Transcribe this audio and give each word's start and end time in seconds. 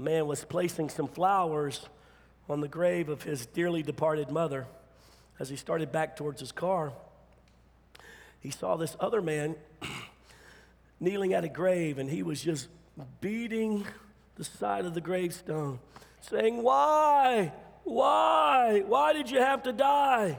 a 0.00 0.02
man 0.02 0.26
was 0.26 0.42
placing 0.44 0.88
some 0.88 1.06
flowers 1.06 1.86
on 2.48 2.62
the 2.62 2.68
grave 2.68 3.10
of 3.10 3.22
his 3.22 3.44
dearly 3.44 3.82
departed 3.82 4.30
mother. 4.30 4.66
As 5.38 5.50
he 5.50 5.56
started 5.56 5.92
back 5.92 6.16
towards 6.16 6.40
his 6.40 6.52
car, 6.52 6.94
he 8.40 8.50
saw 8.50 8.76
this 8.76 8.96
other 8.98 9.20
man 9.20 9.56
kneeling 11.00 11.34
at 11.34 11.44
a 11.44 11.50
grave, 11.50 11.98
and 11.98 12.08
he 12.08 12.22
was 12.22 12.40
just 12.40 12.68
beating 13.20 13.86
the 14.36 14.44
side 14.44 14.86
of 14.86 14.94
the 14.94 15.02
gravestone, 15.02 15.78
saying, 16.22 16.62
Why? 16.62 17.52
Why? 17.84 18.82
Why 18.86 19.12
did 19.12 19.30
you 19.30 19.40
have 19.40 19.64
to 19.64 19.72
die? 19.72 20.38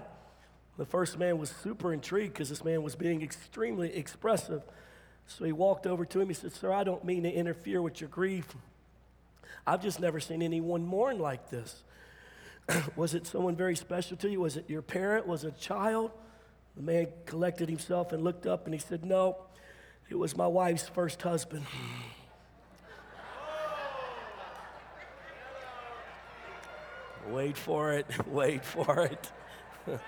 The 0.80 0.88
first 0.88 1.20
man 1.20 1.38
was 1.38 1.52
super 1.52 1.94
intrigued 1.94 2.34
because 2.34 2.50
this 2.50 2.64
man 2.64 2.82
was 2.82 2.96
being 2.96 3.22
extremely 3.22 3.96
expressive. 3.96 4.64
So 5.28 5.46
he 5.46 5.52
walked 5.52 5.86
over 5.86 6.04
to 6.04 6.20
him. 6.20 6.30
He 6.30 6.34
said, 6.34 6.52
Sir, 6.52 6.74
I 6.74 6.84
don't 6.84 7.06
mean 7.06 7.22
to 7.24 7.32
interfere 7.32 7.80
with 7.84 8.02
your 8.02 8.10
grief. 8.10 8.48
I've 9.66 9.82
just 9.82 10.00
never 10.00 10.20
seen 10.20 10.42
anyone 10.42 10.86
mourn 10.86 11.20
like 11.20 11.50
this. 11.50 11.84
was 12.96 13.14
it 13.14 13.28
someone 13.28 13.56
very 13.56 13.76
special 13.76 14.18
to 14.18 14.30
you? 14.30 14.40
Was 14.42 14.58
it 14.58 14.70
your 14.70 14.82
parent? 14.82 15.28
Was 15.28 15.44
it 15.44 15.56
a 15.58 15.60
child? 15.60 16.12
The 16.76 16.82
man 16.82 17.08
collected 17.26 17.70
himself 17.70 18.12
and 18.14 18.24
looked 18.24 18.48
up 18.48 18.66
and 18.66 18.74
he 18.74 18.80
said, 18.80 19.06
No, 19.06 19.38
it 20.10 20.16
was 20.16 20.36
my 20.36 20.48
wife's 20.48 20.88
first 20.88 21.22
husband. 21.22 21.66
wait 27.30 27.58
for 27.58 27.94
it, 27.94 28.08
wait 28.28 28.66
for 28.66 29.02
it. 29.02 29.32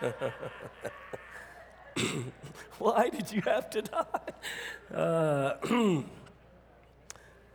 Why 2.80 3.09
did 3.09 3.31
you 3.31 3.41
have 3.41 3.70
to 3.72 3.81
die? 3.81 4.20
Uh, 4.94 5.53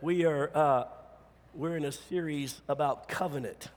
we 0.01 0.25
are 0.25 0.49
uh, 0.55 0.85
we're 1.53 1.75
in 1.75 1.85
a 1.85 1.91
series 1.91 2.61
about 2.67 3.07
covenant, 3.07 3.69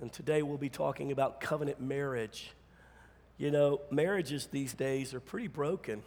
and 0.00 0.12
today 0.12 0.42
we'll 0.42 0.56
be 0.56 0.68
talking 0.68 1.10
about 1.10 1.40
covenant 1.40 1.80
marriage. 1.80 2.52
You 3.38 3.50
know, 3.50 3.80
marriages 3.90 4.46
these 4.46 4.72
days 4.72 5.14
are 5.14 5.20
pretty 5.20 5.48
broken. 5.48 6.02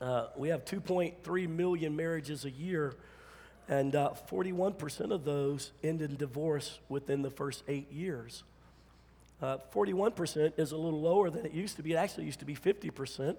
Uh, 0.00 0.26
we 0.36 0.48
have 0.48 0.64
2.3 0.64 1.48
million 1.48 1.94
marriages 1.94 2.44
a 2.44 2.50
year, 2.50 2.94
and 3.68 3.92
41% 3.92 5.10
uh, 5.10 5.14
of 5.14 5.24
those 5.24 5.70
end 5.84 6.02
in 6.02 6.16
divorce 6.16 6.80
within 6.88 7.22
the 7.22 7.30
first 7.30 7.62
eight 7.68 7.92
years. 7.92 8.42
Uh, 9.40 9.58
41% 9.72 10.58
is 10.58 10.72
a 10.72 10.76
little 10.76 11.00
lower 11.00 11.30
than 11.30 11.46
it 11.46 11.52
used 11.52 11.76
to 11.76 11.82
be. 11.82 11.92
It 11.92 11.96
actually 11.96 12.24
used 12.24 12.40
to 12.40 12.44
be 12.44 12.56
50%. 12.56 13.36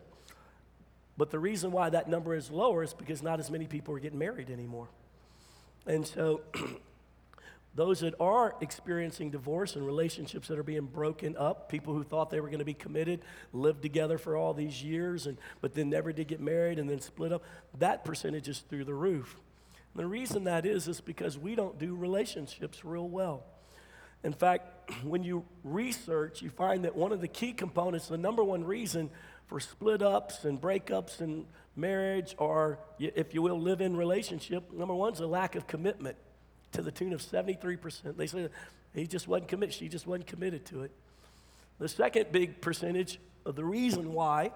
But 1.18 1.32
the 1.32 1.40
reason 1.40 1.73
why 1.73 1.90
that 1.90 2.08
number 2.08 2.34
is 2.34 2.50
lower 2.50 2.84
is 2.84 2.94
because 2.94 3.22
not 3.22 3.42
as 3.42 3.52
many 3.52 3.68
people 3.68 3.94
are 3.94 4.00
getting 4.00 4.20
married 4.20 4.50
anymore. 4.50 4.88
And 5.86 6.06
so, 6.06 6.42
those 7.76 8.00
that 8.02 8.14
are 8.20 8.56
experiencing 8.62 9.30
divorce 9.30 9.76
and 9.76 9.86
relationships 9.86 10.48
that 10.48 10.60
are 10.60 10.64
being 10.64 10.86
broken 10.86 11.38
up, 11.38 11.70
people 11.70 11.94
who 11.94 12.04
thought 12.04 12.30
they 12.30 12.40
were 12.40 12.48
going 12.48 12.60
to 12.60 12.66
be 12.66 12.74
committed, 12.74 13.22
lived 13.54 13.82
together 13.82 14.18
for 14.18 14.36
all 14.36 14.54
these 14.54 14.84
years, 14.84 15.28
and, 15.28 15.38
but 15.62 15.74
then 15.74 15.90
never 15.90 16.12
did 16.12 16.28
get 16.28 16.42
married 16.42 16.80
and 16.80 16.90
then 16.90 17.00
split 17.00 17.32
up, 17.32 17.44
that 17.78 18.04
percentage 18.04 18.50
is 18.50 18.60
through 18.60 18.86
the 18.86 18.94
roof. 18.94 19.40
And 19.94 20.04
the 20.04 20.08
reason 20.08 20.44
that 20.46 20.66
is, 20.66 20.88
is 20.88 21.00
because 21.00 21.38
we 21.38 21.56
don't 21.56 21.78
do 21.80 21.96
relationships 21.96 22.84
real 22.84 23.08
well. 23.08 23.44
In 24.24 24.34
fact, 24.34 24.92
when 25.04 25.24
you 25.24 25.46
research, 25.64 26.42
you 26.42 26.50
find 26.50 26.84
that 26.86 26.96
one 26.96 27.12
of 27.12 27.22
the 27.22 27.28
key 27.28 27.54
components, 27.54 28.08
the 28.08 28.18
number 28.18 28.44
one 28.44 28.64
reason 28.64 29.10
for 29.50 29.59
split 29.59 30.03
ups 30.03 30.45
and 30.45 30.61
breakups 30.61 31.22
in 31.22 31.44
marriage, 31.75 32.36
or 32.38 32.78
if 33.00 33.33
you 33.33 33.42
will, 33.42 33.59
live 33.59 33.81
in 33.81 33.97
relationship, 33.97 34.72
number 34.72 34.94
one 34.94 35.11
is 35.11 35.19
a 35.19 35.28
lack 35.28 35.55
of 35.55 35.66
commitment 35.66 36.16
to 36.72 36.83
the 36.83 36.92
tune 36.92 37.14
of 37.14 37.22
73%. 37.22 38.16
They 38.16 38.27
say 38.27 38.50
he 38.94 39.08
just 39.08 39.27
wasn't 39.27 39.47
committed, 39.47 39.73
she 39.73 39.89
just 39.89 40.05
wasn't 40.05 40.27
committed 40.27 40.66
to 40.67 40.83
it. 40.83 40.92
The 41.80 41.89
second 41.89 42.31
big 42.31 42.61
percentage 42.61 43.20
of 43.44 43.55
the 43.55 43.66
reason 43.66 44.14
why 44.14 44.52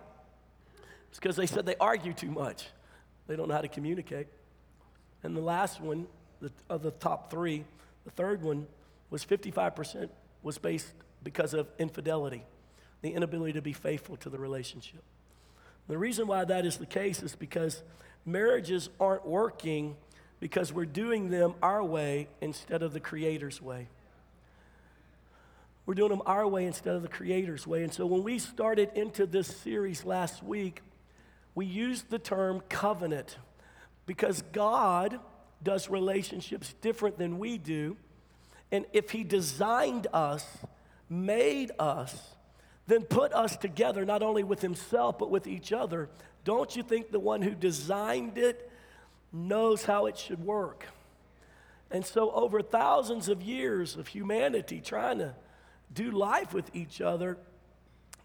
is 1.12 1.20
because 1.20 1.36
they 1.36 1.48
said 1.48 1.66
they 1.66 1.76
argue 1.78 2.14
too 2.14 2.30
much. 2.30 2.68
They 3.26 3.36
don't 3.36 3.48
know 3.48 3.56
how 3.56 3.62
to 3.62 3.68
communicate. 3.68 4.28
And 5.24 5.36
the 5.36 5.42
last 5.42 5.82
one, 5.82 6.06
the, 6.40 6.52
of 6.70 6.84
the 6.84 6.92
top 6.92 7.32
three, 7.32 7.64
the 8.06 8.12
third 8.12 8.44
one 8.44 8.68
was 9.10 9.26
55% 9.26 10.10
was 10.44 10.60
based 10.60 10.94
because 11.24 11.56
of 11.56 11.68
infidelity, 11.80 12.44
the 13.04 13.14
inability 13.14 13.54
to 13.54 13.62
be 13.62 13.74
faithful 13.74 14.16
to 14.18 14.30
the 14.30 14.40
relationship. 14.40 15.04
The 15.88 15.98
reason 15.98 16.26
why 16.26 16.46
that 16.46 16.66
is 16.66 16.78
the 16.78 16.86
case 16.86 17.22
is 17.22 17.36
because 17.36 17.84
marriages 18.26 18.90
aren't 19.00 19.28
working 19.28 19.98
because 20.40 20.74
we're 20.74 20.86
doing 20.86 21.30
them 21.30 21.54
our 21.62 21.84
way 21.84 22.30
instead 22.42 22.82
of 22.82 22.94
the 22.94 23.02
Creator's 23.02 23.62
way. 23.62 23.90
We're 25.86 25.96
doing 25.96 26.12
them 26.12 26.22
our 26.26 26.48
way 26.48 26.66
instead 26.66 26.96
of 26.96 27.02
the 27.02 27.10
Creator's 27.10 27.68
way. 27.68 27.84
And 27.84 27.94
so 27.94 28.06
when 28.06 28.24
we 28.24 28.40
started 28.40 28.90
into 28.96 29.26
this 29.26 29.48
series 29.48 30.06
last 30.06 30.42
week, 30.42 30.82
we 31.56 31.66
used 31.66 32.10
the 32.10 32.20
term 32.20 32.62
covenant 32.70 33.38
because 34.06 34.42
God 34.54 35.20
does 35.62 35.90
relationships 35.90 36.74
different 36.82 37.18
than 37.18 37.38
we 37.38 37.58
do. 37.58 37.98
And 38.72 38.86
if 38.94 39.10
He 39.10 39.26
designed 39.26 40.08
us, 40.14 40.46
made 41.10 41.72
us, 41.78 42.36
then 42.88 43.04
put 43.04 43.34
us 43.34 43.56
together 43.58 44.06
not 44.06 44.24
only 44.24 44.44
with 44.44 44.62
Himself 44.62 45.18
but 45.18 45.30
with 45.30 45.48
each 45.48 45.72
other, 45.72 46.10
don't 46.44 46.76
you 46.76 46.84
think 46.84 47.12
the 47.12 47.20
one 47.20 47.42
who 47.42 47.52
designed 47.52 48.38
it 48.38 48.70
knows 49.32 49.84
how 49.84 50.08
it 50.08 50.18
should 50.18 50.44
work? 50.44 50.88
And 51.92 52.06
so, 52.06 52.32
over 52.32 52.62
thousands 52.62 53.30
of 53.30 53.42
years 53.44 53.96
of 53.96 54.08
humanity 54.08 54.82
trying 54.82 55.20
to 55.20 55.36
do 55.94 56.10
life 56.10 56.54
with 56.54 56.76
each 56.76 57.02
other, 57.02 57.38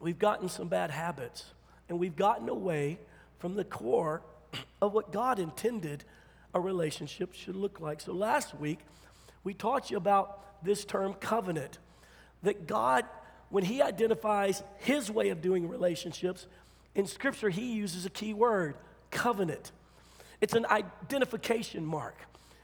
we've 0.00 0.18
gotten 0.18 0.48
some 0.48 0.68
bad 0.68 0.90
habits 0.90 1.44
and 1.88 1.98
we've 1.98 2.16
gotten 2.16 2.48
away 2.48 2.98
from 3.38 3.54
the 3.54 3.64
core 3.64 4.22
of 4.82 4.94
what 4.94 5.12
God 5.12 5.38
intended 5.38 6.04
a 6.54 6.60
relationship 6.60 7.34
should 7.34 7.56
look 7.56 7.78
like. 7.78 8.00
So, 8.00 8.12
last 8.12 8.58
week, 8.58 8.80
we 9.44 9.54
taught 9.54 9.90
you 9.90 9.98
about 9.98 10.64
this 10.64 10.84
term 10.84 11.14
covenant. 11.14 11.78
That 12.42 12.66
God, 12.66 13.04
when 13.50 13.64
He 13.64 13.82
identifies 13.82 14.62
His 14.78 15.10
way 15.10 15.30
of 15.30 15.40
doing 15.40 15.68
relationships, 15.68 16.46
in 16.94 17.06
Scripture, 17.06 17.50
He 17.50 17.72
uses 17.74 18.06
a 18.06 18.10
key 18.10 18.34
word 18.34 18.76
covenant. 19.10 19.72
It's 20.40 20.54
an 20.54 20.66
identification 20.66 21.84
mark. 21.84 22.16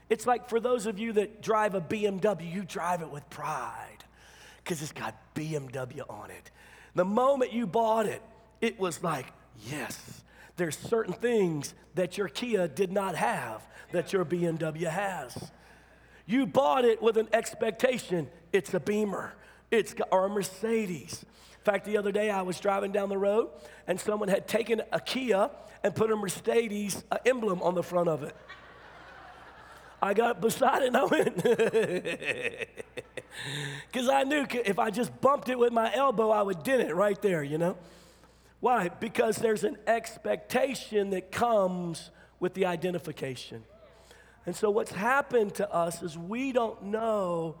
It's 0.09 0.27
like 0.27 0.49
for 0.49 0.59
those 0.59 0.85
of 0.85 0.99
you 0.99 1.13
that 1.13 1.41
drive 1.41 1.75
a 1.75 1.81
BMW, 1.81 2.51
you 2.51 2.63
drive 2.63 3.01
it 3.01 3.09
with 3.09 3.27
pride 3.29 4.03
because 4.63 4.81
it's 4.81 4.91
got 4.91 5.15
BMW 5.35 6.01
on 6.09 6.31
it. 6.31 6.51
The 6.93 7.05
moment 7.05 7.53
you 7.53 7.67
bought 7.67 8.05
it, 8.05 8.21
it 8.61 8.79
was 8.79 9.03
like, 9.03 9.25
yes, 9.67 10.23
there's 10.57 10.77
certain 10.77 11.13
things 11.13 11.73
that 11.95 12.17
your 12.17 12.27
Kia 12.27 12.67
did 12.67 12.91
not 12.91 13.15
have 13.15 13.61
that 13.91 14.13
your 14.13 14.25
BMW 14.25 14.89
has. 14.89 15.51
You 16.25 16.45
bought 16.45 16.85
it 16.85 17.01
with 17.01 17.17
an 17.17 17.27
expectation. 17.33 18.29
It's 18.51 18.73
a 18.73 18.79
Beamer, 18.79 19.33
it's 19.71 19.95
a 20.11 20.27
Mercedes. 20.27 21.23
In 21.23 21.63
fact, 21.63 21.85
the 21.85 21.97
other 21.97 22.11
day 22.11 22.29
I 22.29 22.43
was 22.43 22.59
driving 22.59 22.91
down 22.91 23.09
the 23.09 23.17
road 23.17 23.49
and 23.87 23.99
someone 23.99 24.29
had 24.29 24.47
taken 24.47 24.83
a 24.91 24.99
Kia 24.99 25.49
and 25.83 25.95
put 25.95 26.11
a 26.11 26.15
Mercedes 26.15 27.03
emblem 27.25 27.61
on 27.61 27.75
the 27.75 27.83
front 27.83 28.09
of 28.09 28.23
it. 28.23 28.35
I 30.01 30.13
got 30.13 30.41
beside 30.41 30.83
it 30.83 30.87
and 30.87 30.97
I 30.97 31.05
went, 31.05 31.37
because 33.91 34.09
I 34.09 34.23
knew 34.23 34.45
if 34.65 34.77
I 34.77 34.91
just 34.91 35.19
bumped 35.21 35.49
it 35.49 35.57
with 35.57 35.73
my 35.73 35.91
elbow, 35.93 36.29
I 36.29 36.43
would 36.43 36.63
dent 36.63 36.81
it 36.81 36.93
right 36.93 37.19
there, 37.21 37.43
you 37.43 37.57
know? 37.57 37.77
Why? 38.59 38.89
Because 38.89 39.37
there's 39.37 39.63
an 39.63 39.77
expectation 39.87 41.11
that 41.11 41.31
comes 41.31 42.11
with 42.39 42.53
the 42.53 42.65
identification. 42.65 43.63
And 44.45 44.55
so, 44.55 44.69
what's 44.69 44.91
happened 44.91 45.55
to 45.55 45.71
us 45.71 46.03
is 46.03 46.17
we 46.17 46.51
don't 46.51 46.83
know 46.83 47.55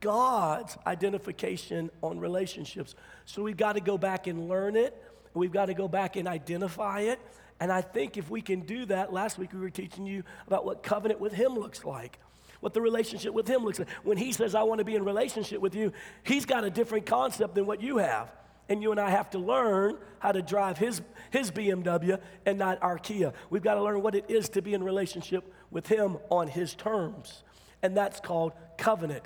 God's 0.00 0.76
identification 0.86 1.90
on 2.02 2.18
relationships. 2.18 2.94
So, 3.24 3.42
we've 3.42 3.56
got 3.56 3.74
to 3.74 3.80
go 3.80 3.98
back 3.98 4.26
and 4.26 4.48
learn 4.48 4.76
it. 4.76 5.00
We've 5.34 5.52
got 5.52 5.66
to 5.66 5.74
go 5.74 5.88
back 5.88 6.16
and 6.16 6.26
identify 6.26 7.00
it. 7.00 7.20
And 7.60 7.70
I 7.70 7.82
think 7.82 8.16
if 8.16 8.30
we 8.30 8.40
can 8.40 8.60
do 8.60 8.86
that, 8.86 9.12
last 9.12 9.38
week 9.38 9.52
we 9.52 9.60
were 9.60 9.70
teaching 9.70 10.06
you 10.06 10.22
about 10.46 10.64
what 10.64 10.82
covenant 10.82 11.20
with 11.20 11.32
Him 11.32 11.54
looks 11.54 11.84
like, 11.84 12.18
what 12.60 12.72
the 12.72 12.80
relationship 12.80 13.34
with 13.34 13.46
Him 13.46 13.64
looks 13.64 13.78
like. 13.78 13.88
When 14.02 14.16
He 14.16 14.32
says, 14.32 14.54
I 14.54 14.62
want 14.62 14.78
to 14.78 14.84
be 14.84 14.94
in 14.94 15.04
relationship 15.04 15.60
with 15.60 15.74
you, 15.74 15.92
He's 16.22 16.46
got 16.46 16.64
a 16.64 16.70
different 16.70 17.06
concept 17.06 17.54
than 17.54 17.66
what 17.66 17.82
you 17.82 17.98
have 17.98 18.32
and 18.70 18.80
you 18.80 18.92
and 18.92 19.00
I 19.00 19.10
have 19.10 19.28
to 19.30 19.38
learn 19.38 19.98
how 20.20 20.30
to 20.32 20.40
drive 20.40 20.78
his, 20.78 21.02
his 21.30 21.50
BMW 21.50 22.18
and 22.46 22.58
not 22.58 22.78
our 22.82 22.98
Kia. 22.98 23.32
We've 23.50 23.62
got 23.64 23.74
to 23.74 23.82
learn 23.82 24.00
what 24.00 24.14
it 24.14 24.26
is 24.28 24.48
to 24.50 24.62
be 24.62 24.72
in 24.72 24.84
relationship 24.84 25.52
with 25.72 25.88
him 25.88 26.18
on 26.30 26.46
his 26.46 26.74
terms, 26.74 27.42
and 27.82 27.96
that's 27.96 28.20
called 28.20 28.52
covenant. 28.78 29.24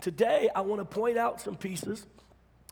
Today, 0.00 0.48
I 0.54 0.60
want 0.62 0.80
to 0.80 0.84
point 0.84 1.16
out 1.16 1.40
some 1.40 1.56
pieces 1.56 2.06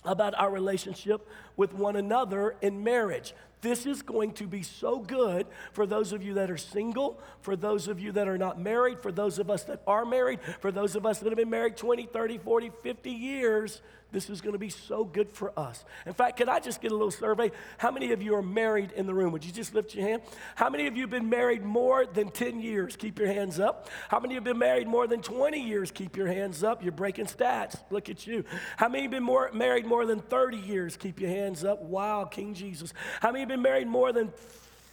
about 0.05 0.35
our 0.39 0.51
relationship 0.51 1.29
with 1.57 1.73
one 1.73 1.97
another 1.97 2.57
in 2.61 2.83
marriage. 2.83 3.35
This 3.62 3.87
is 3.87 4.03
going 4.03 4.32
to 4.35 4.47
be 4.49 4.62
so 4.62 4.99
good 4.99 5.47
for 5.73 5.87
those 5.87 6.12
of 6.12 6.23
you 6.23 6.35
that 6.35 6.50
are 6.50 6.56
single, 6.56 7.20
for 7.41 7.55
those 7.55 7.87
of 7.87 8.00
you 8.00 8.11
that 8.12 8.26
are 8.26 8.37
not 8.37 8.61
married, 8.61 9.00
for 9.00 9.12
those 9.12 9.38
of 9.38 9.50
us 9.50 9.62
that 9.64 9.82
are 9.87 10.05
married, 10.05 10.41
for 10.61 10.73
those 10.73 10.97
of 10.97 11.06
us 11.06 11.20
that 11.20 11.29
have 11.29 11.38
been 11.38 11.49
married 11.49 11.76
20, 11.76 12.06
30, 12.06 12.38
40, 12.38 12.70
50 12.82 13.11
years. 13.11 13.81
This 14.12 14.29
is 14.29 14.43
going 14.43 14.53
to 14.53 14.59
be 14.59 14.69
so 14.69 15.05
good 15.05 15.32
for 15.32 15.59
us. 15.59 15.87
In 16.05 16.12
fact, 16.12 16.37
could 16.37 16.49
I 16.49 16.61
just 16.61 16.82
get 16.82 16.93
a 16.93 16.94
little 16.94 17.11
survey? 17.11 17.50
How 17.79 17.91
many 17.91 18.12
of 18.12 18.23
you 18.23 18.35
are 18.35 18.43
married 18.43 18.93
in 18.93 19.06
the 19.06 19.14
room? 19.14 19.32
Would 19.32 19.44
you 19.44 19.53
just 19.53 19.75
lift 19.75 19.94
your 19.94 20.06
hand? 20.06 20.23
How 20.55 20.69
many 20.69 20.87
of 20.87 20.94
you 20.97 21.05
have 21.05 21.11
been 21.11 21.31
married 21.31 21.64
more 21.64 22.05
than 22.05 22.31
10 22.31 22.61
years? 22.61 22.94
Keep 22.94 23.19
your 23.19 23.29
hands 23.29 23.59
up. 23.59 23.88
How 24.11 24.20
many 24.20 24.35
have 24.35 24.44
been 24.44 24.59
married 24.59 24.87
more 24.87 25.06
than 25.06 25.23
20 25.23 25.59
years? 25.59 25.91
Keep 25.91 26.19
your 26.19 26.26
hands 26.26 26.62
up. 26.62 26.82
You're 26.82 26.93
breaking 26.93 27.25
stats. 27.25 27.81
Look 27.91 28.11
at 28.11 28.26
you. 28.26 28.44
How 28.76 28.91
many 28.91 29.05
have 29.05 29.11
been 29.11 29.23
more, 29.23 29.50
married 29.55 29.87
more 29.87 30.05
than 30.05 30.20
30 30.20 30.59
years? 30.59 30.94
Keep 30.99 31.19
your 31.19 31.31
hands 31.31 31.64
up. 31.64 31.81
Wow, 31.81 32.26
King 32.26 32.53
Jesus. 32.53 32.93
How 33.23 33.32
many 33.32 33.47
been 33.52 33.62
married 33.62 33.87
more 33.87 34.12
than 34.12 34.32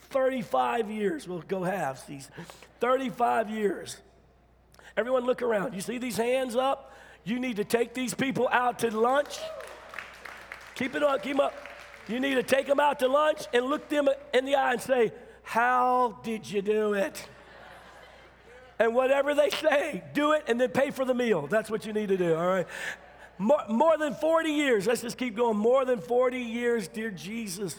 35 0.09 0.91
years? 0.91 1.27
We'll 1.27 1.39
go 1.39 1.63
halves. 1.63 2.03
These 2.03 2.29
35 2.79 3.49
years. 3.49 3.97
Everyone 4.97 5.25
look 5.25 5.41
around. 5.41 5.73
You 5.73 5.81
see 5.81 5.97
these 5.97 6.17
hands 6.17 6.55
up? 6.55 6.93
You 7.23 7.39
need 7.39 7.55
to 7.55 7.63
take 7.63 7.93
these 7.93 8.13
people 8.13 8.49
out 8.51 8.79
to 8.79 8.91
lunch. 8.91 9.37
Keep 10.75 10.95
it 10.95 11.03
up, 11.03 11.23
keep 11.23 11.37
them 11.37 11.45
up. 11.45 11.53
You 12.07 12.19
need 12.19 12.35
to 12.35 12.43
take 12.43 12.67
them 12.67 12.79
out 12.79 12.99
to 12.99 13.07
lunch 13.07 13.45
and 13.53 13.65
look 13.65 13.87
them 13.87 14.09
in 14.33 14.45
the 14.45 14.55
eye 14.55 14.73
and 14.73 14.81
say, 14.81 15.13
How 15.43 16.19
did 16.23 16.49
you 16.49 16.61
do 16.61 16.93
it? 16.93 17.27
And 18.77 18.95
whatever 18.95 19.35
they 19.35 19.49
say, 19.49 20.03
do 20.13 20.31
it 20.31 20.45
and 20.47 20.59
then 20.59 20.69
pay 20.69 20.91
for 20.91 21.03
the 21.03 21.13
meal. 21.13 21.47
That's 21.47 21.69
what 21.69 21.85
you 21.85 21.91
need 21.91 22.07
to 22.09 22.17
do, 22.17 22.33
all 22.33 22.47
right? 22.47 22.65
More, 23.37 23.63
more 23.67 23.97
than 23.97 24.13
40 24.15 24.49
years. 24.49 24.87
Let's 24.87 25.01
just 25.01 25.17
keep 25.17 25.35
going. 25.35 25.57
More 25.57 25.83
than 25.83 25.99
40 25.99 26.39
years, 26.39 26.87
dear 26.87 27.11
Jesus. 27.11 27.75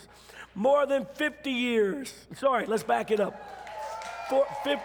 More 0.61 0.85
than 0.85 1.07
50 1.07 1.51
years. 1.51 2.13
Sorry, 2.37 2.67
let's 2.67 2.83
back 2.83 3.11
it 3.11 3.19
up. 3.19 3.35
For, 4.29 4.47
50, 4.63 4.85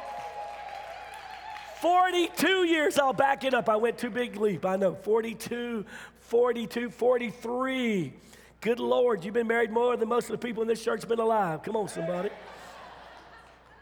42 1.81 2.63
years, 2.63 2.97
I'll 2.97 3.11
back 3.11 3.43
it 3.43 3.53
up. 3.53 3.67
I 3.67 3.75
went 3.75 3.97
too 3.97 4.09
big 4.09 4.37
leap. 4.37 4.65
I 4.65 4.77
know. 4.77 4.95
42, 4.95 5.83
42, 6.21 6.89
43. 6.89 8.13
Good 8.61 8.79
Lord, 8.79 9.25
you've 9.25 9.33
been 9.33 9.47
married 9.47 9.69
more 9.69 9.97
than 9.97 10.07
most 10.07 10.29
of 10.29 10.39
the 10.39 10.47
people 10.47 10.61
in 10.61 10.69
this 10.69 10.81
church 10.81 11.01
have 11.01 11.09
been 11.09 11.19
alive. 11.19 11.61
Come 11.61 11.75
on, 11.75 11.89
somebody. 11.89 12.29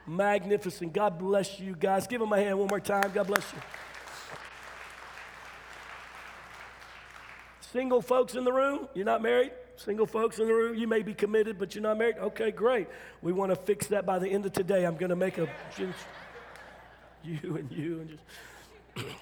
Magnificent. 0.08 0.94
God 0.94 1.20
bless 1.20 1.60
you 1.60 1.76
guys. 1.76 2.08
Give 2.08 2.24
him 2.24 2.34
a 2.34 2.38
hand 2.38 2.58
one 2.58 2.70
more 2.70 2.80
time. 2.80 3.12
God 3.14 3.28
bless 3.28 3.54
you. 3.54 3.60
Single 7.62 8.02
folks 8.02 8.34
in 8.34 8.46
the 8.46 8.52
room, 8.52 8.88
you're 8.96 9.06
not 9.06 9.22
married? 9.22 9.52
Single 9.76 10.06
folks 10.06 10.40
in 10.40 10.48
the 10.48 10.54
room, 10.54 10.76
you 10.76 10.88
may 10.88 11.02
be 11.02 11.14
committed, 11.14 11.58
but 11.58 11.74
you're 11.74 11.82
not 11.82 11.98
married? 11.98 12.18
Okay, 12.18 12.52
great. 12.52 12.88
We 13.22 13.34
want 13.34 13.52
to 13.52 13.56
fix 13.56 13.88
that 13.88 14.06
by 14.06 14.20
the 14.20 14.28
end 14.28 14.46
of 14.46 14.54
today. 14.54 14.86
I'm 14.86 14.98
going 14.98 15.10
to 15.10 15.16
make 15.16 15.38
a 15.38 15.48
you 17.24 17.56
and 17.56 17.72
you 17.72 18.00
and 18.00 18.10
just. 18.10 19.08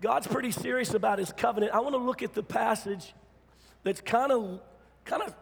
God's 0.00 0.26
pretty 0.26 0.52
serious 0.52 0.94
about 0.94 1.18
his 1.18 1.32
covenant. 1.32 1.72
I 1.72 1.80
want 1.80 1.94
to 1.94 1.98
look 1.98 2.22
at 2.22 2.34
the 2.34 2.42
passage 2.42 3.14
that's 3.82 4.00
kind 4.00 4.32
of 4.32 4.60
kind 5.04 5.22
of 5.22 5.34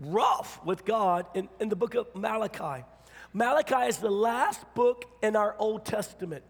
rough 0.00 0.64
with 0.64 0.84
God 0.84 1.26
in, 1.34 1.48
in 1.60 1.68
the 1.68 1.76
book 1.76 1.94
of 1.94 2.06
Malachi. 2.14 2.84
Malachi 3.32 3.88
is 3.88 3.98
the 3.98 4.10
last 4.10 4.62
book 4.74 5.04
in 5.22 5.36
our 5.36 5.54
Old 5.58 5.84
Testament. 5.84 6.42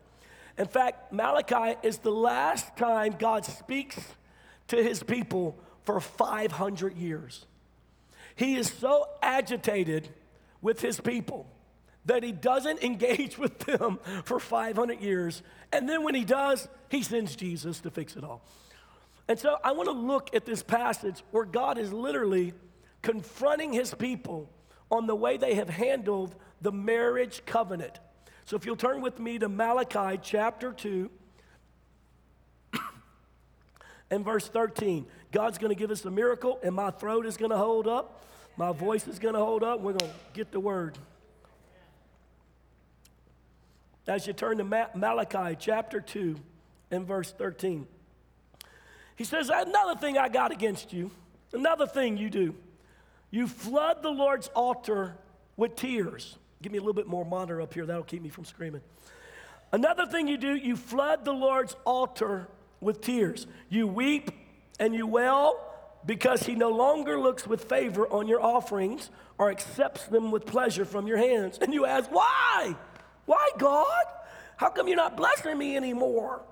In 0.56 0.67
fact, 0.67 1.12
Malachi 1.12 1.76
is 1.82 1.99
the 1.99 2.11
last 2.11 2.76
time 2.76 3.15
God 3.19 3.44
speaks 3.44 3.99
to 4.69 4.82
his 4.82 5.03
people 5.03 5.59
for 5.85 6.00
500 6.00 6.97
years. 6.97 7.47
He 8.37 8.56
is 8.56 8.69
so 8.69 9.06
agitated 9.23 10.09
with 10.61 10.81
his 10.81 11.00
people 11.00 11.47
that 12.06 12.23
he 12.23 12.32
doesn't 12.32 12.82
engage 12.82 13.38
with 13.38 13.59
them 13.61 13.99
for 14.25 14.38
500 14.38 15.00
years. 15.00 15.43
And 15.73 15.88
then 15.88 16.03
when 16.03 16.15
he 16.15 16.25
does, 16.25 16.69
he 16.88 17.03
sends 17.03 17.37
Jesus 17.37 17.81
to 17.81 17.91
fix 17.91 18.17
it 18.17 18.25
all. 18.25 18.43
And 19.29 19.38
so 19.38 19.56
I 19.62 19.73
want 19.73 19.88
to 19.88 19.93
look 19.93 20.35
at 20.35 20.47
this 20.47 20.62
passage 20.62 21.23
where 21.32 21.44
God 21.44 21.79
is 21.79 21.93
literally 21.93 22.55
confronting 23.03 23.73
his 23.73 23.93
people 23.94 24.49
on 24.91 25.06
the 25.06 25.15
way 25.15 25.37
they 25.37 25.55
have 25.55 25.69
handled 25.69 26.35
the 26.62 26.73
marriage 26.73 27.43
covenant. 27.44 27.99
So 28.47 28.56
if 28.56 28.65
you'll 28.65 28.76
turn 28.76 29.03
with 29.03 29.19
me 29.19 29.38
to 29.38 29.49
Malachi 29.49 30.19
chapter 30.23 30.73
2 30.73 31.11
and 34.10 34.25
verse 34.25 34.49
13, 34.49 35.06
God's 35.32 35.58
going 35.58 35.70
to 35.70 35.78
give 35.78 35.90
us 35.90 36.05
a 36.05 36.10
miracle, 36.10 36.58
and 36.62 36.75
my 36.75 36.90
throat 36.90 37.26
is 37.26 37.37
going 37.37 37.50
to 37.50 37.56
hold 37.56 37.87
up, 37.87 38.25
my 38.56 38.72
voice 38.72 39.06
is 39.06 39.19
going 39.19 39.34
to 39.34 39.40
hold 39.40 39.62
up, 39.62 39.81
we're 39.81 39.93
going 39.93 40.10
to 40.10 40.16
get 40.32 40.50
the 40.50 40.60
word. 40.60 40.96
As 44.06 44.26
you 44.26 44.32
turn 44.32 44.56
to 44.58 44.64
Malachi 44.94 45.56
chapter 45.58 46.00
2 46.00 46.37
and 46.90 47.06
verse 47.06 47.31
13, 47.32 47.87
he 49.16 49.25
says, 49.25 49.50
Another 49.52 50.00
thing 50.00 50.16
I 50.16 50.28
got 50.28 50.50
against 50.50 50.93
you, 50.94 51.10
another 51.52 51.87
thing 51.87 52.16
you 52.16 52.31
do, 52.31 52.55
you 53.31 53.46
flood 53.46 54.02
the 54.02 54.08
Lord's 54.08 54.49
altar 54.49 55.14
with 55.58 55.76
tears. 55.76 56.38
Give 56.62 56.72
me 56.72 56.78
a 56.78 56.81
little 56.81 56.94
bit 56.94 57.06
more 57.06 57.26
monitor 57.26 57.60
up 57.60 57.75
here, 57.75 57.84
that'll 57.84 58.02
keep 58.02 58.22
me 58.22 58.31
from 58.31 58.46
screaming. 58.46 58.81
Another 59.70 60.06
thing 60.06 60.26
you 60.26 60.38
do, 60.38 60.55
you 60.55 60.76
flood 60.76 61.26
the 61.26 61.32
Lord's 61.32 61.76
altar 61.84 62.49
with 62.81 63.01
tears. 63.01 63.47
You 63.69 63.87
weep 63.87 64.31
and 64.79 64.95
you 64.95 65.07
wail 65.07 65.61
because 66.07 66.45
he 66.45 66.55
no 66.55 66.71
longer 66.71 67.19
looks 67.19 67.47
with 67.47 67.65
favor 67.65 68.07
on 68.09 68.29
your 68.29 68.41
offerings 68.41 69.11
or 69.37 69.51
accepts 69.51 70.05
them 70.07 70.31
with 70.31 70.47
pleasure 70.47 70.85
from 70.85 71.07
your 71.07 71.19
hands. 71.19 71.59
And 71.61 71.75
you 71.75 71.87
ask, 71.87 72.11
Why? 72.11 72.75
Why, 73.27 73.51
God? 73.59 74.05
How 74.57 74.71
come 74.71 74.89
you're 74.89 74.97
not 74.97 75.17
blessing 75.17 75.57
me 75.57 75.77
anymore? 75.77 76.43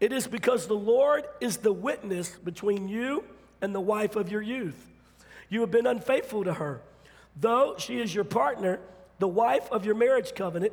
It 0.00 0.12
is 0.12 0.26
because 0.26 0.66
the 0.66 0.74
Lord 0.74 1.24
is 1.40 1.56
the 1.56 1.72
witness 1.72 2.30
between 2.30 2.88
you 2.88 3.24
and 3.60 3.74
the 3.74 3.80
wife 3.80 4.14
of 4.14 4.30
your 4.30 4.42
youth. 4.42 4.88
You 5.48 5.60
have 5.62 5.70
been 5.70 5.86
unfaithful 5.86 6.44
to 6.44 6.54
her. 6.54 6.82
Though 7.36 7.74
she 7.78 8.00
is 8.00 8.14
your 8.14 8.24
partner, 8.24 8.80
the 9.18 9.28
wife 9.28 9.68
of 9.72 9.84
your 9.84 9.94
marriage 9.94 10.34
covenant, 10.34 10.72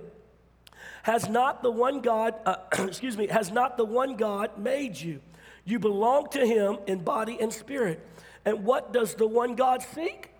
has 1.05 1.29
not 1.29 1.61
the 1.61 1.69
one 1.69 2.01
God, 2.01 2.33
uh, 2.47 2.55
excuse 2.79 3.15
me, 3.15 3.27
has 3.27 3.51
not 3.51 3.77
the 3.77 3.85
one 3.85 4.15
God 4.15 4.57
made 4.57 4.99
you. 4.99 5.21
You 5.63 5.77
belong 5.77 6.29
to 6.29 6.43
him 6.43 6.79
in 6.87 7.03
body 7.03 7.37
and 7.39 7.53
spirit. 7.53 8.03
And 8.43 8.65
what 8.65 8.91
does 8.91 9.13
the 9.13 9.27
one 9.27 9.53
God 9.53 9.83
seek? 9.83 10.31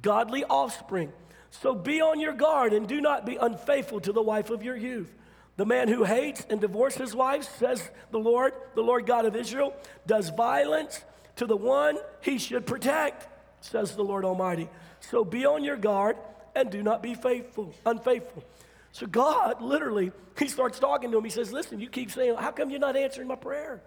Godly 0.00 0.42
offspring. 0.44 1.12
So 1.50 1.74
be 1.74 2.00
on 2.00 2.18
your 2.18 2.32
guard 2.32 2.72
and 2.72 2.88
do 2.88 3.02
not 3.02 3.26
be 3.26 3.36
unfaithful 3.36 4.00
to 4.00 4.12
the 4.12 4.22
wife 4.22 4.48
of 4.48 4.62
your 4.62 4.74
youth. 4.74 5.14
The 5.58 5.66
man 5.66 5.88
who 5.88 6.04
hates 6.04 6.46
and 6.48 6.62
divorces 6.62 7.00
his 7.00 7.14
wife, 7.14 7.44
says 7.58 7.90
the 8.10 8.18
Lord, 8.18 8.54
the 8.74 8.82
Lord 8.82 9.04
God 9.04 9.26
of 9.26 9.36
Israel, 9.36 9.74
does 10.06 10.30
violence 10.30 11.04
to 11.36 11.44
the 11.44 11.58
one 11.58 11.98
he 12.22 12.38
should 12.38 12.64
protect, 12.64 13.28
says 13.62 13.94
the 13.96 14.02
Lord 14.02 14.24
Almighty. 14.24 14.70
So 15.00 15.26
be 15.26 15.44
on 15.44 15.62
your 15.62 15.76
guard 15.76 16.16
and 16.56 16.70
do 16.70 16.82
not 16.82 17.02
be 17.02 17.12
faithful, 17.12 17.74
unfaithful. 17.84 18.44
So 18.92 19.06
God 19.06 19.62
literally, 19.62 20.12
he 20.38 20.48
starts 20.48 20.78
talking 20.78 21.10
to 21.10 21.18
him. 21.18 21.24
He 21.24 21.30
says, 21.30 21.52
Listen, 21.52 21.80
you 21.80 21.88
keep 21.88 22.10
saying, 22.10 22.36
How 22.36 22.50
come 22.50 22.70
you're 22.70 22.80
not 22.80 22.96
answering 22.96 23.28
my 23.28 23.36
prayer? 23.36 23.82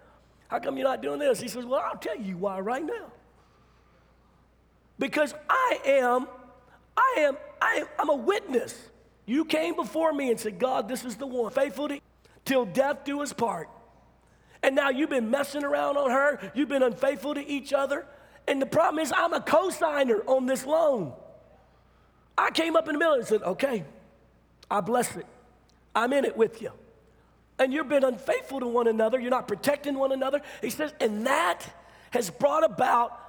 How 0.48 0.58
come 0.58 0.76
you're 0.76 0.88
not 0.88 1.02
doing 1.02 1.18
this? 1.18 1.40
He 1.40 1.48
says, 1.48 1.64
Well, 1.64 1.82
I'll 1.84 1.98
tell 1.98 2.16
you 2.18 2.36
why 2.36 2.60
right 2.60 2.84
now. 2.84 3.12
Because 4.98 5.34
I 5.48 5.78
am, 5.86 6.26
I 6.96 7.14
am 7.18 7.36
I, 7.60 7.76
am 7.76 7.86
I'm 7.98 8.10
a 8.10 8.14
witness. 8.14 8.90
You 9.26 9.44
came 9.44 9.74
before 9.74 10.12
me 10.12 10.30
and 10.30 10.38
said, 10.38 10.58
God, 10.58 10.88
this 10.88 11.04
is 11.04 11.16
the 11.16 11.26
one. 11.26 11.50
Faithful 11.50 11.88
to, 11.88 12.00
till 12.44 12.66
death 12.66 13.04
do 13.04 13.22
us 13.22 13.32
part. 13.32 13.68
And 14.62 14.74
now 14.74 14.90
you've 14.90 15.10
been 15.10 15.30
messing 15.30 15.64
around 15.64 15.96
on 15.96 16.10
her. 16.10 16.52
You've 16.54 16.68
been 16.68 16.82
unfaithful 16.82 17.34
to 17.34 17.46
each 17.46 17.72
other. 17.72 18.06
And 18.46 18.60
the 18.60 18.66
problem 18.66 19.02
is, 19.02 19.12
I'm 19.14 19.32
a 19.32 19.40
co 19.40 19.70
signer 19.70 20.22
on 20.26 20.46
this 20.46 20.66
loan. 20.66 21.14
I 22.36 22.50
came 22.50 22.76
up 22.76 22.88
in 22.88 22.94
the 22.94 22.98
middle 22.98 23.14
and 23.14 23.26
said, 23.26 23.42
okay, 23.42 23.84
I 24.70 24.80
bless 24.80 25.16
it. 25.16 25.26
I'm 25.94 26.12
in 26.12 26.24
it 26.24 26.36
with 26.36 26.60
you. 26.62 26.72
And 27.58 27.72
you've 27.72 27.88
been 27.88 28.04
unfaithful 28.04 28.60
to 28.60 28.66
one 28.66 28.88
another. 28.88 29.20
You're 29.20 29.30
not 29.30 29.46
protecting 29.46 29.94
one 29.94 30.12
another. 30.12 30.40
He 30.60 30.70
says, 30.70 30.92
and 31.00 31.26
that 31.26 31.64
has 32.10 32.30
brought 32.30 32.64
about 32.64 33.20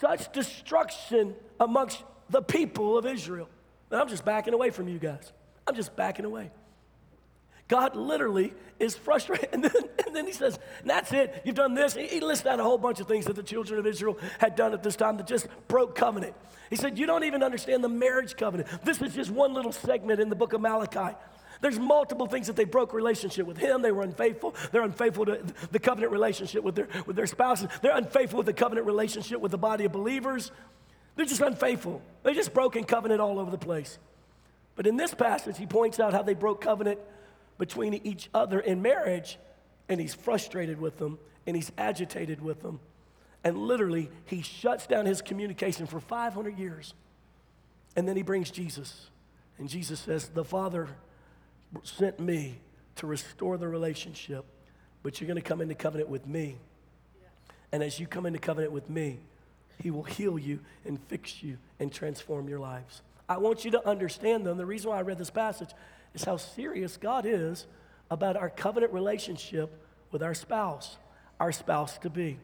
such 0.00 0.32
destruction 0.32 1.34
amongst 1.58 2.02
the 2.30 2.42
people 2.42 2.96
of 2.96 3.06
Israel. 3.06 3.48
I'm 3.90 4.08
just 4.08 4.24
backing 4.24 4.54
away 4.54 4.70
from 4.70 4.88
you 4.88 4.98
guys. 4.98 5.32
I'm 5.66 5.74
just 5.74 5.96
backing 5.96 6.24
away. 6.24 6.50
God 7.68 7.96
literally 7.96 8.52
is 8.78 8.96
frustrated. 8.96 9.48
And 9.52 9.64
then, 9.64 9.82
and 10.06 10.16
then 10.16 10.26
he 10.26 10.32
says, 10.32 10.58
That's 10.84 11.12
it. 11.12 11.42
You've 11.44 11.54
done 11.54 11.74
this. 11.74 11.94
He 11.94 12.20
lists 12.20 12.46
out 12.46 12.58
a 12.58 12.62
whole 12.62 12.78
bunch 12.78 13.00
of 13.00 13.06
things 13.06 13.26
that 13.26 13.36
the 13.36 13.42
children 13.42 13.78
of 13.78 13.86
Israel 13.86 14.18
had 14.38 14.56
done 14.56 14.72
at 14.72 14.82
this 14.82 14.96
time 14.96 15.16
that 15.18 15.26
just 15.26 15.46
broke 15.68 15.94
covenant. 15.94 16.34
He 16.70 16.76
said, 16.76 16.98
You 16.98 17.06
don't 17.06 17.24
even 17.24 17.42
understand 17.42 17.84
the 17.84 17.88
marriage 17.88 18.36
covenant. 18.36 18.68
This 18.84 19.00
is 19.00 19.14
just 19.14 19.30
one 19.30 19.54
little 19.54 19.72
segment 19.72 20.20
in 20.20 20.28
the 20.28 20.36
book 20.36 20.52
of 20.52 20.60
Malachi. 20.60 21.16
There's 21.60 21.78
multiple 21.78 22.26
things 22.26 22.48
that 22.48 22.56
they 22.56 22.64
broke 22.64 22.92
relationship 22.92 23.46
with 23.46 23.56
him. 23.56 23.82
They 23.82 23.92
were 23.92 24.02
unfaithful. 24.02 24.54
They're 24.72 24.82
unfaithful 24.82 25.26
to 25.26 25.40
the 25.70 25.78
covenant 25.78 26.12
relationship 26.12 26.64
with 26.64 26.74
their, 26.74 26.88
with 27.06 27.14
their 27.14 27.28
spouses. 27.28 27.68
They're 27.80 27.96
unfaithful 27.96 28.38
with 28.38 28.46
the 28.46 28.52
covenant 28.52 28.86
relationship 28.86 29.40
with 29.40 29.52
the 29.52 29.58
body 29.58 29.84
of 29.84 29.92
believers. 29.92 30.50
They're 31.14 31.24
just 31.24 31.40
unfaithful. 31.40 32.02
They 32.24 32.34
just 32.34 32.52
broken 32.52 32.82
covenant 32.82 33.20
all 33.20 33.38
over 33.38 33.50
the 33.50 33.58
place. 33.58 33.98
But 34.74 34.88
in 34.88 34.96
this 34.96 35.14
passage, 35.14 35.56
he 35.56 35.66
points 35.66 36.00
out 36.00 36.12
how 36.12 36.22
they 36.22 36.34
broke 36.34 36.62
covenant 36.62 36.98
between 37.62 37.94
each 37.94 38.28
other 38.34 38.58
in 38.58 38.82
marriage, 38.82 39.38
and 39.88 40.00
he's 40.00 40.12
frustrated 40.12 40.80
with 40.80 40.98
them, 40.98 41.16
and 41.46 41.54
he's 41.54 41.70
agitated 41.78 42.42
with 42.42 42.60
them. 42.60 42.80
And 43.44 43.56
literally, 43.56 44.10
he 44.24 44.42
shuts 44.42 44.88
down 44.88 45.06
his 45.06 45.22
communication 45.22 45.86
for 45.86 46.00
500 46.00 46.58
years. 46.58 46.92
And 47.94 48.08
then 48.08 48.16
he 48.16 48.24
brings 48.24 48.50
Jesus. 48.50 49.06
And 49.58 49.68
Jesus 49.68 50.00
says, 50.00 50.26
The 50.26 50.44
Father 50.44 50.88
sent 51.84 52.18
me 52.18 52.58
to 52.96 53.06
restore 53.06 53.56
the 53.56 53.68
relationship, 53.68 54.44
but 55.04 55.20
you're 55.20 55.28
going 55.28 55.40
to 55.40 55.48
come 55.48 55.60
into 55.60 55.76
covenant 55.76 56.08
with 56.08 56.26
me. 56.26 56.56
And 57.70 57.80
as 57.80 58.00
you 58.00 58.08
come 58.08 58.26
into 58.26 58.40
covenant 58.40 58.72
with 58.72 58.90
me, 58.90 59.20
he 59.80 59.92
will 59.92 60.02
heal 60.02 60.36
you 60.36 60.58
and 60.84 60.98
fix 61.06 61.44
you 61.44 61.58
and 61.78 61.92
transform 61.92 62.48
your 62.48 62.58
lives. 62.58 63.02
I 63.28 63.38
want 63.38 63.64
you 63.64 63.70
to 63.70 63.88
understand, 63.88 64.44
though, 64.44 64.54
the 64.54 64.66
reason 64.66 64.90
why 64.90 64.98
I 64.98 65.02
read 65.02 65.18
this 65.18 65.30
passage 65.30 65.70
is 66.14 66.24
how 66.24 66.36
serious 66.36 66.96
God 66.96 67.24
is 67.26 67.66
about 68.10 68.36
our 68.36 68.50
covenant 68.50 68.92
relationship 68.92 69.70
with 70.10 70.22
our 70.22 70.34
spouse, 70.34 70.96
our 71.40 71.52
spouse 71.52 71.98
to 71.98 72.10
be. 72.10 72.38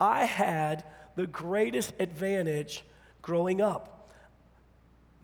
I 0.00 0.24
had 0.24 0.84
the 1.14 1.26
greatest 1.26 1.94
advantage 1.98 2.84
growing 3.22 3.60
up. 3.60 4.10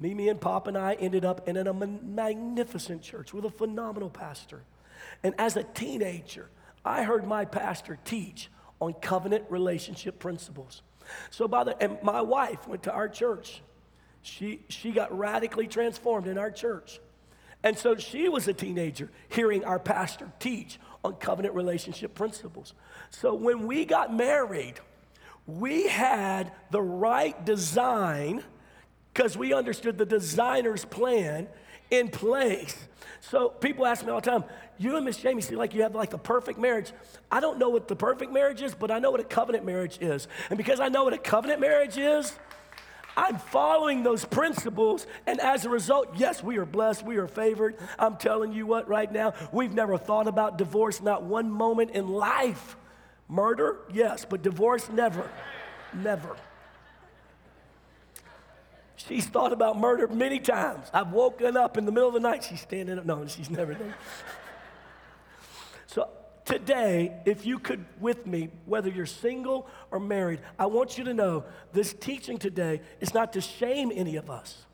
Mimi 0.01 0.29
and 0.29 0.41
Pop 0.41 0.67
and 0.67 0.77
I 0.77 0.95
ended 0.95 1.25
up 1.25 1.49
in 1.49 1.57
a 1.57 1.73
magnificent 1.73 3.03
church 3.03 3.33
with 3.33 3.45
a 3.45 3.51
phenomenal 3.51 4.11
pastor. 4.11 4.63
And 5.23 5.35
as 5.39 5.57
a 5.57 5.63
teenager, 5.63 6.49
I 6.85 7.05
heard 7.05 7.27
my 7.27 7.45
pastor 7.45 7.99
teach 8.05 8.51
on 8.81 8.95
covenant 8.95 9.45
relationship 9.49 10.19
principles. 10.19 10.83
So 11.31 11.47
by 11.47 11.65
the 11.65 11.81
and 11.83 12.03
my 12.03 12.21
wife 12.21 12.67
went 12.67 12.85
to 12.85 12.93
our 12.93 13.09
church. 13.09 13.63
She 14.23 14.61
she 14.69 14.93
got 14.93 15.17
radically 15.17 15.67
transformed 15.67 16.27
in 16.27 16.39
our 16.39 16.51
church. 16.51 17.01
And 17.65 17.79
so 17.79 17.97
she 17.97 18.29
was 18.29 18.49
a 18.49 18.53
teenager 18.53 19.11
hearing 19.29 19.65
our 19.65 19.79
pastor 19.79 20.33
teach 20.41 20.79
on 21.05 21.15
covenant 21.15 21.55
relationship 21.55 22.15
principles. 22.15 22.75
So 23.11 23.35
when 23.35 23.67
we 23.67 23.85
got 23.85 24.15
married, 24.15 24.75
we 25.47 25.89
had 25.89 26.53
the 26.71 26.83
right 26.83 27.45
design 27.45 28.43
because 29.13 29.37
we 29.37 29.53
understood 29.53 29.99
the 29.99 30.07
designer's 30.07 30.85
plan 30.85 31.49
in 31.91 32.09
place. 32.09 32.77
So 33.21 33.51
people 33.51 33.87
ask 33.87 34.05
me 34.05 34.11
all 34.11 34.21
the 34.21 34.31
time, 34.31 34.45
you 34.79 34.97
and 34.97 35.05
Miss 35.05 35.19
Jamie 35.19 35.43
seem 35.43 35.59
like 35.59 35.75
you 35.75 35.83
have 35.83 35.95
like 35.95 36.11
the 36.11 36.19
perfect 36.19 36.59
marriage. 36.59 36.93
I 37.31 37.41
don't 37.41 37.59
know 37.59 37.69
what 37.69 37.89
the 37.89 37.97
perfect 37.97 38.33
marriage 38.33 38.63
is, 38.63 38.75
but 38.75 38.91
I 38.91 38.99
know 38.99 39.11
what 39.11 39.21
a 39.21 39.25
covenant 39.25 39.65
marriage 39.65 39.99
is. 40.01 40.27
And 40.49 40.57
because 40.57 40.81
I 40.81 40.89
know 40.89 41.05
what 41.05 41.13
a 41.13 41.19
covenant 41.19 41.61
marriage 41.61 41.99
is, 41.99 42.37
I'm 43.17 43.39
following 43.39 44.03
those 44.03 44.25
principles, 44.25 45.07
and 45.27 45.41
as 45.41 45.65
a 45.65 45.69
result, 45.69 46.17
yes, 46.17 46.43
we 46.43 46.57
are 46.57 46.65
blessed, 46.65 47.05
we 47.05 47.17
are 47.17 47.29
favored. 47.29 47.77
I'm 47.99 48.17
telling 48.17 48.53
you 48.53 48.67
what, 48.67 48.89
right 48.89 49.11
now, 49.11 49.35
we've 49.53 49.73
never 49.73 49.99
thought 49.99 50.29
about 50.29 50.59
divorce, 50.59 51.03
not 51.03 51.23
one 51.23 51.51
moment 51.51 51.91
in 51.91 52.09
life. 52.09 52.77
Murder, 53.29 53.79
yes, 53.93 54.25
but 54.29 54.43
divorce, 54.43 54.89
never. 54.89 55.31
Never. 55.95 56.37
She's 58.97 59.27
thought 59.27 59.53
about 59.53 59.79
murder 59.79 60.07
many 60.07 60.39
times. 60.39 60.89
I've 60.93 61.13
woken 61.13 61.57
up 61.57 61.77
in 61.77 61.85
the 61.87 61.93
middle 61.93 62.09
of 62.09 62.15
the 62.15 62.21
night. 62.21 62.45
She's 62.45 62.61
standing 62.61 62.99
up. 62.99 63.05
No, 63.05 63.27
she's 63.27 63.51
never 63.51 63.75
done. 63.75 63.95
Today, 66.45 67.13
if 67.25 67.47
you 67.47 67.59
could 67.59 67.85
with 68.01 68.27
me, 68.27 68.51
whether 68.67 68.89
you're 68.89 69.07
single 69.07 69.69
or 69.91 70.01
married, 70.01 70.41
I 70.59 70.67
want 70.67 70.99
you 70.99 71.05
to 71.05 71.15
know 71.15 71.45
this 71.73 71.93
teaching 71.93 72.39
today 72.39 72.81
is 73.01 73.15
not 73.15 73.33
to 73.35 73.41
shame 73.41 73.93
any 73.95 74.17
of 74.17 74.31
us 74.31 74.65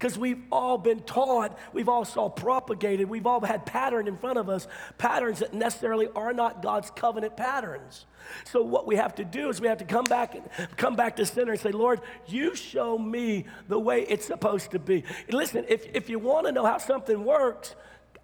because 0.00 0.16
we've 0.16 0.42
all 0.50 0.78
been 0.78 1.00
taught, 1.00 1.58
we've 1.74 1.90
all 1.90 2.06
saw 2.06 2.30
propagated, 2.30 3.06
we've 3.06 3.26
all 3.26 3.38
had 3.42 3.66
pattern 3.66 4.08
in 4.08 4.16
front 4.16 4.38
of 4.38 4.48
us, 4.48 4.66
patterns 4.96 5.40
that 5.40 5.52
necessarily 5.52 6.08
are 6.16 6.32
not 6.32 6.62
God's 6.62 6.90
covenant 6.90 7.36
patterns. 7.36 8.06
So 8.44 8.62
what 8.62 8.86
we 8.86 8.96
have 8.96 9.14
to 9.16 9.26
do 9.26 9.50
is 9.50 9.60
we 9.60 9.68
have 9.68 9.76
to 9.78 9.84
come 9.84 10.06
back 10.06 10.34
and 10.34 10.48
come 10.78 10.96
back 10.96 11.16
to 11.16 11.26
center 11.26 11.52
and 11.52 11.60
say, 11.60 11.70
Lord, 11.70 12.00
you 12.26 12.54
show 12.54 12.96
me 12.96 13.44
the 13.68 13.78
way 13.78 14.06
it's 14.08 14.24
supposed 14.24 14.70
to 14.70 14.78
be. 14.78 15.04
Listen, 15.30 15.66
if, 15.68 15.84
if 15.92 16.08
you 16.08 16.18
want 16.18 16.46
to 16.46 16.52
know 16.52 16.64
how 16.64 16.78
something 16.78 17.22
works, 17.22 17.74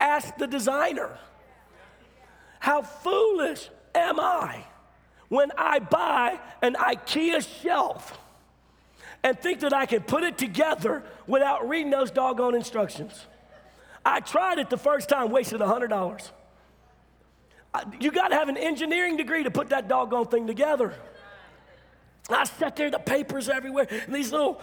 ask 0.00 0.34
the 0.38 0.46
designer. 0.46 1.18
How 2.66 2.82
foolish 2.82 3.70
am 3.94 4.18
I 4.18 4.64
when 5.28 5.52
I 5.56 5.78
buy 5.78 6.40
an 6.62 6.74
IKEA 6.74 7.62
shelf? 7.62 8.18
and 9.22 9.38
think 9.40 9.60
that 9.60 9.72
I 9.72 9.86
can 9.86 10.02
put 10.02 10.22
it 10.22 10.36
together 10.38 11.02
without 11.26 11.68
reading 11.68 11.90
those 11.90 12.10
doggone 12.12 12.54
instructions. 12.54 13.26
I 14.04 14.20
tried 14.20 14.58
it 14.58 14.70
the 14.70 14.76
first 14.76 15.08
time, 15.08 15.30
wasted 15.30 15.60
$100. 15.60 16.30
You 17.98 18.12
got 18.12 18.28
to 18.28 18.34
have 18.34 18.48
an 18.48 18.56
engineering 18.56 19.16
degree 19.16 19.42
to 19.42 19.50
put 19.50 19.70
that 19.70 19.88
doggone 19.88 20.26
thing 20.26 20.46
together. 20.46 20.94
I 22.28 22.44
sat 22.44 22.76
there, 22.76 22.90
the 22.90 23.00
papers 23.00 23.48
everywhere, 23.48 23.88
and 23.90 24.14
these 24.14 24.30
little, 24.30 24.60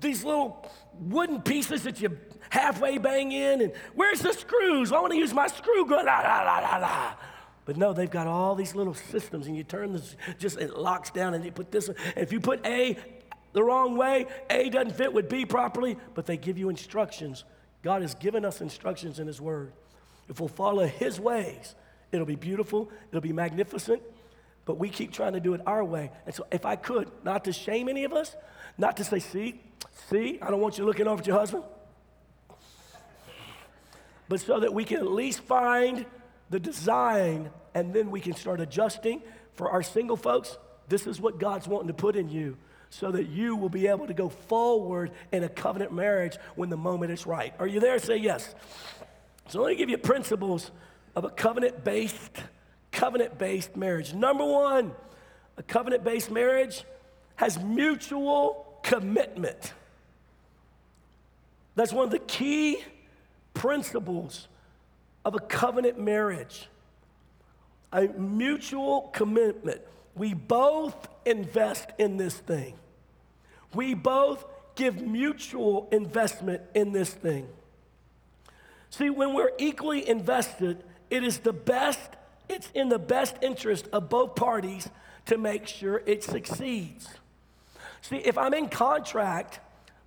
these 0.00 0.22
little 0.22 0.70
wooden 1.00 1.42
pieces 1.42 1.82
that 1.84 2.00
you 2.00 2.16
halfway 2.50 2.98
bang 2.98 3.32
in, 3.32 3.62
and 3.62 3.72
where's 3.94 4.20
the 4.20 4.32
screws? 4.32 4.92
I 4.92 5.00
want 5.00 5.12
to 5.12 5.18
use 5.18 5.34
my 5.34 5.48
screw 5.48 5.86
gun. 5.86 6.06
La, 6.06 6.20
la, 6.20 6.42
la, 6.42 6.58
la, 6.58 6.76
la. 6.76 7.14
But 7.64 7.76
no, 7.76 7.92
they've 7.92 8.10
got 8.10 8.26
all 8.26 8.54
these 8.54 8.74
little 8.74 8.94
systems, 8.94 9.46
and 9.46 9.56
you 9.56 9.64
turn 9.64 9.92
this, 9.92 10.16
just 10.38 10.58
it 10.58 10.76
locks 10.76 11.10
down, 11.10 11.34
and 11.34 11.44
you 11.44 11.50
put 11.50 11.70
this. 11.70 11.90
If 12.14 12.32
you 12.32 12.40
put 12.40 12.64
A 12.66 12.98
the 13.54 13.62
wrong 13.62 13.96
way. 13.96 14.26
A 14.50 14.68
doesn't 14.68 14.94
fit 14.94 15.14
with 15.14 15.30
B 15.30 15.46
properly, 15.46 15.96
but 16.14 16.26
they 16.26 16.36
give 16.36 16.58
you 16.58 16.68
instructions. 16.68 17.44
God 17.82 18.02
has 18.02 18.14
given 18.14 18.44
us 18.44 18.60
instructions 18.60 19.18
in 19.18 19.26
His 19.26 19.40
Word. 19.40 19.72
If 20.28 20.40
we'll 20.40 20.48
follow 20.48 20.86
His 20.86 21.18
ways, 21.18 21.74
it'll 22.12 22.26
be 22.26 22.34
beautiful, 22.34 22.90
it'll 23.08 23.22
be 23.22 23.32
magnificent, 23.32 24.02
but 24.66 24.76
we 24.76 24.90
keep 24.90 25.12
trying 25.12 25.32
to 25.32 25.40
do 25.40 25.54
it 25.54 25.60
our 25.66 25.84
way. 25.84 26.10
And 26.26 26.34
so, 26.34 26.46
if 26.50 26.66
I 26.66 26.76
could, 26.76 27.10
not 27.22 27.44
to 27.44 27.52
shame 27.52 27.88
any 27.88 28.04
of 28.04 28.12
us, 28.12 28.36
not 28.76 28.96
to 28.98 29.04
say, 29.04 29.20
see, 29.20 29.60
see, 30.10 30.38
I 30.42 30.50
don't 30.50 30.60
want 30.60 30.76
you 30.76 30.84
looking 30.84 31.06
over 31.06 31.20
at 31.20 31.26
your 31.26 31.38
husband, 31.38 31.62
but 34.28 34.40
so 34.40 34.58
that 34.60 34.74
we 34.74 34.84
can 34.84 34.98
at 34.98 35.10
least 35.10 35.40
find 35.40 36.06
the 36.50 36.60
design 36.60 37.50
and 37.74 37.92
then 37.92 38.10
we 38.10 38.20
can 38.20 38.34
start 38.34 38.60
adjusting. 38.60 39.22
For 39.54 39.70
our 39.70 39.82
single 39.82 40.16
folks, 40.16 40.56
this 40.88 41.06
is 41.06 41.20
what 41.20 41.38
God's 41.38 41.66
wanting 41.66 41.88
to 41.88 41.94
put 41.94 42.16
in 42.16 42.28
you 42.28 42.56
so 42.90 43.10
that 43.10 43.28
you 43.28 43.56
will 43.56 43.68
be 43.68 43.88
able 43.88 44.06
to 44.06 44.14
go 44.14 44.28
forward 44.28 45.10
in 45.32 45.42
a 45.42 45.48
covenant 45.48 45.92
marriage 45.92 46.36
when 46.54 46.70
the 46.70 46.76
moment 46.76 47.10
is 47.10 47.26
right. 47.26 47.52
Are 47.58 47.66
you 47.66 47.80
there? 47.80 47.98
Say 47.98 48.16
yes. 48.18 48.54
So 49.48 49.60
let 49.60 49.70
me 49.70 49.76
give 49.76 49.90
you 49.90 49.98
principles 49.98 50.70
of 51.16 51.24
a 51.24 51.30
covenant-based, 51.30 52.38
covenant-based 52.92 53.76
marriage. 53.76 54.14
Number 54.14 54.44
one, 54.44 54.92
a 55.56 55.62
covenant-based 55.62 56.30
marriage 56.30 56.84
has 57.36 57.58
mutual 57.58 58.78
commitment. 58.82 59.72
That's 61.74 61.92
one 61.92 62.04
of 62.04 62.10
the 62.10 62.20
key 62.20 62.82
principles 63.54 64.48
of 65.24 65.34
a 65.34 65.40
covenant 65.40 65.98
marriage. 65.98 66.68
A 67.92 68.08
mutual 68.08 69.10
commitment. 69.12 69.80
We 70.14 70.34
both 70.34 71.08
invest 71.24 71.90
in 71.98 72.16
this 72.16 72.34
thing. 72.34 72.74
We 73.74 73.94
both 73.94 74.44
give 74.74 75.00
mutual 75.00 75.88
investment 75.92 76.62
in 76.74 76.92
this 76.92 77.10
thing. 77.10 77.48
See, 78.90 79.10
when 79.10 79.34
we're 79.34 79.52
equally 79.58 80.08
invested, 80.08 80.84
it 81.10 81.24
is 81.24 81.38
the 81.38 81.52
best, 81.52 82.00
it's 82.48 82.70
in 82.74 82.88
the 82.88 82.98
best 82.98 83.36
interest 83.42 83.88
of 83.92 84.08
both 84.08 84.36
parties 84.36 84.88
to 85.26 85.38
make 85.38 85.66
sure 85.66 86.02
it 86.06 86.22
succeeds. 86.22 87.08
See, 88.02 88.16
if 88.16 88.36
I'm 88.36 88.54
in 88.54 88.68
contract 88.68 89.60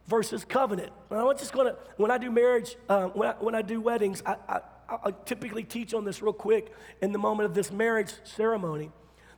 versus 0.07 0.45
covenant, 0.45 0.91
I'm 1.09 1.37
just 1.37 1.51
gonna, 1.51 1.75
when 1.97 2.11
I 2.11 2.17
do 2.17 2.31
marriage, 2.31 2.75
uh, 2.87 3.07
when, 3.07 3.29
I, 3.29 3.33
when 3.39 3.55
I 3.55 3.61
do 3.61 3.81
weddings, 3.81 4.21
I, 4.25 4.35
I, 4.47 4.59
I 4.89 5.11
typically 5.25 5.63
teach 5.63 5.93
on 5.93 6.05
this 6.05 6.21
real 6.21 6.33
quick 6.33 6.73
in 7.01 7.11
the 7.11 7.19
moment 7.19 7.47
of 7.49 7.55
this 7.55 7.71
marriage 7.71 8.13
ceremony. 8.23 8.91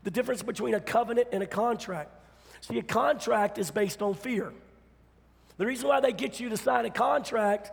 The 0.03 0.11
difference 0.11 0.43
between 0.43 0.75
a 0.75 0.79
covenant 0.79 1.29
and 1.31 1.43
a 1.43 1.47
contract. 1.47 2.11
See, 2.61 2.77
a 2.77 2.83
contract 2.83 3.57
is 3.57 3.71
based 3.71 4.01
on 4.01 4.13
fear. 4.13 4.53
The 5.57 5.65
reason 5.65 5.87
why 5.89 5.99
they 5.99 6.13
get 6.13 6.39
you 6.39 6.49
to 6.49 6.57
sign 6.57 6.85
a 6.85 6.89
contract 6.89 7.71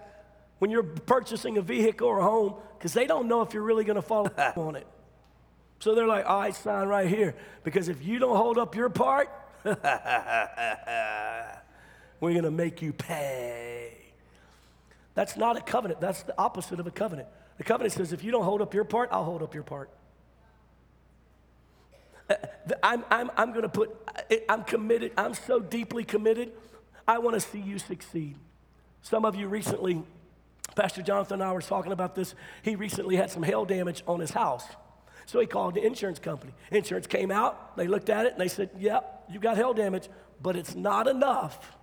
when 0.58 0.70
you're 0.70 0.82
purchasing 0.82 1.58
a 1.58 1.62
vehicle 1.62 2.08
or 2.08 2.20
a 2.20 2.24
home, 2.24 2.54
because 2.78 2.92
they 2.92 3.06
don't 3.06 3.28
know 3.28 3.42
if 3.42 3.52
you're 3.52 3.62
really 3.62 3.84
going 3.84 3.96
to 3.96 4.02
follow 4.02 4.30
on 4.56 4.76
it. 4.76 4.86
So 5.78 5.94
they're 5.94 6.06
like, 6.06 6.26
all 6.26 6.40
right, 6.40 6.54
sign 6.54 6.88
right 6.88 7.06
here. 7.06 7.34
Because 7.62 7.88
if 7.88 8.04
you 8.04 8.18
don't 8.18 8.36
hold 8.36 8.58
up 8.58 8.74
your 8.74 8.88
part, 8.88 9.28
we're 9.64 9.76
going 12.20 12.42
to 12.42 12.50
make 12.50 12.80
you 12.80 12.92
pay. 12.92 13.92
That's 15.14 15.36
not 15.36 15.56
a 15.56 15.60
covenant. 15.60 16.00
That's 16.00 16.22
the 16.22 16.34
opposite 16.38 16.80
of 16.80 16.86
a 16.86 16.90
covenant. 16.90 17.28
The 17.58 17.64
covenant 17.64 17.94
says, 17.94 18.12
if 18.12 18.22
you 18.22 18.30
don't 18.30 18.44
hold 18.44 18.60
up 18.60 18.74
your 18.74 18.84
part, 18.84 19.08
I'll 19.12 19.24
hold 19.24 19.42
up 19.42 19.54
your 19.54 19.62
part. 19.62 19.90
Uh, 22.28 22.34
I'm, 22.82 23.04
I'm, 23.10 23.30
I'm 23.36 23.50
going 23.50 23.62
to 23.62 23.68
put, 23.68 23.96
I'm 24.48 24.64
committed, 24.64 25.12
I'm 25.16 25.34
so 25.34 25.60
deeply 25.60 26.04
committed. 26.04 26.52
I 27.06 27.18
want 27.18 27.34
to 27.34 27.40
see 27.40 27.60
you 27.60 27.78
succeed. 27.78 28.36
Some 29.02 29.24
of 29.24 29.36
you 29.36 29.46
recently, 29.46 30.02
Pastor 30.74 31.02
Jonathan 31.02 31.40
and 31.40 31.48
I 31.48 31.52
were 31.52 31.62
talking 31.62 31.92
about 31.92 32.14
this. 32.14 32.34
He 32.62 32.74
recently 32.74 33.16
had 33.16 33.30
some 33.30 33.42
hail 33.42 33.64
damage 33.64 34.02
on 34.06 34.20
his 34.20 34.30
house. 34.30 34.64
So 35.26 35.40
he 35.40 35.46
called 35.46 35.74
the 35.74 35.84
insurance 35.84 36.18
company. 36.18 36.52
Insurance 36.70 37.06
came 37.06 37.30
out, 37.30 37.76
they 37.76 37.86
looked 37.88 38.10
at 38.10 38.26
it, 38.26 38.32
and 38.32 38.40
they 38.40 38.48
said, 38.48 38.70
Yep, 38.78 39.24
you 39.32 39.40
got 39.40 39.56
hail 39.56 39.74
damage, 39.74 40.08
but 40.42 40.56
it's 40.56 40.74
not 40.74 41.08
enough 41.08 41.76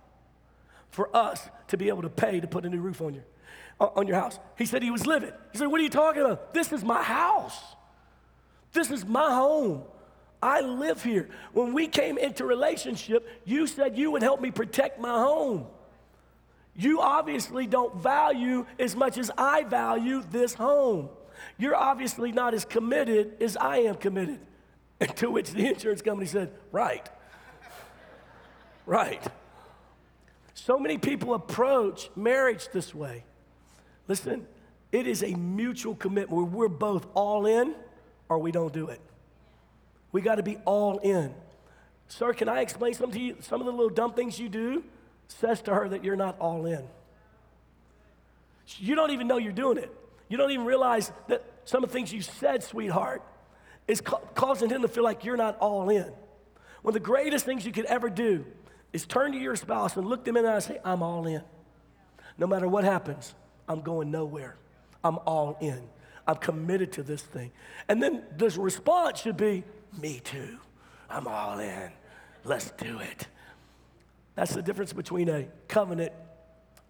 for 0.90 1.14
us 1.14 1.48
to 1.68 1.76
be 1.76 1.88
able 1.88 2.02
to 2.02 2.08
pay 2.08 2.40
to 2.40 2.46
put 2.46 2.64
a 2.64 2.68
new 2.68 2.80
roof 2.80 3.00
on 3.00 3.14
your, 3.14 3.24
on 3.80 4.06
your 4.06 4.16
house. 4.16 4.38
He 4.56 4.66
said 4.66 4.82
he 4.82 4.90
was 4.90 5.06
livid. 5.06 5.34
He 5.52 5.58
said, 5.58 5.66
What 5.66 5.80
are 5.80 5.84
you 5.84 5.90
talking 5.90 6.22
about? 6.22 6.54
This 6.54 6.72
is 6.72 6.84
my 6.84 7.02
house. 7.02 7.58
This 8.72 8.90
is 8.90 9.04
my 9.04 9.30
home. 9.30 9.82
I 10.42 10.60
live 10.60 11.02
here. 11.02 11.30
When 11.52 11.72
we 11.72 11.86
came 11.88 12.18
into 12.18 12.44
relationship, 12.44 13.26
you 13.44 13.66
said 13.66 13.96
you 13.96 14.10
would 14.10 14.22
help 14.22 14.40
me 14.40 14.50
protect 14.50 15.00
my 15.00 15.18
home. 15.18 15.66
You 16.76 17.00
obviously 17.00 17.66
don't 17.66 17.96
value 17.96 18.66
as 18.78 18.94
much 18.96 19.16
as 19.16 19.30
I 19.38 19.62
value 19.62 20.22
this 20.30 20.54
home. 20.54 21.08
You're 21.56 21.76
obviously 21.76 22.32
not 22.32 22.52
as 22.52 22.64
committed 22.64 23.40
as 23.40 23.56
I 23.56 23.78
am 23.78 23.94
committed. 23.94 24.40
And 25.00 25.16
to 25.16 25.30
which 25.30 25.50
the 25.50 25.68
insurance 25.68 26.02
company 26.02 26.26
said, 26.26 26.52
Right. 26.72 27.08
right. 28.86 29.22
So 30.54 30.78
many 30.78 30.98
people 30.98 31.34
approach 31.34 32.10
marriage 32.16 32.68
this 32.72 32.94
way. 32.94 33.24
Listen, 34.08 34.46
it 34.92 35.06
is 35.06 35.22
a 35.22 35.34
mutual 35.34 35.94
commitment 35.94 36.30
where 36.30 36.44
we're 36.44 36.68
both 36.68 37.06
all 37.14 37.46
in 37.46 37.74
or 38.28 38.38
we 38.38 38.52
don't 38.52 38.72
do 38.72 38.88
it. 38.88 39.00
We 40.12 40.20
got 40.20 40.36
to 40.36 40.42
be 40.42 40.58
all 40.64 40.98
in. 40.98 41.34
Sir, 42.08 42.32
can 42.32 42.48
I 42.48 42.60
explain 42.60 42.94
something 42.94 43.18
to 43.18 43.24
you? 43.24 43.36
Some 43.40 43.60
of 43.60 43.66
the 43.66 43.72
little 43.72 43.90
dumb 43.90 44.12
things 44.12 44.38
you 44.38 44.48
do 44.48 44.84
says 45.28 45.62
to 45.62 45.74
her 45.74 45.88
that 45.88 46.04
you're 46.04 46.16
not 46.16 46.38
all 46.38 46.66
in. 46.66 46.84
You 48.78 48.94
don't 48.94 49.10
even 49.10 49.26
know 49.26 49.38
you're 49.38 49.52
doing 49.52 49.78
it. 49.78 49.90
You 50.28 50.36
don't 50.36 50.50
even 50.50 50.64
realize 50.64 51.12
that 51.28 51.44
some 51.64 51.82
of 51.82 51.90
the 51.90 51.92
things 51.92 52.12
you 52.12 52.22
said, 52.22 52.62
sweetheart, 52.62 53.22
is 53.86 54.00
ca- 54.00 54.20
causing 54.34 54.70
him 54.70 54.82
to 54.82 54.88
feel 54.88 55.04
like 55.04 55.24
you're 55.24 55.36
not 55.36 55.58
all 55.58 55.90
in. 55.90 56.10
One 56.82 56.90
of 56.90 56.94
the 56.94 57.00
greatest 57.00 57.44
things 57.44 57.66
you 57.66 57.72
could 57.72 57.84
ever 57.86 58.08
do 58.08 58.44
is 58.92 59.06
turn 59.06 59.32
to 59.32 59.38
your 59.38 59.56
spouse 59.56 59.96
and 59.96 60.06
look 60.06 60.24
them 60.24 60.36
in 60.36 60.44
the 60.44 60.50
eye 60.50 60.54
and 60.54 60.62
say, 60.62 60.78
I'm 60.84 61.02
all 61.02 61.26
in. 61.26 61.42
No 62.38 62.46
matter 62.46 62.68
what 62.68 62.84
happens, 62.84 63.34
I'm 63.68 63.80
going 63.80 64.10
nowhere. 64.10 64.56
I'm 65.02 65.18
all 65.26 65.56
in. 65.60 65.82
I'm 66.26 66.36
committed 66.36 66.92
to 66.92 67.02
this 67.02 67.22
thing. 67.22 67.52
And 67.88 68.02
then 68.02 68.22
the 68.36 68.48
response 68.58 69.20
should 69.20 69.36
be, 69.36 69.64
Me 70.00 70.20
too. 70.24 70.58
I'm 71.08 71.26
all 71.26 71.58
in. 71.58 71.90
Let's 72.44 72.70
do 72.72 72.98
it. 72.98 73.28
That's 74.34 74.54
the 74.54 74.62
difference 74.62 74.92
between 74.92 75.28
a 75.28 75.46
covenant 75.68 76.12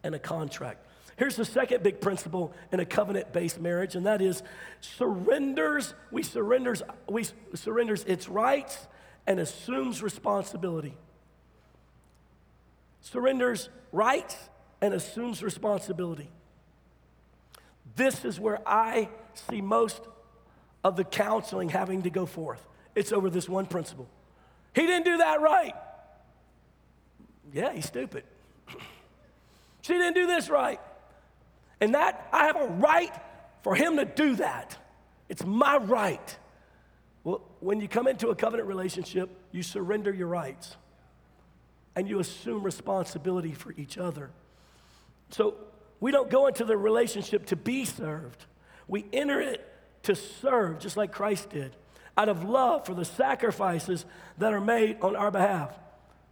and 0.03 0.15
a 0.15 0.19
contract. 0.19 0.87
Here's 1.17 1.37
the 1.37 1.45
second 1.45 1.83
big 1.83 2.01
principle 2.01 2.53
in 2.73 2.81
a 2.81 2.85
covenant-based 2.85 3.61
marriage, 3.61 3.95
and 3.95 4.07
that 4.07 4.21
is 4.21 4.43
surrenders, 4.81 5.95
we 6.11 6.23
surrenders, 6.23 6.83
we 7.09 7.25
surrenders 7.55 8.03
its 8.05 8.29
rights 8.29 8.89
and 9.27 9.39
assumes 9.39 10.03
responsibility. 10.03 10.97
Surrenders 13.01 13.69
rights 13.93 14.37
and 14.81 14.93
assumes 14.93 15.43
responsibility. 15.43 16.31
This 17.97 18.25
is 18.25 18.41
where 18.41 18.61
I 18.67 19.09
see 19.49 19.61
most 19.61 20.01
of 20.83 20.97
the 20.97 21.05
counseling 21.05 21.69
having 21.69 22.03
to 22.03 22.11
go 22.11 22.27
forth. 22.27 22.65
It's 22.95 23.13
over 23.13 23.31
this 23.31 23.49
one 23.49 23.67
principle. 23.67 24.09
He 24.75 24.87
didn't 24.87 25.05
do 25.05 25.19
that 25.19 25.41
right. 25.41 25.75
Yeah, 27.53 27.73
he's 27.73 27.87
stupid. 27.87 28.25
she 29.83 29.93
didn't 29.93 30.15
do 30.15 30.27
this 30.27 30.49
right. 30.49 30.81
And 31.81 31.95
that, 31.95 32.29
I 32.33 32.47
have 32.47 32.57
a 32.57 32.67
right 32.67 33.13
for 33.63 33.75
him 33.75 33.97
to 33.97 34.05
do 34.05 34.37
that. 34.37 34.77
It's 35.29 35.45
my 35.45 35.77
right. 35.77 36.39
Well, 37.23 37.43
when 37.61 37.81
you 37.81 37.89
come 37.89 38.07
into 38.07 38.29
a 38.29 38.35
covenant 38.35 38.69
relationship, 38.69 39.31
you 39.53 39.63
surrender 39.63 40.13
your 40.13 40.29
rights 40.29 40.77
and 41.97 42.09
you 42.09 42.19
assume 42.19 42.63
responsibility 42.63 43.53
for 43.53 43.73
each 43.77 43.99
other. 43.99 44.31
So 45.31 45.55
we 46.05 46.11
don't 46.11 46.29
go 46.29 46.49
into 46.49 46.67
the 46.67 46.77
relationship 46.77 47.47
to 47.47 47.57
be 47.57 47.87
served, 47.87 48.45
we 48.87 49.07
enter 49.11 49.41
it 49.41 49.67
to 50.03 50.15
serve, 50.15 50.79
just 50.79 50.99
like 50.99 51.13
Christ 51.13 51.49
did, 51.49 51.75
out 52.19 52.29
of 52.29 52.45
love 52.45 52.85
for 52.85 52.93
the 52.93 53.07
sacrifices 53.07 54.05
that 54.37 54.53
are 54.53 54.61
made 54.61 55.01
on 55.01 55.17
our 55.17 55.31
behalf. 55.31 55.73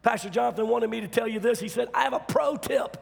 Pastor 0.02 0.28
Jonathan 0.28 0.68
wanted 0.68 0.90
me 0.90 1.00
to 1.00 1.08
tell 1.08 1.26
you 1.26 1.40
this. 1.40 1.58
He 1.58 1.68
said, 1.68 1.88
I 1.94 2.02
have 2.02 2.12
a 2.12 2.18
pro 2.18 2.58
tip. 2.58 2.98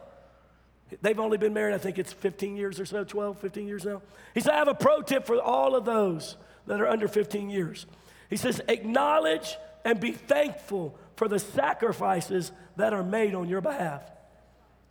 They've 1.01 1.19
only 1.19 1.37
been 1.37 1.53
married, 1.53 1.75
I 1.75 1.77
think 1.77 1.99
it's 1.99 2.13
15 2.13 2.55
years 2.55 2.79
or 2.79 2.85
so, 2.85 3.03
12, 3.03 3.39
15 3.39 3.67
years 3.67 3.83
now. 3.83 4.01
He 4.33 4.39
said, 4.39 4.53
I 4.53 4.57
have 4.59 4.69
a 4.69 4.73
pro 4.73 5.01
tip 5.01 5.25
for 5.25 5.41
all 5.41 5.75
of 5.75 5.83
those 5.83 6.37
that 6.67 6.79
are 6.79 6.87
under 6.87 7.09
15 7.09 7.49
years. 7.49 7.85
He 8.29 8.37
says, 8.37 8.61
acknowledge 8.69 9.57
and 9.83 9.99
be 9.99 10.13
thankful 10.13 10.97
for 11.17 11.27
the 11.27 11.39
sacrifices 11.39 12.53
that 12.77 12.93
are 12.93 13.03
made 13.03 13.35
on 13.35 13.49
your 13.49 13.59
behalf. 13.59 14.09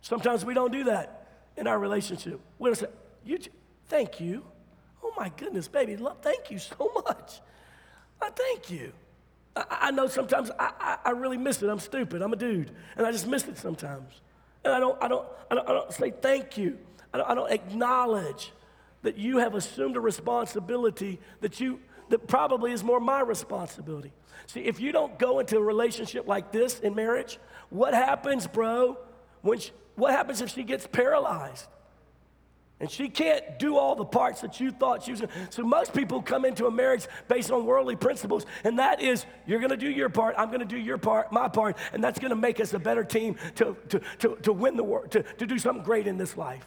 Sometimes 0.01 0.45
we 0.45 0.53
don't 0.53 0.71
do 0.71 0.83
that 0.83 1.20
in 1.57 1.67
our 1.67 1.79
relationship. 1.79 2.39
We 2.59 2.69
don't 2.69 2.75
say, 2.75 2.87
you, 3.23 3.39
thank 3.87 4.19
you. 4.19 4.43
Oh 5.03 5.13
my 5.17 5.31
goodness, 5.35 5.67
baby, 5.67 5.97
love, 5.97 6.17
thank 6.21 6.51
you 6.51 6.59
so 6.59 6.91
much. 7.05 7.41
I 8.21 8.29
thank 8.29 8.69
you. 8.69 8.93
I, 9.55 9.65
I 9.69 9.91
know 9.91 10.07
sometimes 10.07 10.51
I, 10.59 10.71
I, 10.79 10.97
I, 11.05 11.09
really 11.11 11.37
miss 11.37 11.61
it. 11.61 11.69
I'm 11.69 11.79
stupid. 11.79 12.21
I'm 12.21 12.33
a 12.33 12.35
dude. 12.35 12.71
And 12.95 13.05
I 13.05 13.11
just 13.11 13.27
miss 13.27 13.47
it 13.47 13.57
sometimes. 13.57 14.21
And 14.63 14.73
I 14.73 14.79
don't, 14.79 15.01
I 15.03 15.07
don't, 15.07 15.27
I 15.49 15.55
don't, 15.55 15.69
I 15.69 15.73
don't 15.73 15.91
say 15.91 16.11
thank 16.11 16.57
you. 16.57 16.77
I 17.13 17.17
don't, 17.17 17.29
I 17.29 17.35
don't 17.35 17.51
acknowledge 17.51 18.51
that 19.01 19.17
you 19.17 19.39
have 19.39 19.55
assumed 19.55 19.97
a 19.97 19.99
responsibility 19.99 21.19
that 21.41 21.59
you 21.59 21.79
that 22.09 22.27
probably 22.27 22.71
is 22.71 22.83
more 22.83 22.99
my 22.99 23.21
responsibility. 23.21 24.11
See, 24.47 24.61
if 24.61 24.79
you 24.79 24.91
don't 24.91 25.17
go 25.17 25.39
into 25.39 25.57
a 25.57 25.61
relationship 25.61 26.27
like 26.27 26.51
this 26.51 26.79
in 26.79 26.93
marriage, 26.93 27.39
what 27.69 27.93
happens, 27.93 28.47
bro? 28.47 28.97
When 29.41 29.59
she, 29.59 29.71
what 29.95 30.11
happens 30.11 30.41
if 30.41 30.49
she 30.49 30.63
gets 30.63 30.87
paralyzed? 30.87 31.67
And 32.81 32.89
she 32.89 33.09
can't 33.09 33.59
do 33.59 33.77
all 33.77 33.95
the 33.95 34.05
parts 34.05 34.41
that 34.41 34.59
you 34.59 34.71
thought 34.71 35.03
she 35.03 35.11
was 35.11 35.19
to. 35.19 35.29
So 35.51 35.61
most 35.61 35.93
people 35.93 36.19
come 36.19 36.45
into 36.45 36.65
a 36.65 36.71
marriage 36.71 37.05
based 37.27 37.51
on 37.51 37.63
worldly 37.63 37.95
principles, 37.95 38.47
and 38.63 38.79
that 38.79 39.01
is 39.01 39.23
you're 39.45 39.59
going 39.59 39.69
to 39.69 39.77
do 39.77 39.89
your 39.89 40.09
part, 40.09 40.33
I'm 40.35 40.47
going 40.47 40.61
to 40.61 40.65
do 40.65 40.79
your 40.79 40.97
part, 40.97 41.31
my 41.31 41.47
part, 41.47 41.77
and 41.93 42.03
that's 42.03 42.17
going 42.17 42.31
to 42.31 42.35
make 42.35 42.59
us 42.59 42.73
a 42.73 42.79
better 42.79 43.03
team 43.03 43.35
to, 43.55 43.77
to, 43.89 44.01
to, 44.19 44.35
to 44.41 44.51
win 44.51 44.77
the 44.77 44.83
war, 44.83 45.05
to, 45.09 45.21
to 45.21 45.45
do 45.45 45.59
something 45.59 45.83
great 45.83 46.07
in 46.07 46.17
this 46.17 46.35
life. 46.35 46.65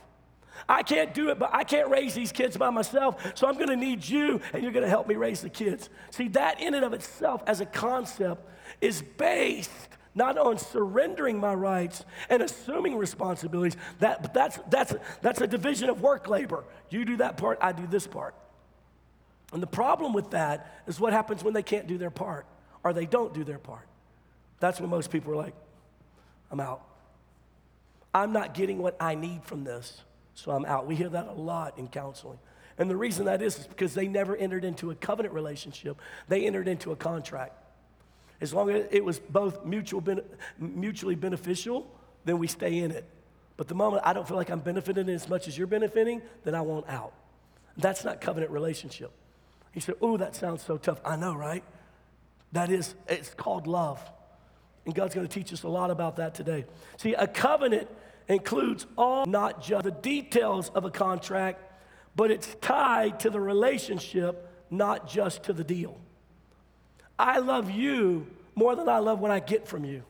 I 0.69 0.85
can't 0.85 1.13
do 1.13 1.31
it, 1.31 1.41
but 1.41 1.51
I 1.53 1.65
can't 1.65 1.91
raise 1.91 2.15
these 2.15 2.31
kids 2.31 2.57
by 2.57 2.71
myself, 2.71 3.33
so 3.37 3.49
I'm 3.49 3.55
going 3.55 3.69
to 3.69 3.77
need 3.77 4.09
you, 4.09 4.41
and 4.53 4.63
you're 4.63 4.73
going 4.73 4.85
to 4.85 4.89
help 4.89 5.09
me 5.09 5.17
raise 5.17 5.41
the 5.41 5.51
kids. 5.51 5.91
See, 6.11 6.29
that 6.29 6.61
in 6.61 6.75
and 6.75 6.85
of 6.85 6.93
itself 6.93 7.43
as 7.49 7.61
a 7.61 7.67
concept 7.67 8.49
is 8.81 9.03
based 9.03 9.89
not 10.15 10.39
on 10.39 10.59
surrendering 10.59 11.39
my 11.39 11.55
rights 11.55 12.05
and 12.29 12.43
assuming 12.43 12.97
responsibilities. 12.97 13.77
That, 13.99 14.33
that's, 14.33 14.59
that's, 14.71 14.95
that's 15.23 15.41
a 15.41 15.47
division 15.47 15.91
of 15.91 16.01
work 16.01 16.29
labor. 16.29 16.65
You 16.91 17.05
do 17.05 17.17
that 17.17 17.37
part, 17.37 17.59
I 17.61 17.73
do 17.73 17.87
this 17.87 18.07
part. 18.07 18.35
And 19.53 19.63
the 19.63 19.69
problem 19.69 20.13
with 20.13 20.31
that 20.31 20.83
is 20.87 20.99
what 20.99 21.13
happens 21.13 21.45
when 21.45 21.55
they 21.55 21.63
can't 21.63 21.87
do 21.87 21.99
their 21.99 22.11
part 22.11 22.47
or 22.83 22.93
they 22.93 23.07
don't 23.07 23.33
do 23.33 23.45
their 23.45 23.59
part. 23.59 23.87
That's 24.61 24.81
when 24.81 24.91
most 24.91 25.11
people 25.11 25.33
are 25.33 25.37
like, 25.37 25.55
I'm 26.51 26.61
out. 26.61 26.83
I'm 28.15 28.33
not 28.33 28.55
getting 28.55 28.79
what 28.79 28.97
I 29.01 29.17
need 29.17 29.43
from 29.45 29.65
this, 29.65 30.01
so 30.35 30.53
I'm 30.53 30.65
out. 30.65 30.87
We 30.87 30.95
hear 30.95 31.09
that 31.09 31.27
a 31.27 31.33
lot 31.33 31.79
in 31.79 31.89
counseling. 31.89 32.39
And 32.79 32.89
the 32.89 32.97
reason 32.97 33.27
that 33.27 33.43
is 33.43 33.59
is 33.59 33.67
because 33.67 33.95
they 33.95 34.07
never 34.07 34.37
entered 34.37 34.65
into 34.65 34.91
a 34.91 34.95
covenant 34.95 35.35
relationship, 35.35 36.01
they 36.29 36.47
entered 36.47 36.69
into 36.69 36.93
a 36.93 36.97
contract. 36.97 37.64
As 38.41 38.53
long 38.53 38.71
as 38.71 38.87
it 38.91 39.05
was 39.05 39.19
both 39.19 39.65
mutual, 39.65 40.03
mutually 40.59 41.15
beneficial, 41.15 41.91
then 42.25 42.39
we 42.39 42.47
stay 42.47 42.79
in 42.79 42.91
it. 42.91 43.09
But 43.57 43.69
the 43.69 43.75
moment 43.75 44.03
I 44.05 44.13
don't 44.13 44.27
feel 44.27 44.37
like 44.37 44.51
I'm 44.51 44.61
benefiting 44.61 45.09
as 45.09 45.29
much 45.29 45.47
as 45.47 45.57
you're 45.57 45.67
benefiting, 45.67 46.23
then 46.43 46.55
I 46.55 46.61
want 46.61 46.89
out. 46.89 47.13
That's 47.77 48.05
not 48.05 48.21
covenant 48.21 48.51
relationship. 48.51 49.13
He 49.73 49.81
said, 49.81 49.97
Oh, 50.01 50.17
that 50.17 50.35
sounds 50.35 50.63
so 50.63 50.77
tough. 50.77 51.01
I 51.05 51.17
know, 51.17 51.35
right? 51.35 51.65
That 52.53 52.71
is, 52.71 52.95
it's 53.09 53.35
called 53.35 53.67
love. 53.67 54.01
And 54.85 54.95
God's 54.95 55.15
going 55.15 55.27
to 55.27 55.33
teach 55.33 55.53
us 55.53 55.63
a 55.63 55.69
lot 55.69 55.91
about 55.91 56.17
that 56.17 56.35
today. 56.35 56.67
See, 56.99 57.15
a 57.15 57.27
covenant 57.27 57.89
includes 58.29 58.87
all, 58.97 59.27
not 59.27 59.63
just 59.63 59.85
the 59.85 59.91
details 59.91 60.71
of 60.71 60.85
a 60.85 60.91
contract, 60.91 61.61
but 62.17 62.31
it's 62.31 62.55
tied 62.61 63.21
to 63.21 63.31
the 63.31 63.41
relationship, 63.41 64.49
not 64.71 65.09
just 65.09 65.45
to 65.45 65.53
the 65.53 65.65
deal. 65.65 65.99
I 67.19 67.39
love 67.39 67.71
you 67.71 68.27
more 68.55 68.75
than 68.77 68.89
I 68.89 68.99
love 68.99 69.21
what 69.21 69.31
I 69.31 69.41
get 69.41 69.67
from 69.67 69.85
you. 69.85 70.03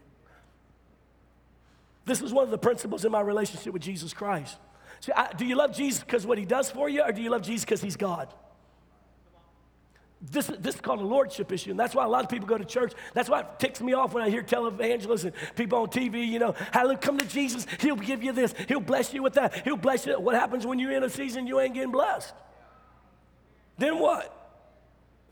This 2.04 2.20
is 2.20 2.32
one 2.32 2.44
of 2.44 2.50
the 2.50 2.58
principles 2.58 3.04
in 3.04 3.12
my 3.12 3.20
relationship 3.20 3.72
with 3.72 3.82
Jesus 3.82 4.12
Christ. 4.12 4.58
See, 5.00 5.12
I, 5.12 5.32
do 5.32 5.44
you 5.44 5.56
love 5.56 5.74
Jesus 5.74 6.02
because 6.02 6.26
what 6.26 6.38
he 6.38 6.44
does 6.44 6.70
for 6.70 6.88
you, 6.88 7.02
or 7.02 7.12
do 7.12 7.22
you 7.22 7.30
love 7.30 7.42
Jesus 7.42 7.64
because 7.64 7.80
he's 7.80 7.96
God? 7.96 8.32
this, 10.30 10.46
this 10.46 10.76
is 10.76 10.80
called 10.80 11.00
a 11.00 11.04
lordship 11.04 11.52
issue, 11.52 11.70
and 11.70 11.78
that's 11.78 11.94
why 11.94 12.04
a 12.04 12.08
lot 12.08 12.24
of 12.24 12.30
people 12.30 12.46
go 12.46 12.56
to 12.56 12.64
church. 12.64 12.92
That's 13.12 13.28
why 13.28 13.40
it 13.40 13.46
ticks 13.58 13.80
me 13.80 13.92
off 13.92 14.14
when 14.14 14.22
I 14.22 14.30
hear 14.30 14.42
televangelists 14.42 15.24
and 15.24 15.32
people 15.54 15.80
on 15.80 15.88
TV, 15.88 16.26
you 16.26 16.38
know, 16.38 16.54
hallelujah, 16.72 16.98
come 16.98 17.18
to 17.18 17.26
Jesus, 17.26 17.66
he'll 17.80 17.96
give 17.96 18.22
you 18.22 18.32
this, 18.32 18.54
he'll 18.68 18.80
bless 18.80 19.12
you 19.12 19.22
with 19.22 19.34
that, 19.34 19.64
he'll 19.64 19.76
bless 19.76 20.06
you. 20.06 20.18
What 20.18 20.34
happens 20.34 20.66
when 20.66 20.78
you're 20.78 20.92
in 20.92 21.02
a 21.02 21.10
season 21.10 21.46
you 21.46 21.60
ain't 21.60 21.74
getting 21.74 21.92
blessed? 21.92 22.32
Then 23.76 23.98
what? 23.98 24.43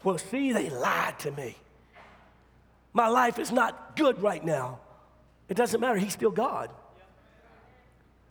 Well, 0.04 0.18
see, 0.18 0.52
they 0.52 0.68
lied 0.70 1.18
to 1.20 1.30
me. 1.30 1.56
My 2.92 3.08
life 3.08 3.38
is 3.38 3.50
not 3.52 3.96
good 3.96 4.22
right 4.22 4.44
now. 4.44 4.80
It 5.48 5.56
doesn't 5.56 5.80
matter, 5.80 5.98
he's 5.98 6.12
still 6.12 6.30
God. 6.30 6.70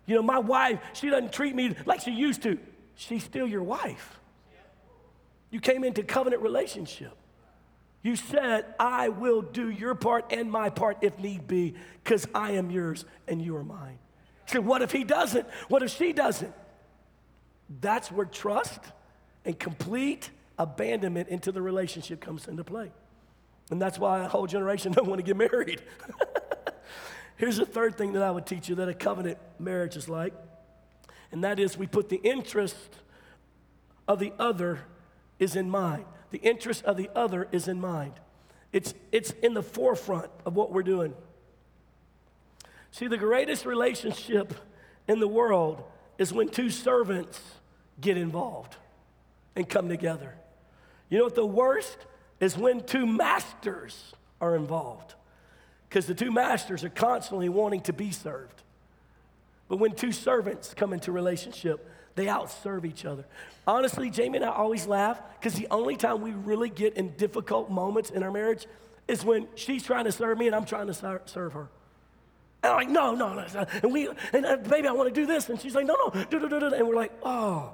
You 0.06 0.16
know, 0.16 0.22
my 0.22 0.40
wife, 0.40 0.80
she 0.94 1.10
doesn't 1.10 1.32
treat 1.32 1.56
me 1.56 1.76
like 1.86 2.02
she 2.02 2.12
used 2.12 2.44
to. 2.44 2.58
She's 2.96 3.24
still 3.24 3.48
your 3.48 3.64
wife. 3.64 4.20
You 5.50 5.60
came 5.60 5.84
into 5.84 6.04
covenant 6.04 6.42
relationship. 6.42 7.16
You 8.04 8.16
said, 8.16 8.66
I 8.80 9.10
will 9.10 9.42
do 9.42 9.70
your 9.70 9.94
part 9.96 10.32
and 10.32 10.52
my 10.52 10.70
part 10.70 10.98
if 11.02 11.20
need 11.20 11.48
be, 11.48 11.76
because 12.04 12.28
I 12.34 12.52
am 12.52 12.72
yours 12.72 13.06
and 13.28 13.42
you 13.42 13.56
are 13.58 13.64
mine. 13.64 14.00
Said, 14.48 14.66
What 14.66 14.82
if 14.82 14.92
he 14.92 15.04
doesn't? 15.04 15.48
What 15.68 15.84
if 15.84 15.92
she 15.92 16.12
doesn't? 16.12 16.54
That's 17.80 18.12
where 18.12 18.26
trust 18.26 18.80
and 19.46 19.58
complete 19.58 20.30
abandonment 20.62 21.28
into 21.30 21.52
the 21.52 21.62
relationship 21.62 22.22
comes 22.22 22.48
into 22.48 22.64
play. 22.64 22.92
And 23.72 23.82
that's 23.82 23.98
why 23.98 24.24
a 24.24 24.28
whole 24.28 24.46
generation 24.46 24.92
don't 24.94 25.08
want 25.08 25.20
to 25.20 25.24
get 25.24 25.36
married. 25.36 25.82
Here's 27.38 27.58
the 27.58 27.66
third 27.66 27.98
thing 27.98 28.14
that 28.14 28.22
I 28.22 28.30
would 28.30 28.46
teach 28.46 28.70
you 28.70 28.76
that 28.76 28.88
a 28.88 28.94
covenant 28.94 29.40
marriage 29.58 29.98
is 29.98 30.08
like, 30.08 30.34
and 31.32 31.44
that 31.44 31.60
is 31.60 31.78
we 31.78 31.88
put 31.88 32.10
the 32.10 32.18
interest 32.18 32.78
of 34.08 34.20
the 34.20 34.34
other 34.38 34.82
is 35.40 35.56
in 35.56 35.70
mind. 35.70 36.06
The 36.30 36.38
interest 36.38 36.86
of 36.86 36.98
the 36.98 37.10
other 37.16 37.48
is 37.52 37.68
in 37.68 37.82
mind. 37.82 38.14
It's, 38.72 38.94
it's 39.12 39.32
in 39.42 39.56
the 39.56 39.64
forefront 39.64 40.30
of 40.46 40.56
what 40.56 40.72
we're 40.72 40.84
doing. 40.84 41.16
See, 42.92 43.08
the 43.08 43.18
greatest 43.18 43.66
relationship 43.66 44.54
in 45.08 45.20
the 45.20 45.28
world 45.28 45.84
is 46.20 46.32
when 46.32 46.50
two 46.50 46.70
servants 46.70 47.42
get 48.00 48.18
involved 48.18 48.76
and 49.56 49.68
come 49.68 49.90
together. 49.90 50.36
You 51.12 51.18
know 51.18 51.26
what 51.26 51.36
the 51.36 51.46
worst 51.46 51.98
is 52.40 52.58
when 52.58 52.82
two 52.82 53.06
masters 53.06 54.14
are 54.40 54.56
involved 54.56 55.14
because 55.88 56.08
the 56.08 56.16
two 56.16 56.32
masters 56.32 56.86
are 56.86 56.90
constantly 56.90 57.50
wanting 57.50 57.82
to 57.82 57.94
be 57.94 58.12
served. 58.12 58.64
But 59.68 59.78
when 59.78 59.94
two 59.94 60.14
servants 60.14 60.74
come 60.74 60.94
into 60.94 61.12
relationship, 61.12 61.88
they 62.16 62.28
outserve 62.28 62.86
each 62.86 63.04
other. 63.04 63.26
Honestly, 63.68 64.10
Jamie 64.10 64.38
and 64.38 64.46
I 64.46 64.52
always 64.52 64.88
laugh 64.88 65.22
because 65.38 65.54
the 65.54 65.68
only 65.70 65.98
time 65.98 66.22
we 66.22 66.32
really 66.32 66.70
get 66.70 66.94
in 66.96 67.10
difficult 67.18 67.70
moments 67.70 68.10
in 68.10 68.24
our 68.24 68.32
marriage 68.32 68.66
is 69.10 69.26
when 69.26 69.50
she's 69.56 69.84
trying 69.84 70.06
to 70.06 70.14
serve 70.14 70.38
me 70.38 70.48
and 70.48 70.56
I'm 70.56 70.66
trying 70.66 70.88
to 70.88 70.94
serve 71.26 71.54
her. 71.54 71.68
And 72.64 72.72
I'm 72.72 72.78
like, 72.78 72.90
no, 72.90 73.16
no, 73.16 73.34
no. 73.34 73.66
And 73.84 73.92
we, 73.92 74.08
and 74.32 74.46
uh, 74.46 74.56
baby, 74.58 74.88
I 74.88 74.94
want 74.94 75.14
to 75.14 75.22
do 75.22 75.26
this. 75.26 75.50
And 75.50 75.60
she's 75.60 75.76
like, 75.76 75.86
no, 75.86 75.96
no, 75.96 76.24
do, 76.24 76.40
do, 76.40 76.48
do, 76.48 76.60
do. 76.60 76.74
And 76.74 76.88
we're 76.88 76.96
like, 76.96 77.12
oh, 77.22 77.74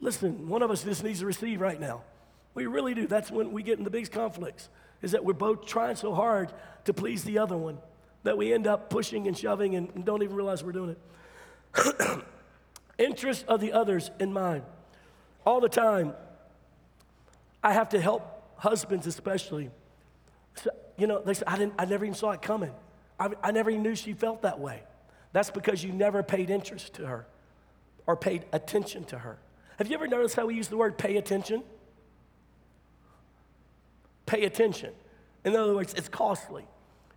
listen, 0.00 0.48
one 0.48 0.62
of 0.62 0.70
us 0.70 0.84
just 0.84 1.02
needs 1.02 1.20
to 1.20 1.26
receive 1.26 1.60
right 1.60 1.80
now. 1.80 2.02
We 2.56 2.64
really 2.66 2.94
do. 2.94 3.06
That's 3.06 3.30
when 3.30 3.52
we 3.52 3.62
get 3.62 3.76
in 3.76 3.84
the 3.84 3.90
biggest 3.90 4.12
conflicts, 4.12 4.70
is 5.02 5.12
that 5.12 5.22
we're 5.22 5.34
both 5.34 5.66
trying 5.66 5.94
so 5.94 6.14
hard 6.14 6.50
to 6.86 6.94
please 6.94 7.22
the 7.22 7.38
other 7.38 7.56
one 7.56 7.78
that 8.22 8.38
we 8.38 8.52
end 8.52 8.66
up 8.66 8.88
pushing 8.88 9.28
and 9.28 9.36
shoving 9.36 9.76
and 9.76 10.04
don't 10.06 10.22
even 10.22 10.34
realize 10.34 10.64
we're 10.64 10.72
doing 10.72 10.96
it. 11.76 12.24
Interest 12.98 13.44
of 13.46 13.60
the 13.60 13.74
others 13.74 14.10
in 14.18 14.32
mind. 14.32 14.62
All 15.44 15.60
the 15.60 15.68
time, 15.68 16.14
I 17.62 17.74
have 17.74 17.90
to 17.90 18.00
help 18.00 18.54
husbands, 18.56 19.06
especially. 19.06 19.70
So, 20.54 20.70
you 20.96 21.06
know, 21.06 21.20
they 21.20 21.34
say, 21.34 21.44
I, 21.46 21.58
didn't, 21.58 21.74
I 21.78 21.84
never 21.84 22.06
even 22.06 22.14
saw 22.14 22.30
it 22.30 22.40
coming. 22.40 22.72
I, 23.20 23.28
I 23.42 23.50
never 23.52 23.68
even 23.68 23.82
knew 23.82 23.94
she 23.94 24.14
felt 24.14 24.42
that 24.42 24.58
way. 24.58 24.82
That's 25.32 25.50
because 25.50 25.84
you 25.84 25.92
never 25.92 26.22
paid 26.22 26.48
interest 26.48 26.94
to 26.94 27.06
her 27.06 27.26
or 28.06 28.16
paid 28.16 28.46
attention 28.52 29.04
to 29.04 29.18
her. 29.18 29.36
Have 29.78 29.88
you 29.88 29.94
ever 29.94 30.08
noticed 30.08 30.36
how 30.36 30.46
we 30.46 30.54
use 30.54 30.68
the 30.68 30.78
word 30.78 30.96
pay 30.96 31.18
attention? 31.18 31.62
Pay 34.26 34.44
attention. 34.44 34.92
In 35.44 35.54
other 35.54 35.74
words, 35.74 35.94
it's 35.94 36.08
costly. 36.08 36.64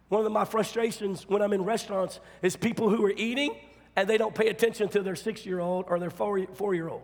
One 0.09 0.25
of 0.25 0.31
my 0.31 0.45
frustrations 0.45 1.27
when 1.27 1.41
I'm 1.41 1.53
in 1.53 1.63
restaurants 1.63 2.19
is 2.41 2.55
people 2.55 2.89
who 2.89 3.03
are 3.05 3.11
eating 3.11 3.55
and 3.95 4.09
they 4.09 4.17
don't 4.17 4.33
pay 4.33 4.47
attention 4.49 4.89
to 4.89 5.01
their 5.01 5.15
six 5.15 5.45
year 5.45 5.59
old 5.59 5.85
or 5.87 5.99
their 5.99 6.09
four, 6.09 6.37
year 6.37 6.87
old. 6.87 7.03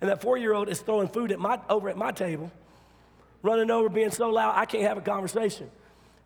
And 0.00 0.10
that 0.10 0.22
four 0.22 0.36
year 0.36 0.52
old 0.52 0.68
is 0.68 0.80
throwing 0.80 1.08
food 1.08 1.32
at 1.32 1.38
my, 1.38 1.60
over 1.68 1.88
at 1.88 1.96
my 1.96 2.12
table, 2.12 2.50
running 3.42 3.70
over, 3.70 3.88
being 3.88 4.10
so 4.10 4.30
loud, 4.30 4.54
I 4.56 4.64
can't 4.64 4.84
have 4.84 4.98
a 4.98 5.02
conversation. 5.02 5.70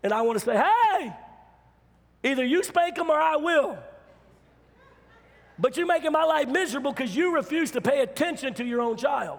And 0.02 0.12
I 0.12 0.22
want 0.22 0.38
to 0.38 0.44
say, 0.44 0.56
hey, 0.56 1.12
either 2.24 2.44
you 2.44 2.62
spank 2.62 2.96
them 2.96 3.11
or 3.11 3.18
I 3.18 3.37
will. 3.37 3.78
But 5.58 5.76
you're 5.76 5.87
making 5.87 6.12
my 6.12 6.24
life 6.24 6.48
miserable 6.48 6.92
because 6.92 7.14
you 7.14 7.35
refuse 7.35 7.70
to 7.72 7.80
pay 7.80 8.00
attention 8.00 8.54
to 8.54 8.64
your 8.64 8.80
own 8.80 8.96
child. 8.96 9.38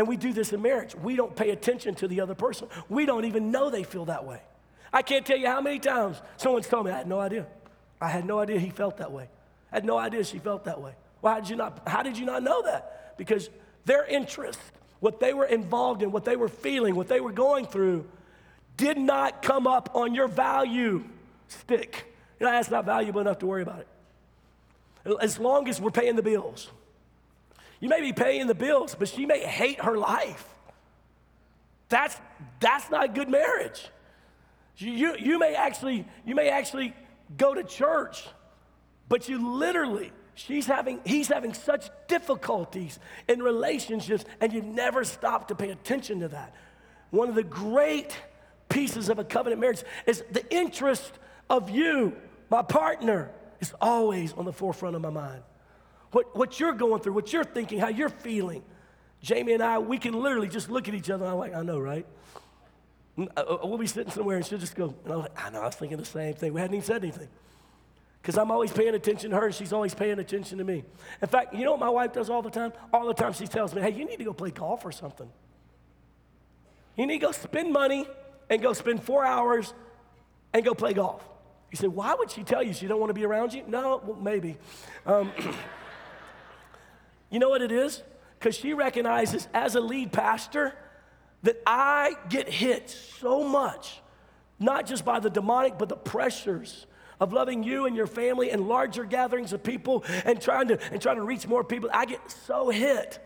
And 0.00 0.08
we 0.08 0.16
do 0.16 0.32
this 0.32 0.54
in 0.54 0.62
marriage. 0.62 0.94
We 0.94 1.14
don't 1.14 1.36
pay 1.36 1.50
attention 1.50 1.94
to 1.96 2.08
the 2.08 2.22
other 2.22 2.34
person. 2.34 2.68
We 2.88 3.04
don't 3.04 3.26
even 3.26 3.50
know 3.50 3.68
they 3.68 3.82
feel 3.82 4.06
that 4.06 4.24
way. 4.24 4.40
I 4.90 5.02
can't 5.02 5.26
tell 5.26 5.36
you 5.36 5.46
how 5.46 5.60
many 5.60 5.78
times 5.78 6.22
someone's 6.38 6.66
told 6.66 6.86
me, 6.86 6.90
I 6.90 6.96
had 6.96 7.06
no 7.06 7.20
idea. 7.20 7.46
I 8.00 8.08
had 8.08 8.24
no 8.24 8.38
idea 8.38 8.58
he 8.58 8.70
felt 8.70 8.96
that 8.96 9.12
way. 9.12 9.28
I 9.70 9.76
had 9.76 9.84
no 9.84 9.98
idea 9.98 10.24
she 10.24 10.38
felt 10.38 10.64
that 10.64 10.80
way. 10.80 10.94
Why 11.20 11.38
did 11.38 11.50
you 11.50 11.56
not, 11.56 11.82
how 11.86 12.02
did 12.02 12.16
you 12.16 12.24
not 12.24 12.42
know 12.42 12.62
that? 12.62 13.18
Because 13.18 13.50
their 13.84 14.06
interest, 14.06 14.58
what 15.00 15.20
they 15.20 15.34
were 15.34 15.44
involved 15.44 16.02
in, 16.02 16.12
what 16.12 16.24
they 16.24 16.36
were 16.36 16.48
feeling, 16.48 16.94
what 16.94 17.08
they 17.08 17.20
were 17.20 17.30
going 17.30 17.66
through, 17.66 18.08
did 18.78 18.96
not 18.96 19.42
come 19.42 19.66
up 19.66 19.90
on 19.92 20.14
your 20.14 20.28
value 20.28 21.04
stick. 21.48 22.06
You 22.40 22.46
know, 22.46 22.52
that's 22.52 22.70
not 22.70 22.86
valuable 22.86 23.20
enough 23.20 23.40
to 23.40 23.46
worry 23.46 23.60
about 23.60 23.80
it. 23.80 25.16
As 25.20 25.38
long 25.38 25.68
as 25.68 25.78
we're 25.78 25.90
paying 25.90 26.16
the 26.16 26.22
bills. 26.22 26.70
You 27.80 27.88
may 27.88 28.00
be 28.00 28.12
paying 28.12 28.46
the 28.46 28.54
bills, 28.54 28.94
but 28.98 29.08
she 29.08 29.26
may 29.26 29.40
hate 29.40 29.80
her 29.80 29.96
life. 29.96 30.46
That's, 31.88 32.16
that's 32.60 32.90
not 32.90 33.14
good 33.14 33.28
marriage. 33.28 33.88
You, 34.76 34.92
you, 34.92 35.16
you, 35.18 35.38
may 35.38 35.54
actually, 35.54 36.06
you 36.24 36.34
may 36.34 36.50
actually 36.50 36.94
go 37.36 37.54
to 37.54 37.64
church, 37.64 38.26
but 39.08 39.28
you 39.28 39.56
literally, 39.56 40.12
she's 40.34 40.66
having, 40.66 41.00
he's 41.04 41.28
having 41.28 41.54
such 41.54 41.88
difficulties 42.06 42.98
in 43.28 43.42
relationships, 43.42 44.24
and 44.40 44.52
you 44.52 44.62
never 44.62 45.04
stop 45.04 45.48
to 45.48 45.54
pay 45.54 45.70
attention 45.70 46.20
to 46.20 46.28
that. 46.28 46.54
One 47.10 47.28
of 47.28 47.34
the 47.34 47.42
great 47.42 48.16
pieces 48.68 49.08
of 49.08 49.18
a 49.18 49.24
covenant 49.24 49.60
marriage 49.60 49.82
is 50.06 50.22
the 50.30 50.48
interest 50.54 51.12
of 51.48 51.70
you, 51.70 52.14
my 52.50 52.62
partner, 52.62 53.30
is 53.60 53.74
always 53.80 54.32
on 54.34 54.44
the 54.44 54.52
forefront 54.52 54.96
of 54.96 55.02
my 55.02 55.10
mind. 55.10 55.42
What, 56.12 56.36
what 56.36 56.58
you're 56.58 56.72
going 56.72 57.02
through, 57.02 57.12
what 57.12 57.32
you're 57.32 57.44
thinking, 57.44 57.78
how 57.78 57.88
you're 57.88 58.08
feeling. 58.08 58.62
Jamie 59.22 59.52
and 59.52 59.62
I, 59.62 59.78
we 59.78 59.98
can 59.98 60.14
literally 60.14 60.48
just 60.48 60.70
look 60.70 60.88
at 60.88 60.94
each 60.94 61.10
other 61.10 61.24
and 61.24 61.32
I'm 61.32 61.38
like, 61.38 61.54
I 61.54 61.62
know, 61.62 61.78
right? 61.78 62.06
Uh, 63.18 63.40
uh, 63.40 63.58
we'll 63.64 63.78
be 63.78 63.86
sitting 63.86 64.10
somewhere 64.10 64.36
and 64.36 64.46
she'll 64.46 64.58
just 64.58 64.74
go, 64.74 64.94
and 65.04 65.12
I'm 65.12 65.20
like, 65.20 65.44
I 65.44 65.50
know, 65.50 65.60
I 65.60 65.66
was 65.66 65.74
thinking 65.74 65.98
the 65.98 66.04
same 66.04 66.34
thing. 66.34 66.52
We 66.54 66.60
hadn't 66.60 66.74
even 66.74 66.86
said 66.86 67.02
anything. 67.02 67.28
Because 68.22 68.36
I'm 68.36 68.50
always 68.50 68.72
paying 68.72 68.94
attention 68.94 69.30
to 69.30 69.36
her 69.36 69.46
and 69.46 69.54
she's 69.54 69.72
always 69.72 69.94
paying 69.94 70.18
attention 70.18 70.58
to 70.58 70.64
me. 70.64 70.84
In 71.22 71.28
fact, 71.28 71.54
you 71.54 71.64
know 71.64 71.72
what 71.72 71.80
my 71.80 71.88
wife 71.88 72.12
does 72.12 72.28
all 72.28 72.42
the 72.42 72.50
time? 72.50 72.72
All 72.92 73.06
the 73.06 73.14
time 73.14 73.32
she 73.32 73.46
tells 73.46 73.74
me, 73.74 73.80
hey, 73.80 73.92
you 73.92 74.04
need 74.04 74.18
to 74.18 74.24
go 74.24 74.32
play 74.32 74.50
golf 74.50 74.84
or 74.84 74.92
something. 74.92 75.30
You 76.96 77.06
need 77.06 77.20
to 77.20 77.26
go 77.26 77.32
spend 77.32 77.72
money 77.72 78.06
and 78.50 78.60
go 78.60 78.72
spend 78.74 79.02
four 79.02 79.24
hours 79.24 79.72
and 80.52 80.64
go 80.64 80.74
play 80.74 80.92
golf. 80.92 81.26
You 81.70 81.76
say, 81.76 81.86
why 81.86 82.14
would 82.14 82.30
she 82.30 82.42
tell 82.42 82.62
you 82.62 82.74
she 82.74 82.86
don't 82.86 83.00
want 83.00 83.10
to 83.10 83.14
be 83.14 83.24
around 83.24 83.54
you? 83.54 83.62
No, 83.66 84.02
well, 84.04 84.18
maybe. 84.20 84.58
Um, 85.06 85.32
you 87.30 87.38
know 87.38 87.48
what 87.48 87.62
it 87.62 87.72
is? 87.72 88.02
Because 88.38 88.56
she 88.56 88.74
recognizes 88.74 89.48
as 89.54 89.74
a 89.74 89.80
lead 89.80 90.12
pastor, 90.12 90.74
that 91.42 91.62
I 91.66 92.14
get 92.28 92.48
hit 92.48 92.90
so 92.90 93.44
much, 93.44 94.00
not 94.58 94.86
just 94.86 95.04
by 95.04 95.20
the 95.20 95.30
demonic, 95.30 95.78
but 95.78 95.88
the 95.88 95.96
pressures 95.96 96.86
of 97.18 97.32
loving 97.32 97.62
you 97.62 97.86
and 97.86 97.94
your 97.94 98.06
family 98.06 98.50
and 98.50 98.66
larger 98.66 99.04
gatherings 99.04 99.52
of 99.52 99.62
people 99.62 100.04
and 100.24 100.40
trying 100.40 100.68
to 100.68 100.78
and 100.92 101.00
trying 101.00 101.16
to 101.16 101.22
reach 101.22 101.46
more 101.46 101.62
people. 101.62 101.90
I 101.92 102.06
get 102.06 102.30
so 102.30 102.70
hit 102.70 103.18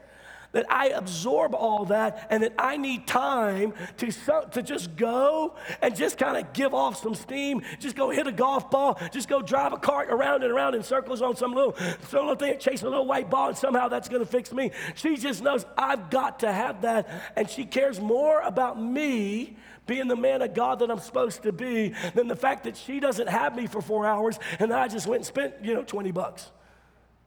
that 0.55 0.67
I 0.71 0.89
absorb 0.89 1.55
all 1.55 1.85
that 1.87 2.27
and 2.31 2.43
that 2.43 2.55
I 2.59 2.77
need 2.77 3.07
time 3.07 3.75
to, 3.99 4.11
to 4.53 4.63
just 4.63 4.97
go 4.97 5.55
and 5.83 5.95
just 5.95 6.17
kind 6.17 6.37
of 6.37 6.53
give 6.53 6.73
off 6.73 7.03
some 7.03 7.15
steam, 7.15 7.63
just 7.79 7.95
go 7.95 8.11
hit 8.11 8.27
a 8.27 8.33
golf 8.33 8.71
ball, 8.71 8.99
just 9.13 9.29
go 9.29 9.43
drive 9.43 9.73
a 9.73 9.77
cart 9.77 10.09
around 10.11 10.43
and 10.43 10.53
around 10.53 10.75
in 10.75 10.83
circles 10.83 11.21
on 11.21 11.37
some 11.37 11.53
little, 11.53 11.77
some 12.09 12.21
little 12.21 12.37
thing, 12.37 12.59
chase 12.59 12.83
a 12.83 12.89
little 12.89 13.07
white 13.07 13.29
ball, 13.29 13.49
and 13.49 13.59
somehow 13.59 13.89
that's 13.89 14.09
gonna 14.09 14.25
fix 14.25 14.53
me. 14.53 14.71
She 14.95 15.17
just 15.17 15.43
knows 15.43 15.67
I've 15.77 16.09
got 16.09 16.41
to 16.41 16.53
have 16.53 16.83
that, 16.83 17.09
and 17.37 17.51
she 17.51 17.65
cares 17.65 18.01
more 18.01 18.41
about 18.41 18.81
me 18.81 19.57
being 19.87 20.09
the 20.09 20.17
man 20.17 20.41
of 20.41 20.55
God 20.55 20.79
that 20.79 20.91
I'm 20.91 20.99
supposed 20.99 21.43
to 21.43 21.53
be 21.53 21.95
than 22.15 22.29
the 22.29 22.37
fact 22.37 22.65
that 22.65 22.77
she 22.77 23.01
doesn't 23.01 23.29
have 23.29 23.55
me 23.55 23.67
for 23.67 23.83
four 23.83 24.07
hours 24.07 24.39
and 24.59 24.73
I 24.73 24.89
just 24.89 25.07
went 25.07 25.21
and 25.21 25.27
spent, 25.27 25.55
you 25.63 25.75
know, 25.75 25.83
20 25.83 26.11
bucks. 26.11 26.51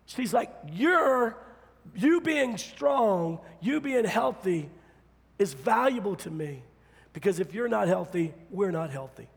She's 0.08 0.34
like, 0.34 0.52
You're 0.72 1.38
you 1.96 2.22
being 2.22 2.58
strong, 2.58 3.40
you 3.62 3.80
being 3.80 4.06
healthy, 4.06 4.70
is 5.40 5.54
valuable 5.54 6.16
to 6.18 6.32
me 6.32 6.64
because 7.14 7.40
if 7.40 7.54
you're 7.54 7.68
not 7.68 7.88
healthy, 7.88 8.34
we're 8.52 8.72
not 8.72 8.90
healthy. 8.92 9.28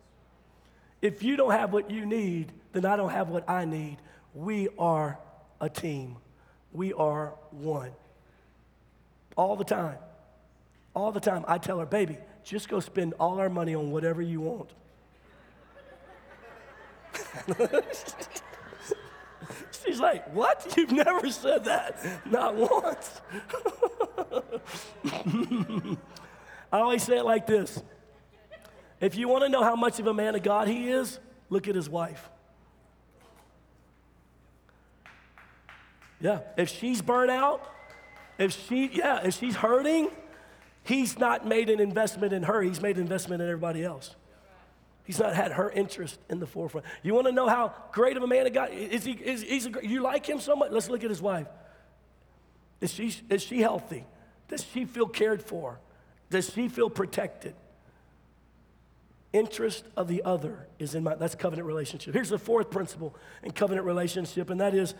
If 1.03 1.23
you 1.23 1.37
don't 1.37 1.53
have 1.53 1.73
what 1.73 1.91
you 1.91 2.05
need, 2.05 2.53
then 2.73 2.85
I 2.85 2.97
don't 2.97 3.11
have 3.11 3.29
what 3.29 3.49
I 3.49 3.65
need. 3.65 3.97
We 4.35 4.69
are 4.79 5.19
a 5.61 5.69
team. 5.69 6.17
We 6.73 6.93
are 6.93 7.35
one. 7.51 7.93
All 9.37 9.57
the 9.57 9.65
time. 9.65 9.97
All 10.95 11.13
the 11.13 11.21
time. 11.21 11.45
I 11.49 11.59
tell 11.59 11.79
her, 11.79 11.87
baby, 11.87 12.19
just 12.45 12.69
go 12.69 12.81
spend 12.81 13.15
all 13.19 13.41
our 13.41 13.49
money 13.49 13.75
on 13.75 13.91
whatever 13.91 14.21
you 14.21 14.41
want. 14.41 14.71
She's 19.85 20.01
like, 20.01 20.33
What? 20.35 20.73
You've 20.77 20.93
never 20.93 21.31
said 21.31 21.65
that. 21.65 22.05
Not 22.27 22.57
once. 22.57 23.21
I 26.73 26.79
always 26.79 27.03
say 27.03 27.19
it 27.19 27.25
like 27.25 27.47
this 27.47 27.83
If 29.01 29.17
you 29.17 29.29
want 29.29 29.45
to 29.45 29.49
know 29.49 29.63
how 29.63 29.77
much 29.77 29.99
of 29.99 30.07
a 30.07 30.15
man 30.15 30.35
of 30.35 30.43
God 30.43 30.69
he 30.69 30.91
is, 30.91 31.19
look 31.49 31.69
at 31.69 31.75
his 31.75 31.89
wife. 31.89 32.29
Yeah, 36.21 36.41
if 36.59 36.69
she's 36.69 37.01
burnt 37.01 37.31
out, 37.31 37.67
if 38.39 38.53
she, 38.53 38.91
yeah, 38.93 39.21
if 39.25 39.39
she's 39.39 39.57
hurting, 39.57 40.11
he's 40.85 41.19
not 41.19 41.47
made 41.47 41.71
an 41.71 41.81
investment 41.81 42.35
in 42.35 42.43
her, 42.43 42.61
he's 42.61 42.83
made 42.83 42.97
an 42.97 43.03
investment 43.03 43.41
in 43.41 43.49
everybody 43.49 43.83
else. 43.83 44.15
He's 45.11 45.19
not 45.19 45.35
had 45.35 45.51
her 45.51 45.69
interest 45.69 46.21
in 46.29 46.39
the 46.39 46.47
forefront. 46.47 46.87
You 47.03 47.15
want 47.15 47.27
to 47.27 47.33
know 47.33 47.49
how 47.49 47.75
great 47.91 48.17
of 48.17 48.23
a 48.23 48.29
man 48.29 48.47
of 48.47 48.53
God 48.53 48.71
is 48.73 49.03
he? 49.03 49.11
Is, 49.11 49.43
he's 49.43 49.67
a, 49.67 49.73
you 49.83 50.03
like 50.03 50.25
him 50.25 50.39
so 50.39 50.55
much? 50.55 50.71
Let's 50.71 50.89
look 50.89 51.03
at 51.03 51.11
his 51.11 51.21
wife. 51.21 51.49
Is 52.81 52.93
she, 52.93 53.13
is 53.29 53.43
she 53.43 53.61
healthy? 53.61 54.05
Does 54.47 54.65
she 54.73 54.85
feel 54.85 55.09
cared 55.09 55.43
for? 55.43 55.81
Does 56.31 56.49
she 56.51 56.69
feel 56.69 56.89
protected? 56.89 57.55
Interest 59.33 59.85
of 59.97 60.07
the 60.07 60.23
other 60.23 60.69
is 60.79 60.95
in 60.95 61.03
my, 61.03 61.17
that's 61.17 61.35
covenant 61.35 61.67
relationship. 61.67 62.15
Here's 62.15 62.29
the 62.29 62.39
fourth 62.39 62.71
principle 62.71 63.13
in 63.43 63.51
covenant 63.51 63.89
relationship, 63.89 64.49
and 64.49 64.61
that 64.61 64.77
is 64.77 64.95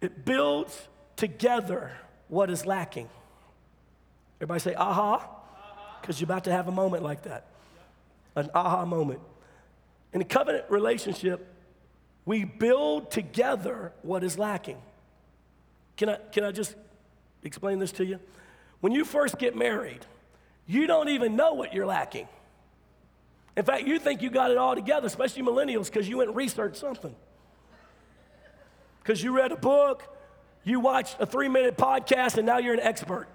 it 0.00 0.24
builds 0.24 0.88
together 1.14 1.92
what 2.26 2.50
is 2.50 2.66
lacking. 2.66 3.08
Everybody 4.38 4.58
say, 4.58 4.74
aha, 4.74 5.24
because 6.00 6.20
you're 6.20 6.26
about 6.26 6.42
to 6.44 6.50
have 6.50 6.66
a 6.66 6.72
moment 6.72 7.04
like 7.04 7.22
that 7.22 7.46
an 8.38 8.50
aha 8.54 8.84
moment. 8.84 9.20
In 10.12 10.20
a 10.20 10.24
covenant 10.24 10.64
relationship, 10.68 11.46
we 12.24 12.44
build 12.44 13.10
together 13.10 13.92
what 14.02 14.22
is 14.24 14.38
lacking. 14.38 14.78
Can 15.96 16.10
I, 16.10 16.16
can 16.32 16.44
I 16.44 16.52
just 16.52 16.76
explain 17.42 17.78
this 17.78 17.92
to 17.92 18.04
you? 18.04 18.20
When 18.80 18.92
you 18.92 19.04
first 19.04 19.38
get 19.38 19.56
married, 19.56 20.04
you 20.66 20.86
don't 20.86 21.08
even 21.08 21.36
know 21.36 21.54
what 21.54 21.74
you're 21.74 21.86
lacking. 21.86 22.28
In 23.56 23.64
fact, 23.64 23.86
you 23.86 23.98
think 23.98 24.22
you 24.22 24.30
got 24.30 24.50
it 24.50 24.56
all 24.56 24.74
together, 24.74 25.06
especially 25.06 25.42
millennials, 25.42 25.86
because 25.86 26.08
you 26.08 26.18
went 26.18 26.28
and 26.28 26.36
researched 26.36 26.76
something. 26.76 27.14
Because 29.02 29.22
you 29.22 29.34
read 29.36 29.50
a 29.50 29.56
book, 29.56 30.04
you 30.64 30.80
watched 30.80 31.16
a 31.18 31.26
three 31.26 31.48
minute 31.48 31.76
podcast, 31.76 32.36
and 32.36 32.46
now 32.46 32.58
you're 32.58 32.74
an 32.74 32.80
expert. 32.80 33.26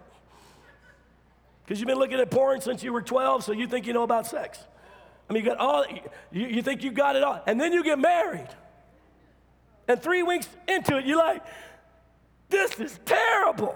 Because 1.65 1.79
you've 1.79 1.87
been 1.87 1.97
looking 1.97 2.19
at 2.19 2.29
porn 2.29 2.61
since 2.61 2.83
you 2.83 2.93
were 2.93 3.01
12, 3.01 3.43
so 3.43 3.51
you 3.51 3.67
think 3.67 3.87
you 3.87 3.93
know 3.93 4.03
about 4.03 4.27
sex. 4.27 4.59
I 5.29 5.33
mean, 5.33 5.43
you 5.43 5.49
got 5.49 5.59
all, 5.59 5.85
you, 6.31 6.47
you 6.47 6.61
think 6.61 6.83
you 6.83 6.91
got 6.91 7.15
it 7.15 7.23
all. 7.23 7.41
And 7.47 7.59
then 7.59 7.73
you 7.73 7.83
get 7.83 7.99
married. 7.99 8.49
And 9.87 10.01
three 10.01 10.23
weeks 10.23 10.47
into 10.67 10.97
it, 10.97 11.05
you're 11.05 11.17
like, 11.17 11.43
this 12.49 12.79
is 12.79 12.99
terrible. 13.05 13.75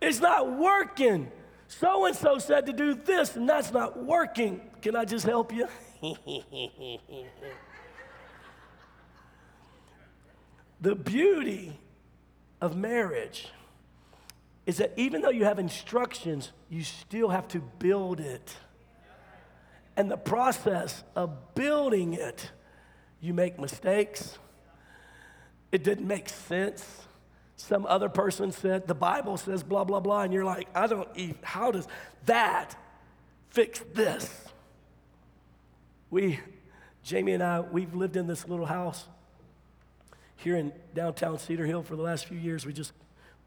It's 0.00 0.20
not 0.20 0.58
working. 0.58 1.30
So 1.68 2.06
and 2.06 2.14
so 2.14 2.38
said 2.38 2.66
to 2.66 2.72
do 2.72 2.94
this, 2.94 3.36
and 3.36 3.48
that's 3.48 3.72
not 3.72 4.02
working. 4.02 4.60
Can 4.82 4.94
I 4.94 5.04
just 5.04 5.24
help 5.24 5.52
you? 5.52 5.66
the 10.80 10.94
beauty 10.94 11.78
of 12.60 12.76
marriage 12.76 13.48
is 14.66 14.76
that 14.78 14.92
even 14.96 15.22
though 15.22 15.30
you 15.30 15.44
have 15.44 15.58
instructions, 15.58 16.52
you 16.68 16.82
still 16.82 17.28
have 17.30 17.48
to 17.48 17.60
build 17.78 18.20
it. 18.20 18.56
And 19.96 20.10
the 20.10 20.16
process 20.16 21.02
of 21.14 21.54
building 21.54 22.14
it, 22.14 22.50
you 23.20 23.32
make 23.32 23.58
mistakes. 23.58 24.38
It 25.72 25.82
didn't 25.82 26.06
make 26.06 26.28
sense. 26.28 26.84
Some 27.56 27.86
other 27.86 28.10
person 28.10 28.52
said, 28.52 28.86
the 28.86 28.94
Bible 28.94 29.38
says 29.38 29.62
blah, 29.62 29.84
blah, 29.84 30.00
blah. 30.00 30.22
And 30.22 30.32
you're 30.32 30.44
like, 30.44 30.68
I 30.74 30.86
don't 30.86 31.08
even, 31.16 31.38
how 31.42 31.70
does 31.70 31.88
that 32.26 32.76
fix 33.48 33.80
this? 33.94 34.30
We, 36.10 36.38
Jamie 37.02 37.32
and 37.32 37.42
I, 37.42 37.60
we've 37.60 37.94
lived 37.94 38.16
in 38.16 38.26
this 38.26 38.46
little 38.46 38.66
house 38.66 39.06
here 40.36 40.56
in 40.56 40.72
downtown 40.94 41.38
Cedar 41.38 41.64
Hill 41.64 41.82
for 41.82 41.96
the 41.96 42.02
last 42.02 42.26
few 42.26 42.38
years. 42.38 42.66
We 42.66 42.74
just, 42.74 42.92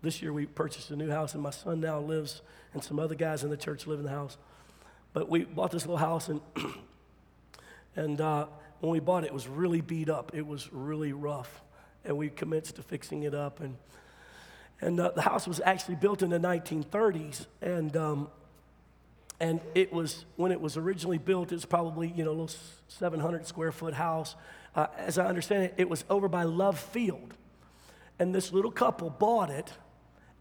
this 0.02 0.22
year 0.22 0.34
we 0.34 0.48
purchased 0.48 0.90
a 0.90 0.96
new 0.96 1.10
house, 1.10 1.36
and 1.36 1.44
my 1.44 1.52
son 1.52 1.80
now 1.80 2.00
lives, 2.00 2.42
and 2.74 2.84
some 2.84 3.00
other 3.00 3.16
guys 3.16 3.44
in 3.44 3.50
the 3.50 3.58
church 3.58 3.86
live 3.86 4.00
in 4.00 4.06
the 4.06 4.12
house. 4.12 4.38
But 5.13 5.30
we 5.30 5.43
bought 5.43 5.72
this 5.72 5.84
little 5.84 5.98
house, 5.98 6.30
and, 6.30 6.41
and 7.95 8.22
uh, 8.22 8.45
when 8.80 8.91
we 8.91 9.00
bought 9.00 9.24
it, 9.24 9.28
it 9.28 9.34
was 9.34 9.48
really 9.48 9.82
beat 9.82 10.10
up. 10.10 10.32
It 10.34 10.45
was 10.45 10.72
really 10.72 11.13
rough. 11.13 11.62
And 12.06 12.17
we 12.17 12.30
commenced 12.30 12.76
to 12.78 12.84
fixing 12.84 13.24
it 13.24 13.34
up. 13.34 13.60
And, 13.60 13.76
and 14.82 15.00
uh, 15.00 15.12
the 15.15 15.22
house 15.22 15.48
was 15.48 15.60
actually 15.65 15.95
built 15.95 16.22
in 16.22 16.30
the 16.30 16.39
1930s. 16.39 17.45
And, 17.62 17.95
um, 17.98 18.30
and 19.39 19.60
it 19.76 19.91
was, 19.91 20.26
when 20.36 20.52
it 20.52 20.62
was 20.62 20.78
originally 20.78 21.17
built, 21.17 21.52
it 21.52 21.56
was 21.56 21.65
probably, 21.65 22.13
you 22.15 22.24
know, 22.24 22.32
a 22.32 22.38
little 22.39 22.52
700 22.88 23.45
square 23.45 23.72
foot 23.72 23.93
house. 23.93 24.36
Uh, 24.76 24.88
as 24.98 25.17
I 25.17 25.26
understand 25.26 25.63
it, 25.63 25.74
it 25.78 25.89
was 25.89 26.06
over 26.10 26.28
by 26.28 26.43
Love 26.43 26.80
Field. 26.80 27.34
And 28.17 28.34
this 28.34 28.54
little 28.54 28.72
couple 28.72 29.10
bought 29.10 29.50
it 29.50 29.72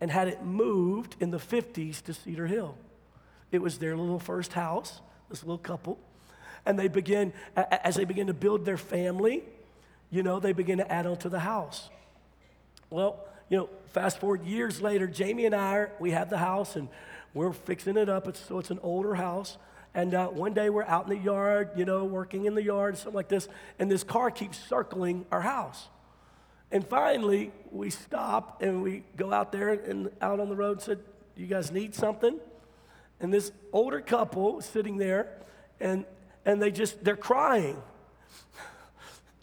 and 0.01 0.11
had 0.11 0.29
it 0.29 0.45
moved 0.45 1.17
in 1.19 1.31
the 1.31 1.39
50s 1.39 2.03
to 2.05 2.15
Cedar 2.15 2.47
Hill. 2.47 2.77
It 3.51 3.63
was 3.63 3.79
their 3.79 3.97
little 3.97 4.19
first 4.19 4.53
house, 4.53 5.01
this 5.29 5.43
little 5.43 5.59
couple. 5.59 5.99
And 6.67 6.79
they 6.79 6.89
begin, 6.89 7.33
as 7.57 7.97
they 7.97 8.05
begin 8.05 8.27
to 8.27 8.35
build 8.35 8.65
their 8.65 8.77
family, 8.77 9.43
you 10.11 10.23
know, 10.23 10.41
they 10.41 10.53
begin 10.53 10.79
to 10.79 10.93
add 10.93 11.07
on 11.07 11.17
to 11.19 11.29
the 11.29 11.41
house. 11.41 11.89
Well, 12.91 13.25
you 13.49 13.59
know, 13.59 13.69
fast 13.89 14.19
forward 14.19 14.45
years 14.45 14.81
later, 14.81 15.07
Jamie 15.07 15.47
and 15.47 15.55
I, 15.55 15.77
are, 15.77 15.93
we 15.99 16.11
have 16.11 16.31
the 16.31 16.39
house 16.39 16.77
and 16.77 16.89
we're 17.35 17.53
fixing 17.53 17.97
it 17.97 18.09
up. 18.09 18.29
It's, 18.29 18.41
so 18.41 18.59
it's 18.59 18.71
an 18.71 18.81
older 18.83 19.15
house. 19.15 19.57
And 19.95 20.15
uh, 20.15 20.29
one 20.29 20.53
day 20.53 20.71
we're 20.71 20.85
out 20.85 21.11
in 21.11 21.17
the 21.17 21.23
yard, 21.23 21.71
you 21.77 21.85
know, 21.85 22.05
working 22.05 22.45
in 22.45 22.55
the 22.55 22.63
yard, 22.63 22.97
something 22.97 23.15
like 23.15 23.29
this, 23.29 23.49
and 23.79 23.91
this 23.91 24.05
car 24.05 24.31
keeps 24.31 24.59
circling 24.59 25.27
our 25.33 25.41
house. 25.41 25.89
And 26.71 26.87
finally, 26.87 27.51
we 27.71 27.91
stop 27.91 28.63
and 28.63 28.83
we 28.83 29.05
go 29.17 29.33
out 29.33 29.53
there 29.53 29.71
and 29.71 30.11
out 30.21 30.41
on 30.41 30.51
the 30.51 30.57
road 30.57 30.73
and 30.73 30.83
said, 30.83 30.99
You 31.37 31.47
guys 31.47 31.73
need 31.73 31.95
something? 31.95 32.39
And 33.21 33.33
this 33.33 33.53
older 33.73 34.01
couple 34.01 34.61
sitting 34.61 34.97
there, 34.97 35.29
and, 35.81 36.05
and 36.45 36.63
they 36.63 36.71
just, 36.71 37.03
they're 37.05 37.17
crying. 37.17 37.81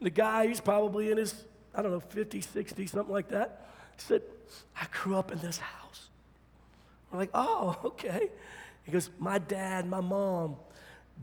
The 0.02 0.10
guy, 0.10 0.48
he's 0.48 0.62
probably 0.62 1.12
in 1.12 1.18
his, 1.18 1.34
I 1.74 1.82
don't 1.82 1.92
know, 1.92 2.00
50, 2.00 2.42
60, 2.42 2.88
something 2.88 3.14
like 3.14 3.30
that, 3.30 3.70
said, 3.98 4.22
I 4.80 4.86
grew 4.92 5.16
up 5.16 5.32
in 5.32 5.40
this 5.40 5.58
house. 5.58 6.10
We're 7.12 7.20
like, 7.20 7.32
oh, 7.34 7.80
okay. 7.86 8.30
He 8.84 8.92
goes, 8.92 9.10
my 9.20 9.40
dad, 9.40 9.88
my 9.88 10.02
mom, 10.02 10.58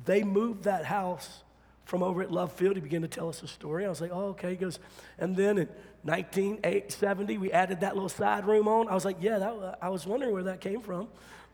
they 0.04 0.22
moved 0.22 0.64
that 0.64 0.84
house 0.84 1.42
from 1.84 2.02
over 2.02 2.22
at 2.22 2.32
Love 2.32 2.52
Field. 2.52 2.76
He 2.76 2.80
began 2.80 3.02
to 3.02 3.08
tell 3.08 3.28
us 3.28 3.42
a 3.42 3.48
story. 3.48 3.84
I 3.84 3.88
was 3.88 4.00
like, 4.00 4.10
oh, 4.12 4.28
okay. 4.30 4.50
He 4.50 4.56
goes, 4.56 4.78
and 5.18 5.36
then 5.36 5.58
in 5.58 5.68
1970, 6.02 7.38
we 7.38 7.52
added 7.52 7.80
that 7.80 7.94
little 7.94 8.08
side 8.08 8.46
room 8.46 8.66
on. 8.66 8.88
I 8.88 8.94
was 8.94 9.04
like, 9.04 9.18
yeah, 9.20 9.38
that, 9.38 9.78
I 9.80 9.90
was 9.90 10.06
wondering 10.06 10.32
where 10.32 10.44
that 10.44 10.60
came 10.60 10.80
from. 10.80 11.08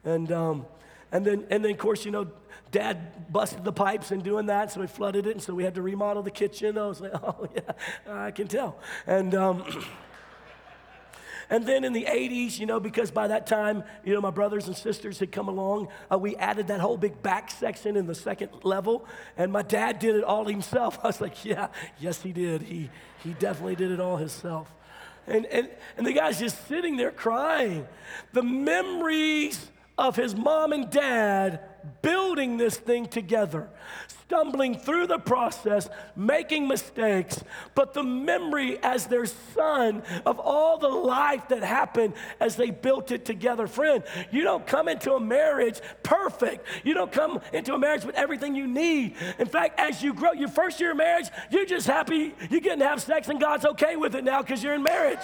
And 0.04 0.30
um, 0.32 0.66
and 1.10 1.24
then, 1.24 1.46
and 1.50 1.64
then, 1.64 1.72
of 1.72 1.78
course, 1.78 2.04
you 2.04 2.10
know, 2.10 2.28
dad 2.70 3.32
busted 3.32 3.64
the 3.64 3.72
pipes 3.72 4.10
and 4.10 4.22
doing 4.22 4.46
that, 4.46 4.72
so 4.72 4.80
we 4.80 4.86
flooded 4.86 5.26
it, 5.26 5.32
and 5.32 5.42
so 5.42 5.54
we 5.54 5.64
had 5.64 5.74
to 5.76 5.82
remodel 5.82 6.22
the 6.22 6.30
kitchen. 6.30 6.76
I 6.76 6.86
was 6.86 7.00
like, 7.00 7.12
oh, 7.22 7.48
yeah, 7.54 7.72
I 8.06 8.30
can 8.30 8.46
tell. 8.46 8.78
And, 9.06 9.34
um, 9.34 9.64
and 11.50 11.64
then 11.64 11.84
in 11.84 11.94
the 11.94 12.04
80s, 12.04 12.58
you 12.58 12.66
know, 12.66 12.78
because 12.78 13.10
by 13.10 13.28
that 13.28 13.46
time, 13.46 13.84
you 14.04 14.12
know, 14.12 14.20
my 14.20 14.30
brothers 14.30 14.66
and 14.66 14.76
sisters 14.76 15.18
had 15.18 15.32
come 15.32 15.48
along, 15.48 15.88
uh, 16.12 16.18
we 16.18 16.36
added 16.36 16.68
that 16.68 16.80
whole 16.80 16.98
big 16.98 17.22
back 17.22 17.50
section 17.50 17.96
in 17.96 18.06
the 18.06 18.14
second 18.14 18.50
level, 18.62 19.06
and 19.36 19.50
my 19.50 19.62
dad 19.62 19.98
did 19.98 20.14
it 20.14 20.24
all 20.24 20.44
himself. 20.44 20.98
I 21.02 21.06
was 21.06 21.20
like, 21.20 21.44
yeah, 21.44 21.68
yes, 21.98 22.22
he 22.22 22.32
did. 22.32 22.62
He, 22.62 22.90
he 23.24 23.32
definitely 23.34 23.76
did 23.76 23.90
it 23.90 24.00
all 24.00 24.18
himself. 24.18 24.72
And, 25.26 25.44
and, 25.46 25.68
and 25.96 26.06
the 26.06 26.12
guy's 26.12 26.38
just 26.38 26.66
sitting 26.68 26.96
there 26.96 27.10
crying. 27.10 27.86
The 28.32 28.42
memories 28.42 29.70
of 29.98 30.16
his 30.16 30.34
mom 30.34 30.72
and 30.72 30.88
dad 30.90 31.60
building 32.00 32.56
this 32.56 32.76
thing 32.76 33.06
together, 33.06 33.68
stumbling 34.28 34.78
through 34.78 35.06
the 35.06 35.18
process, 35.18 35.88
making 36.14 36.68
mistakes, 36.68 37.42
but 37.74 37.94
the 37.94 38.02
memory 38.02 38.78
as 38.82 39.06
their 39.06 39.24
son 39.24 40.02
of 40.26 40.38
all 40.38 40.76
the 40.76 40.86
life 40.86 41.48
that 41.48 41.62
happened 41.62 42.12
as 42.38 42.54
they 42.54 42.70
built 42.70 43.10
it 43.10 43.24
together. 43.24 43.66
Friend, 43.66 44.04
you 44.30 44.44
don't 44.44 44.66
come 44.66 44.86
into 44.86 45.14
a 45.14 45.20
marriage 45.20 45.80
perfect. 46.02 46.66
You 46.84 46.92
don't 46.92 47.10
come 47.10 47.40
into 47.54 47.72
a 47.72 47.78
marriage 47.78 48.04
with 48.04 48.16
everything 48.16 48.54
you 48.54 48.66
need. 48.66 49.14
In 49.38 49.46
fact, 49.46 49.80
as 49.80 50.02
you 50.02 50.12
grow, 50.12 50.32
your 50.32 50.50
first 50.50 50.78
year 50.78 50.90
of 50.90 50.98
marriage, 50.98 51.28
you're 51.50 51.64
just 51.64 51.86
happy 51.86 52.34
you're 52.50 52.60
getting 52.60 52.80
to 52.80 52.86
have 52.86 53.00
sex 53.00 53.28
and 53.28 53.40
God's 53.40 53.64
okay 53.64 53.96
with 53.96 54.14
it 54.14 54.24
now 54.24 54.42
because 54.42 54.62
you're 54.62 54.74
in 54.74 54.82
marriage. 54.82 55.20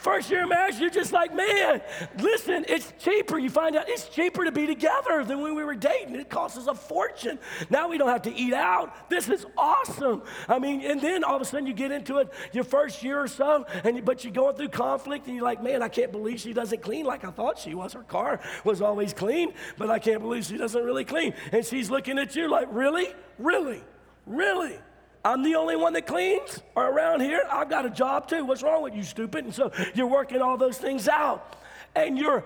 First 0.00 0.30
year 0.30 0.42
of 0.42 0.50
marriage, 0.50 0.78
you're 0.78 0.90
just 0.90 1.14
like, 1.14 1.34
man, 1.34 1.80
listen, 2.18 2.66
it's 2.68 2.92
cheaper. 2.98 3.38
You 3.38 3.48
find 3.48 3.74
out 3.74 3.88
it's 3.88 4.10
cheaper 4.10 4.44
to 4.44 4.52
be 4.52 4.66
together 4.66 5.24
than 5.24 5.40
when 5.40 5.54
we 5.54 5.64
were 5.64 5.74
dating. 5.74 6.16
It 6.16 6.28
costs 6.28 6.58
us 6.58 6.66
a 6.66 6.74
fortune. 6.74 7.38
Now 7.70 7.88
we 7.88 7.96
don't 7.96 8.10
have 8.10 8.20
to 8.22 8.33
eat 8.36 8.52
out. 8.52 9.08
This 9.08 9.28
is 9.28 9.46
awesome. 9.56 10.22
I 10.48 10.58
mean, 10.58 10.82
and 10.82 11.00
then 11.00 11.24
all 11.24 11.36
of 11.36 11.42
a 11.42 11.44
sudden 11.44 11.66
you 11.66 11.72
get 11.72 11.92
into 11.92 12.18
it 12.18 12.32
your 12.52 12.64
first 12.64 13.02
year 13.02 13.20
or 13.20 13.28
so, 13.28 13.66
and 13.84 14.04
but 14.04 14.24
you're 14.24 14.32
going 14.32 14.56
through 14.56 14.68
conflict, 14.68 15.26
and 15.26 15.36
you're 15.36 15.44
like, 15.44 15.62
man, 15.62 15.82
I 15.82 15.88
can't 15.88 16.12
believe 16.12 16.40
she 16.40 16.52
doesn't 16.52 16.82
clean 16.82 17.04
like 17.04 17.24
I 17.24 17.30
thought 17.30 17.58
she 17.58 17.74
was. 17.74 17.92
Her 17.92 18.02
car 18.02 18.40
was 18.64 18.82
always 18.82 19.12
clean, 19.12 19.54
but 19.78 19.90
I 19.90 19.98
can't 19.98 20.20
believe 20.20 20.44
she 20.44 20.56
doesn't 20.56 20.84
really 20.84 21.04
clean. 21.04 21.34
And 21.52 21.64
she's 21.64 21.90
looking 21.90 22.18
at 22.18 22.34
you 22.36 22.48
like, 22.50 22.68
really, 22.70 23.08
really, 23.38 23.82
really. 24.26 24.78
I'm 25.24 25.42
the 25.42 25.54
only 25.54 25.76
one 25.76 25.94
that 25.94 26.06
cleans 26.06 26.60
or 26.74 26.90
around 26.90 27.22
here. 27.22 27.42
I've 27.50 27.70
got 27.70 27.86
a 27.86 27.90
job 27.90 28.28
too. 28.28 28.44
What's 28.44 28.62
wrong 28.62 28.82
with 28.82 28.94
you, 28.94 29.02
stupid? 29.02 29.46
And 29.46 29.54
so 29.54 29.72
you're 29.94 30.06
working 30.06 30.42
all 30.42 30.58
those 30.58 30.76
things 30.76 31.08
out. 31.08 31.56
And 31.96 32.18
you're 32.18 32.44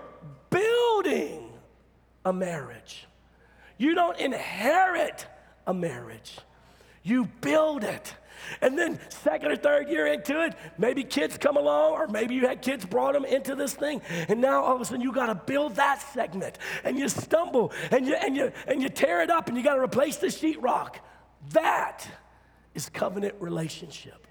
building 0.48 1.51
a 2.24 2.33
marriage. 2.33 3.07
You 3.79 3.94
don't 3.94 4.18
inherit 4.18 5.27
a 5.68 5.74
marriage, 5.74 6.38
you 7.04 7.26
build 7.40 7.85
it. 7.85 8.14
And 8.62 8.78
then, 8.78 8.98
second 9.11 9.50
or 9.52 9.57
third 9.57 9.88
year 9.88 10.07
into 10.07 10.42
it, 10.42 10.54
maybe 10.78 11.04
kids 11.04 11.37
come 11.37 11.57
along, 11.57 11.92
or 11.92 12.07
maybe 12.07 12.35
you 12.35 12.46
had 12.46 12.62
kids 12.62 12.85
brought 12.85 13.12
them 13.12 13.24
into 13.24 13.54
this 13.54 13.74
thing, 13.74 14.00
and 14.28 14.40
now 14.40 14.62
all 14.62 14.76
of 14.76 14.81
a 14.81 14.85
sudden 14.85 15.00
you 15.00 15.12
got 15.12 15.26
to 15.26 15.35
build 15.35 15.76
that 15.76 16.00
segment, 16.14 16.57
and 16.85 16.98
you 16.98 17.09
stumble, 17.09 17.72
and 17.90 18.07
you 18.07 18.14
and 18.14 18.35
you 18.37 18.50
and 18.66 18.81
you 18.81 18.88
tear 18.88 19.20
it 19.22 19.31
up, 19.31 19.48
and 19.48 19.57
you 19.57 19.62
got 19.62 19.74
to 19.74 19.83
replace 19.83 20.16
the 20.16 20.28
sheetrock. 20.28 20.96
That 21.50 22.09
is 22.74 22.88
covenant 22.88 23.35
relationship. 23.38 24.26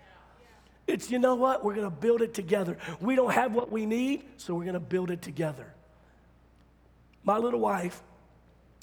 It's 0.88 1.12
you 1.12 1.20
know 1.20 1.36
what? 1.36 1.64
We're 1.64 1.76
going 1.76 1.90
to 1.90 1.96
build 1.96 2.22
it 2.22 2.34
together. 2.34 2.78
We 3.00 3.16
don't 3.16 3.34
have 3.34 3.54
what 3.54 3.72
we 3.72 3.86
need, 3.86 4.24
so 4.38 4.56
we're 4.56 4.64
going 4.64 4.74
to 4.74 4.80
build 4.80 5.12
it 5.12 5.22
together. 5.22 5.74
My 7.24 7.38
little 7.38 7.60
wife 7.60 8.02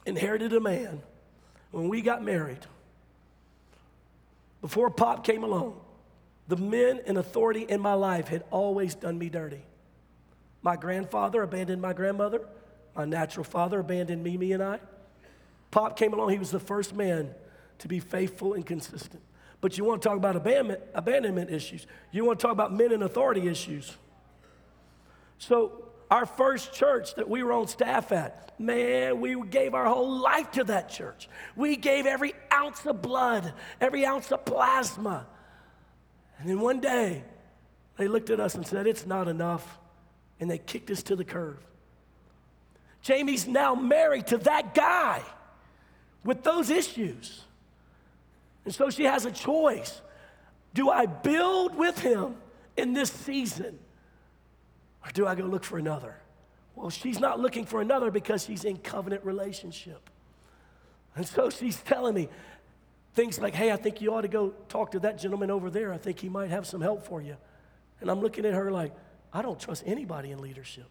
inherited 0.06 0.52
a 0.52 0.60
man 0.60 1.02
when 1.74 1.88
we 1.88 2.00
got 2.00 2.22
married. 2.22 2.64
Before 4.60 4.88
Pop 4.90 5.24
came 5.24 5.42
along, 5.42 5.80
the 6.46 6.56
men 6.56 7.00
in 7.04 7.16
authority 7.16 7.62
in 7.62 7.80
my 7.80 7.94
life 7.94 8.28
had 8.28 8.44
always 8.50 8.94
done 8.94 9.18
me 9.18 9.28
dirty. 9.28 9.62
My 10.62 10.76
grandfather 10.76 11.42
abandoned 11.42 11.82
my 11.82 11.92
grandmother. 11.92 12.46
My 12.94 13.04
natural 13.04 13.44
father 13.44 13.80
abandoned 13.80 14.22
Mimi 14.22 14.52
and 14.52 14.62
I. 14.62 14.78
Pop 15.70 15.96
came 15.96 16.12
along, 16.12 16.30
he 16.30 16.38
was 16.38 16.52
the 16.52 16.60
first 16.60 16.94
man 16.94 17.34
to 17.80 17.88
be 17.88 17.98
faithful 17.98 18.54
and 18.54 18.64
consistent. 18.64 19.20
But 19.60 19.76
you 19.76 19.84
want 19.84 20.00
to 20.02 20.08
talk 20.08 20.16
about 20.16 20.36
abandonment, 20.36 20.80
abandonment 20.94 21.50
issues. 21.50 21.86
You 22.12 22.24
want 22.24 22.38
to 22.38 22.42
talk 22.42 22.52
about 22.52 22.72
men 22.72 22.92
in 22.92 23.02
authority 23.02 23.48
issues. 23.48 23.96
So, 25.38 25.83
our 26.14 26.26
first 26.26 26.72
church 26.72 27.16
that 27.16 27.28
we 27.28 27.42
were 27.42 27.52
on 27.52 27.66
staff 27.66 28.12
at, 28.12 28.56
man, 28.56 29.20
we 29.20 29.34
gave 29.48 29.74
our 29.74 29.84
whole 29.84 30.20
life 30.20 30.48
to 30.52 30.62
that 30.62 30.88
church. 30.88 31.28
We 31.56 31.74
gave 31.74 32.06
every 32.06 32.34
ounce 32.52 32.86
of 32.86 33.02
blood, 33.02 33.52
every 33.80 34.06
ounce 34.06 34.30
of 34.30 34.44
plasma. 34.44 35.26
And 36.38 36.48
then 36.48 36.60
one 36.60 36.78
day, 36.78 37.24
they 37.96 38.06
looked 38.06 38.30
at 38.30 38.38
us 38.38 38.54
and 38.54 38.64
said, 38.64 38.86
It's 38.86 39.06
not 39.06 39.26
enough. 39.26 39.80
And 40.38 40.48
they 40.48 40.58
kicked 40.58 40.88
us 40.92 41.02
to 41.04 41.16
the 41.16 41.24
curb. 41.24 41.58
Jamie's 43.02 43.48
now 43.48 43.74
married 43.74 44.28
to 44.28 44.38
that 44.38 44.72
guy 44.72 45.20
with 46.24 46.44
those 46.44 46.70
issues. 46.70 47.42
And 48.64 48.72
so 48.72 48.88
she 48.88 49.02
has 49.02 49.26
a 49.26 49.32
choice. 49.32 50.00
Do 50.74 50.90
I 50.90 51.06
build 51.06 51.74
with 51.74 51.98
him 51.98 52.36
in 52.76 52.92
this 52.92 53.10
season? 53.10 53.80
Or 55.04 55.10
do 55.12 55.26
I 55.26 55.34
go 55.34 55.44
look 55.44 55.64
for 55.64 55.78
another? 55.78 56.16
Well, 56.74 56.90
she's 56.90 57.20
not 57.20 57.38
looking 57.38 57.66
for 57.66 57.80
another 57.80 58.10
because 58.10 58.44
she's 58.44 58.64
in 58.64 58.78
covenant 58.78 59.24
relationship. 59.24 60.10
And 61.14 61.26
so 61.26 61.50
she's 61.50 61.76
telling 61.82 62.14
me 62.14 62.28
things 63.14 63.38
like, 63.38 63.54
hey, 63.54 63.70
I 63.70 63.76
think 63.76 64.00
you 64.00 64.12
ought 64.14 64.22
to 64.22 64.28
go 64.28 64.54
talk 64.68 64.90
to 64.92 64.98
that 65.00 65.18
gentleman 65.18 65.50
over 65.50 65.70
there. 65.70 65.92
I 65.92 65.98
think 65.98 66.18
he 66.18 66.28
might 66.28 66.50
have 66.50 66.66
some 66.66 66.80
help 66.80 67.06
for 67.06 67.22
you. 67.22 67.36
And 68.00 68.10
I'm 68.10 68.20
looking 68.20 68.44
at 68.44 68.54
her 68.54 68.70
like, 68.72 68.92
I 69.32 69.42
don't 69.42 69.58
trust 69.58 69.84
anybody 69.86 70.32
in 70.32 70.40
leadership. 70.40 70.86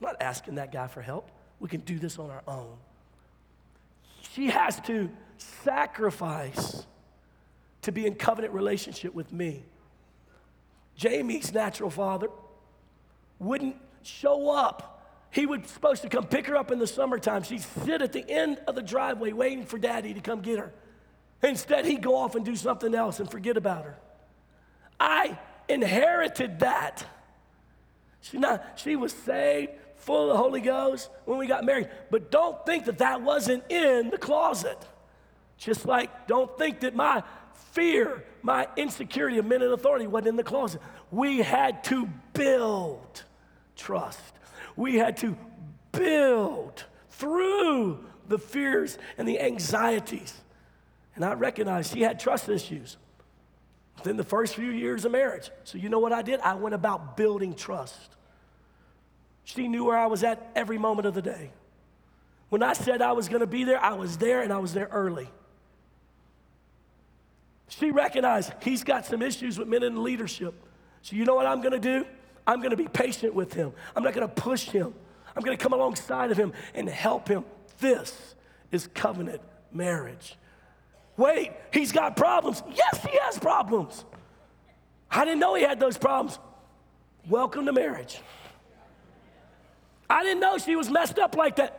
I'm 0.00 0.08
not 0.08 0.20
asking 0.20 0.56
that 0.56 0.72
guy 0.72 0.86
for 0.86 1.00
help. 1.00 1.30
We 1.60 1.68
can 1.68 1.80
do 1.80 1.98
this 1.98 2.18
on 2.18 2.30
our 2.30 2.42
own. 2.46 2.76
She 4.32 4.48
has 4.48 4.80
to 4.80 5.10
sacrifice 5.38 6.84
to 7.82 7.92
be 7.92 8.06
in 8.06 8.14
covenant 8.14 8.52
relationship 8.52 9.14
with 9.14 9.32
me. 9.32 9.64
Jamie's 10.96 11.52
natural 11.52 11.90
father 11.90 12.28
wouldn't 13.42 13.76
show 14.02 14.50
up. 14.50 14.88
He 15.30 15.46
was 15.46 15.60
supposed 15.66 16.02
to 16.02 16.08
come 16.08 16.26
pick 16.26 16.46
her 16.46 16.56
up 16.56 16.70
in 16.70 16.78
the 16.78 16.86
summertime. 16.86 17.42
She'd 17.42 17.62
sit 17.62 18.02
at 18.02 18.12
the 18.12 18.28
end 18.28 18.58
of 18.66 18.74
the 18.74 18.82
driveway 18.82 19.32
waiting 19.32 19.64
for 19.64 19.78
daddy 19.78 20.14
to 20.14 20.20
come 20.20 20.40
get 20.40 20.58
her. 20.58 20.72
Instead, 21.42 21.86
he'd 21.86 22.02
go 22.02 22.16
off 22.16 22.34
and 22.34 22.44
do 22.44 22.54
something 22.54 22.94
else 22.94 23.18
and 23.18 23.30
forget 23.30 23.56
about 23.56 23.84
her. 23.84 23.96
I 25.00 25.38
inherited 25.68 26.60
that. 26.60 27.04
She, 28.20 28.38
not, 28.38 28.78
she 28.78 28.94
was 28.94 29.12
saved, 29.12 29.72
full 29.96 30.30
of 30.30 30.36
the 30.36 30.36
Holy 30.36 30.60
Ghost 30.60 31.08
when 31.24 31.38
we 31.38 31.46
got 31.46 31.64
married. 31.64 31.88
But 32.10 32.30
don't 32.30 32.64
think 32.66 32.84
that 32.84 32.98
that 32.98 33.22
wasn't 33.22 33.64
in 33.70 34.10
the 34.10 34.18
closet. 34.18 34.78
Just 35.56 35.86
like 35.86 36.26
don't 36.26 36.56
think 36.58 36.80
that 36.80 36.94
my 36.94 37.22
fear, 37.72 38.24
my 38.42 38.68
insecurity 38.76 39.38
of 39.38 39.46
men 39.46 39.62
in 39.62 39.72
authority 39.72 40.06
wasn't 40.06 40.28
in 40.28 40.36
the 40.36 40.44
closet. 40.44 40.80
We 41.10 41.38
had 41.38 41.84
to 41.84 42.08
build 42.34 43.24
trust. 43.76 44.20
We 44.76 44.96
had 44.96 45.16
to 45.18 45.36
build 45.92 46.84
through 47.10 48.04
the 48.28 48.38
fears 48.38 48.98
and 49.18 49.28
the 49.28 49.40
anxieties. 49.40 50.34
And 51.14 51.24
I 51.24 51.34
recognized 51.34 51.92
she 51.92 52.02
had 52.02 52.18
trust 52.18 52.48
issues 52.48 52.96
within 53.96 54.16
the 54.16 54.24
first 54.24 54.54
few 54.54 54.70
years 54.70 55.04
of 55.04 55.12
marriage. 55.12 55.50
So, 55.64 55.78
you 55.78 55.88
know 55.88 55.98
what 55.98 56.12
I 56.12 56.22
did? 56.22 56.40
I 56.40 56.54
went 56.54 56.74
about 56.74 57.16
building 57.16 57.54
trust. 57.54 58.16
She 59.44 59.68
knew 59.68 59.84
where 59.84 59.98
I 59.98 60.06
was 60.06 60.24
at 60.24 60.50
every 60.54 60.78
moment 60.78 61.06
of 61.06 61.14
the 61.14 61.22
day. 61.22 61.50
When 62.48 62.62
I 62.62 62.72
said 62.72 63.02
I 63.02 63.12
was 63.12 63.28
going 63.28 63.40
to 63.40 63.46
be 63.46 63.64
there, 63.64 63.82
I 63.82 63.94
was 63.94 64.16
there 64.16 64.42
and 64.42 64.52
I 64.52 64.58
was 64.58 64.72
there 64.72 64.88
early. 64.90 65.28
She 67.68 67.90
recognized 67.90 68.52
he's 68.62 68.84
got 68.84 69.06
some 69.06 69.22
issues 69.22 69.58
with 69.58 69.68
men 69.68 69.82
in 69.82 70.02
leadership. 70.02 70.54
So, 71.02 71.16
you 71.16 71.24
know 71.24 71.34
what 71.34 71.46
I'm 71.46 71.60
going 71.60 71.72
to 71.72 71.78
do? 71.78 72.06
I'm 72.46 72.58
going 72.58 72.70
to 72.70 72.76
be 72.76 72.88
patient 72.88 73.34
with 73.34 73.52
him. 73.52 73.72
I'm 73.94 74.02
not 74.02 74.14
going 74.14 74.26
to 74.26 74.34
push 74.34 74.64
him. 74.64 74.94
I'm 75.34 75.42
going 75.42 75.56
to 75.56 75.62
come 75.62 75.72
alongside 75.72 76.30
of 76.30 76.36
him 76.36 76.52
and 76.74 76.88
help 76.88 77.28
him. 77.28 77.44
This 77.78 78.34
is 78.70 78.88
covenant 78.94 79.40
marriage. 79.72 80.36
Wait, 81.16 81.52
he's 81.72 81.92
got 81.92 82.16
problems. 82.16 82.62
Yes, 82.74 83.04
he 83.04 83.16
has 83.22 83.38
problems. 83.38 84.04
I 85.10 85.24
didn't 85.24 85.40
know 85.40 85.54
he 85.54 85.62
had 85.62 85.78
those 85.78 85.98
problems. 85.98 86.38
Welcome 87.28 87.66
to 87.66 87.72
marriage. 87.72 88.20
I 90.08 90.22
didn't 90.22 90.40
know 90.40 90.58
she 90.58 90.76
was 90.76 90.90
messed 90.90 91.18
up 91.18 91.36
like 91.36 91.56
that. 91.56 91.78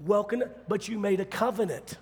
Welcome, 0.00 0.44
but 0.68 0.88
you 0.88 0.98
made 0.98 1.20
a 1.20 1.24
covenant. 1.24 1.98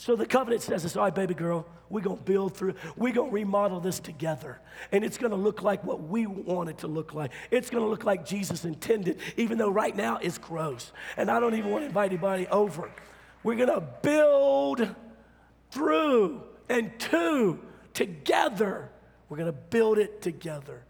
So 0.00 0.16
the 0.16 0.24
covenant 0.24 0.62
says 0.62 0.82
this, 0.82 0.96
all 0.96 1.04
right, 1.04 1.14
baby 1.14 1.34
girl, 1.34 1.66
we're 1.90 2.00
going 2.00 2.16
to 2.16 2.22
build 2.22 2.56
through, 2.56 2.72
we're 2.96 3.12
going 3.12 3.28
to 3.28 3.34
remodel 3.34 3.80
this 3.80 4.00
together. 4.00 4.58
And 4.92 5.04
it's 5.04 5.18
going 5.18 5.32
to 5.32 5.36
look 5.36 5.60
like 5.60 5.84
what 5.84 6.02
we 6.02 6.26
want 6.26 6.70
it 6.70 6.78
to 6.78 6.86
look 6.86 7.12
like. 7.12 7.32
It's 7.50 7.68
going 7.68 7.84
to 7.84 7.90
look 7.90 8.02
like 8.02 8.24
Jesus 8.24 8.64
intended, 8.64 9.18
even 9.36 9.58
though 9.58 9.68
right 9.68 9.94
now 9.94 10.16
it's 10.16 10.38
gross. 10.38 10.90
And 11.18 11.30
I 11.30 11.38
don't 11.38 11.54
even 11.54 11.70
want 11.70 11.82
to 11.82 11.88
invite 11.88 12.12
anybody 12.12 12.46
over. 12.46 12.90
We're 13.42 13.56
going 13.56 13.68
to 13.68 13.82
build 14.00 14.88
through 15.70 16.44
and 16.70 16.98
to 16.98 17.60
together. 17.92 18.88
We're 19.28 19.36
going 19.36 19.52
to 19.52 19.58
build 19.68 19.98
it 19.98 20.22
together. 20.22 20.82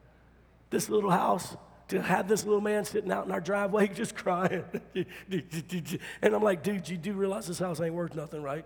This 0.71 0.89
little 0.89 1.11
house, 1.11 1.57
to 1.89 2.01
have 2.01 2.29
this 2.29 2.45
little 2.45 2.61
man 2.61 2.85
sitting 2.85 3.11
out 3.11 3.27
in 3.27 3.33
our 3.33 3.41
driveway 3.41 3.89
just 3.93 4.15
crying. 4.15 4.63
and 4.95 6.33
I'm 6.33 6.45
like, 6.45 6.63
dude, 6.63 6.89
you 6.89 6.97
do 6.97 7.13
realize 7.15 7.49
this 7.49 7.59
house 7.59 7.81
ain't 7.81 7.95
worth 7.95 8.15
nothing, 8.15 8.41
right? 8.41 8.65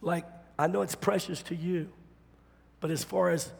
Like, 0.00 0.24
I 0.58 0.66
know 0.66 0.82
it's 0.82 0.94
precious 0.94 1.42
to 1.44 1.54
you, 1.54 1.90
but 2.80 2.90
as 2.90 3.04
far 3.04 3.30
as, 3.30 3.50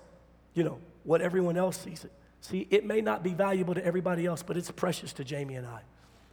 you 0.54 0.64
know, 0.64 0.78
what 1.04 1.20
everyone 1.20 1.56
else 1.56 1.78
sees 1.78 2.04
it, 2.04 2.12
see, 2.40 2.66
it 2.70 2.84
may 2.84 3.00
not 3.00 3.22
be 3.22 3.34
valuable 3.34 3.74
to 3.74 3.84
everybody 3.84 4.26
else, 4.26 4.42
but 4.42 4.56
it's 4.56 4.70
precious 4.70 5.12
to 5.14 5.24
Jamie 5.24 5.56
and 5.56 5.66
I. 5.66 5.80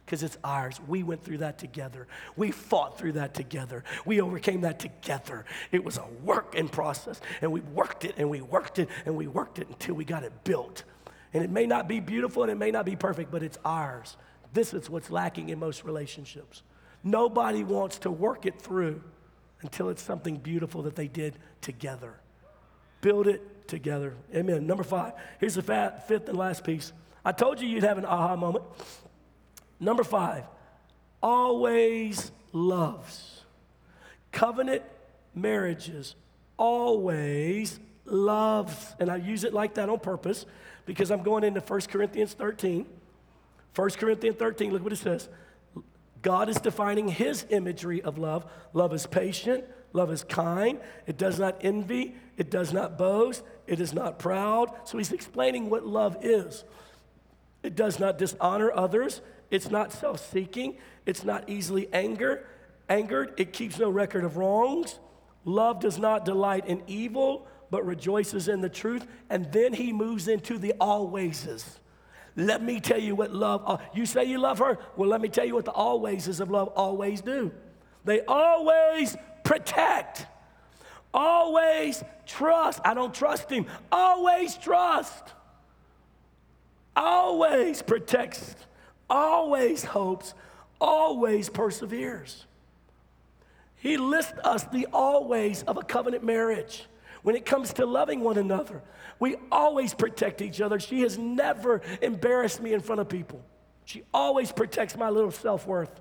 because 0.08 0.22
it's 0.22 0.38
ours. 0.42 0.80
We 0.88 1.02
went 1.02 1.22
through 1.22 1.38
that 1.38 1.58
together. 1.58 2.08
We 2.34 2.50
fought 2.50 2.98
through 2.98 3.12
that 3.12 3.34
together. 3.34 3.84
We 4.06 4.22
overcame 4.22 4.62
that 4.62 4.78
together. 4.78 5.44
It 5.70 5.84
was 5.84 5.98
a 5.98 6.06
work 6.24 6.54
in 6.54 6.70
process, 6.70 7.20
and 7.42 7.52
we 7.52 7.60
worked 7.60 8.06
it 8.06 8.14
and 8.16 8.30
we 8.30 8.40
worked 8.40 8.78
it 8.78 8.88
and 9.04 9.14
we 9.14 9.26
worked 9.26 9.58
it 9.58 9.68
until 9.68 9.96
we 9.96 10.06
got 10.06 10.22
it 10.22 10.32
built. 10.44 10.84
And 11.34 11.44
it 11.44 11.50
may 11.50 11.66
not 11.66 11.88
be 11.88 12.00
beautiful 12.00 12.42
and 12.42 12.50
it 12.50 12.54
may 12.54 12.70
not 12.70 12.86
be 12.86 12.96
perfect, 12.96 13.30
but 13.30 13.42
it's 13.42 13.58
ours. 13.66 14.16
This 14.54 14.72
is 14.72 14.88
what's 14.88 15.10
lacking 15.10 15.50
in 15.50 15.58
most 15.58 15.84
relationships. 15.84 16.62
Nobody 17.04 17.62
wants 17.62 17.98
to 17.98 18.10
work 18.10 18.46
it 18.46 18.58
through 18.58 19.02
until 19.62 19.88
it's 19.88 20.02
something 20.02 20.36
beautiful 20.36 20.82
that 20.82 20.96
they 20.96 21.08
did 21.08 21.36
together. 21.60 22.14
Build 23.00 23.26
it 23.26 23.68
together. 23.68 24.14
Amen. 24.34 24.66
Number 24.66 24.82
five. 24.82 25.12
Here's 25.38 25.54
the 25.54 25.62
fifth 25.62 26.28
and 26.28 26.38
last 26.38 26.64
piece. 26.64 26.92
I 27.24 27.32
told 27.32 27.60
you 27.60 27.68
you'd 27.68 27.84
have 27.84 27.98
an 27.98 28.04
aha 28.04 28.36
moment. 28.36 28.64
Number 29.80 30.02
five, 30.02 30.44
always 31.22 32.32
loves. 32.52 33.42
Covenant 34.32 34.82
marriages 35.34 36.14
always 36.56 37.78
loves. 38.04 38.94
And 38.98 39.10
I 39.10 39.16
use 39.16 39.44
it 39.44 39.52
like 39.52 39.74
that 39.74 39.88
on 39.88 39.98
purpose 40.00 40.46
because 40.86 41.10
I'm 41.10 41.22
going 41.22 41.44
into 41.44 41.60
1 41.60 41.80
Corinthians 41.82 42.32
13. 42.32 42.86
1 43.74 43.90
Corinthians 43.90 44.36
13, 44.36 44.72
look 44.72 44.82
what 44.82 44.92
it 44.92 44.96
says. 44.96 45.28
God 46.22 46.48
is 46.48 46.56
defining 46.56 47.08
his 47.08 47.46
imagery 47.50 48.02
of 48.02 48.18
love. 48.18 48.44
Love 48.72 48.92
is 48.92 49.06
patient, 49.06 49.64
love 49.92 50.10
is 50.10 50.24
kind, 50.24 50.80
it 51.06 51.16
does 51.16 51.38
not 51.38 51.56
envy, 51.60 52.14
it 52.36 52.50
does 52.50 52.72
not 52.72 52.98
boast, 52.98 53.42
it 53.66 53.80
is 53.80 53.92
not 53.92 54.18
proud. 54.18 54.70
So 54.84 54.98
he's 54.98 55.12
explaining 55.12 55.70
what 55.70 55.86
love 55.86 56.16
is. 56.22 56.64
It 57.62 57.74
does 57.76 57.98
not 57.98 58.18
dishonor 58.18 58.72
others, 58.72 59.20
it's 59.50 59.70
not 59.70 59.92
self 59.92 60.30
seeking. 60.30 60.76
It's 61.06 61.24
not 61.24 61.48
easily 61.48 61.88
anger, 61.92 62.44
angered. 62.88 63.34
It 63.38 63.52
keeps 63.52 63.78
no 63.78 63.88
record 63.88 64.24
of 64.24 64.36
wrongs. 64.36 64.98
Love 65.44 65.80
does 65.80 65.98
not 65.98 66.24
delight 66.24 66.66
in 66.66 66.82
evil, 66.86 67.46
but 67.70 67.86
rejoices 67.86 68.48
in 68.48 68.60
the 68.60 68.68
truth. 68.68 69.06
And 69.30 69.50
then 69.52 69.72
he 69.72 69.92
moves 69.92 70.28
into 70.28 70.58
the 70.58 70.74
alwayses. 70.80 71.78
Let 72.38 72.62
me 72.62 72.80
tell 72.80 72.98
you 72.98 73.14
what 73.14 73.34
love, 73.34 73.82
you 73.92 74.06
say 74.06 74.24
you 74.24 74.38
love 74.38 74.60
her? 74.60 74.78
Well, 74.96 75.10
let 75.10 75.20
me 75.20 75.28
tell 75.28 75.44
you 75.44 75.54
what 75.54 75.66
the 75.66 75.72
alwayses 75.72 76.40
of 76.40 76.50
love 76.50 76.68
always 76.68 77.20
do. 77.20 77.52
They 78.06 78.22
always 78.22 79.14
protect, 79.44 80.24
always 81.12 82.02
trust. 82.24 82.80
I 82.82 82.94
don't 82.94 83.12
trust 83.12 83.50
him, 83.50 83.66
always 83.92 84.56
trust, 84.56 85.34
always 86.96 87.82
protects 87.82 88.54
always 89.10 89.84
hopes, 89.84 90.34
always 90.80 91.48
perseveres. 91.48 92.46
He 93.76 93.96
lists 93.96 94.34
us 94.44 94.64
the 94.64 94.86
always 94.92 95.62
of 95.64 95.76
a 95.76 95.82
covenant 95.82 96.24
marriage. 96.24 96.86
When 97.22 97.36
it 97.36 97.44
comes 97.44 97.72
to 97.74 97.86
loving 97.86 98.20
one 98.20 98.38
another, 98.38 98.82
we 99.18 99.36
always 99.50 99.94
protect 99.94 100.42
each 100.42 100.60
other. 100.60 100.78
She 100.78 101.00
has 101.00 101.18
never 101.18 101.82
embarrassed 102.00 102.60
me 102.62 102.72
in 102.72 102.80
front 102.80 103.00
of 103.00 103.08
people. 103.08 103.44
She 103.84 104.02
always 104.12 104.52
protects 104.52 104.96
my 104.96 105.10
little 105.10 105.30
self 105.30 105.66
worth. 105.66 106.00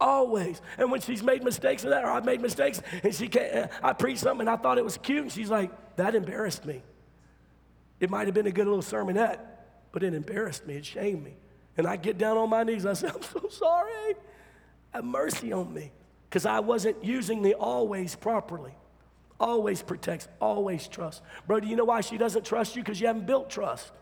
Always. 0.00 0.60
And 0.76 0.90
when 0.90 1.00
she's 1.00 1.22
made 1.22 1.42
mistakes 1.42 1.84
in 1.84 1.90
that, 1.90 2.04
or 2.04 2.10
I've 2.10 2.24
made 2.24 2.40
mistakes, 2.40 2.80
and 3.02 3.14
she 3.14 3.28
can't, 3.28 3.54
uh, 3.54 3.68
I 3.82 3.92
preached 3.92 4.20
something 4.20 4.46
and 4.46 4.50
I 4.50 4.56
thought 4.56 4.78
it 4.78 4.84
was 4.84 4.96
cute, 4.96 5.22
and 5.22 5.32
she's 5.32 5.50
like, 5.50 5.70
that 5.96 6.14
embarrassed 6.14 6.64
me. 6.64 6.82
It 7.98 8.10
might 8.10 8.26
have 8.26 8.34
been 8.34 8.46
a 8.46 8.52
good 8.52 8.66
little 8.66 8.82
sermonette, 8.82 9.40
but 9.90 10.02
it 10.02 10.14
embarrassed 10.14 10.66
me, 10.66 10.74
it 10.74 10.86
shamed 10.86 11.24
me. 11.24 11.34
And 11.76 11.86
I 11.86 11.96
get 11.96 12.18
down 12.18 12.36
on 12.36 12.50
my 12.50 12.64
knees. 12.64 12.84
I 12.84 12.92
say, 12.92 13.08
I'm 13.08 13.22
so 13.22 13.48
sorry. 13.48 14.14
Have 14.90 15.04
mercy 15.04 15.52
on 15.52 15.72
me. 15.72 15.92
Because 16.28 16.44
I 16.44 16.60
wasn't 16.60 17.02
using 17.04 17.42
the 17.42 17.54
always 17.54 18.14
properly. 18.16 18.74
Always 19.40 19.82
protects, 19.82 20.28
always 20.40 20.88
trust. 20.88 21.22
Bro, 21.46 21.60
do 21.60 21.68
you 21.68 21.76
know 21.76 21.84
why 21.84 22.00
she 22.00 22.18
doesn't 22.18 22.44
trust 22.44 22.74
you? 22.74 22.82
Because 22.82 23.00
you 23.00 23.06
haven't 23.06 23.26
built 23.26 23.50
trust. 23.50 23.92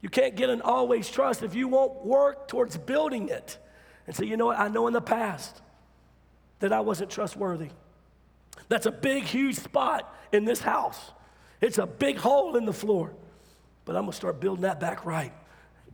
You 0.00 0.08
can't 0.08 0.36
get 0.36 0.50
an 0.50 0.62
always 0.62 1.10
trust 1.10 1.42
if 1.42 1.54
you 1.54 1.68
won't 1.68 2.04
work 2.04 2.48
towards 2.48 2.76
building 2.76 3.28
it. 3.28 3.58
And 4.06 4.14
say, 4.14 4.24
you 4.24 4.36
know 4.36 4.46
what? 4.46 4.58
I 4.58 4.68
know 4.68 4.86
in 4.86 4.92
the 4.92 5.00
past 5.00 5.60
that 6.60 6.72
I 6.72 6.80
wasn't 6.80 7.10
trustworthy. 7.10 7.70
That's 8.68 8.86
a 8.86 8.92
big, 8.92 9.24
huge 9.24 9.56
spot 9.56 10.14
in 10.32 10.44
this 10.44 10.60
house. 10.60 11.12
It's 11.60 11.78
a 11.78 11.86
big 11.86 12.16
hole 12.16 12.56
in 12.56 12.64
the 12.64 12.72
floor. 12.72 13.12
But 13.84 13.96
I'm 13.96 14.06
to 14.06 14.12
start 14.12 14.40
building 14.40 14.62
that 14.62 14.80
back 14.80 15.04
right. 15.04 15.32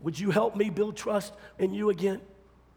Would 0.03 0.19
you 0.19 0.31
help 0.31 0.57
me 0.57 0.71
build 0.71 0.97
trust 0.97 1.33
in 1.59 1.73
you 1.73 1.91
again? 1.91 2.21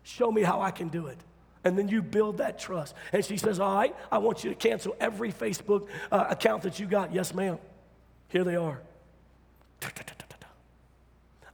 Show 0.03 0.31
me 0.31 0.41
how 0.41 0.61
I 0.61 0.71
can 0.71 0.89
do 0.89 1.07
it. 1.07 1.17
And 1.65 1.77
then 1.77 1.87
you 1.87 2.01
build 2.01 2.37
that 2.37 2.59
trust. 2.59 2.95
And 3.11 3.25
she 3.25 3.37
says, 3.37 3.59
All 3.59 3.75
right, 3.75 3.95
I 4.11 4.19
want 4.19 4.43
you 4.43 4.51
to 4.51 4.55
cancel 4.55 4.95
every 4.99 5.33
Facebook 5.33 5.87
uh, 6.11 6.27
account 6.29 6.63
that 6.63 6.79
you 6.79 6.85
got. 6.85 7.13
Yes, 7.13 7.33
ma'am. 7.33 7.57
Here 8.29 8.43
they 8.43 8.55
are. 8.55 8.79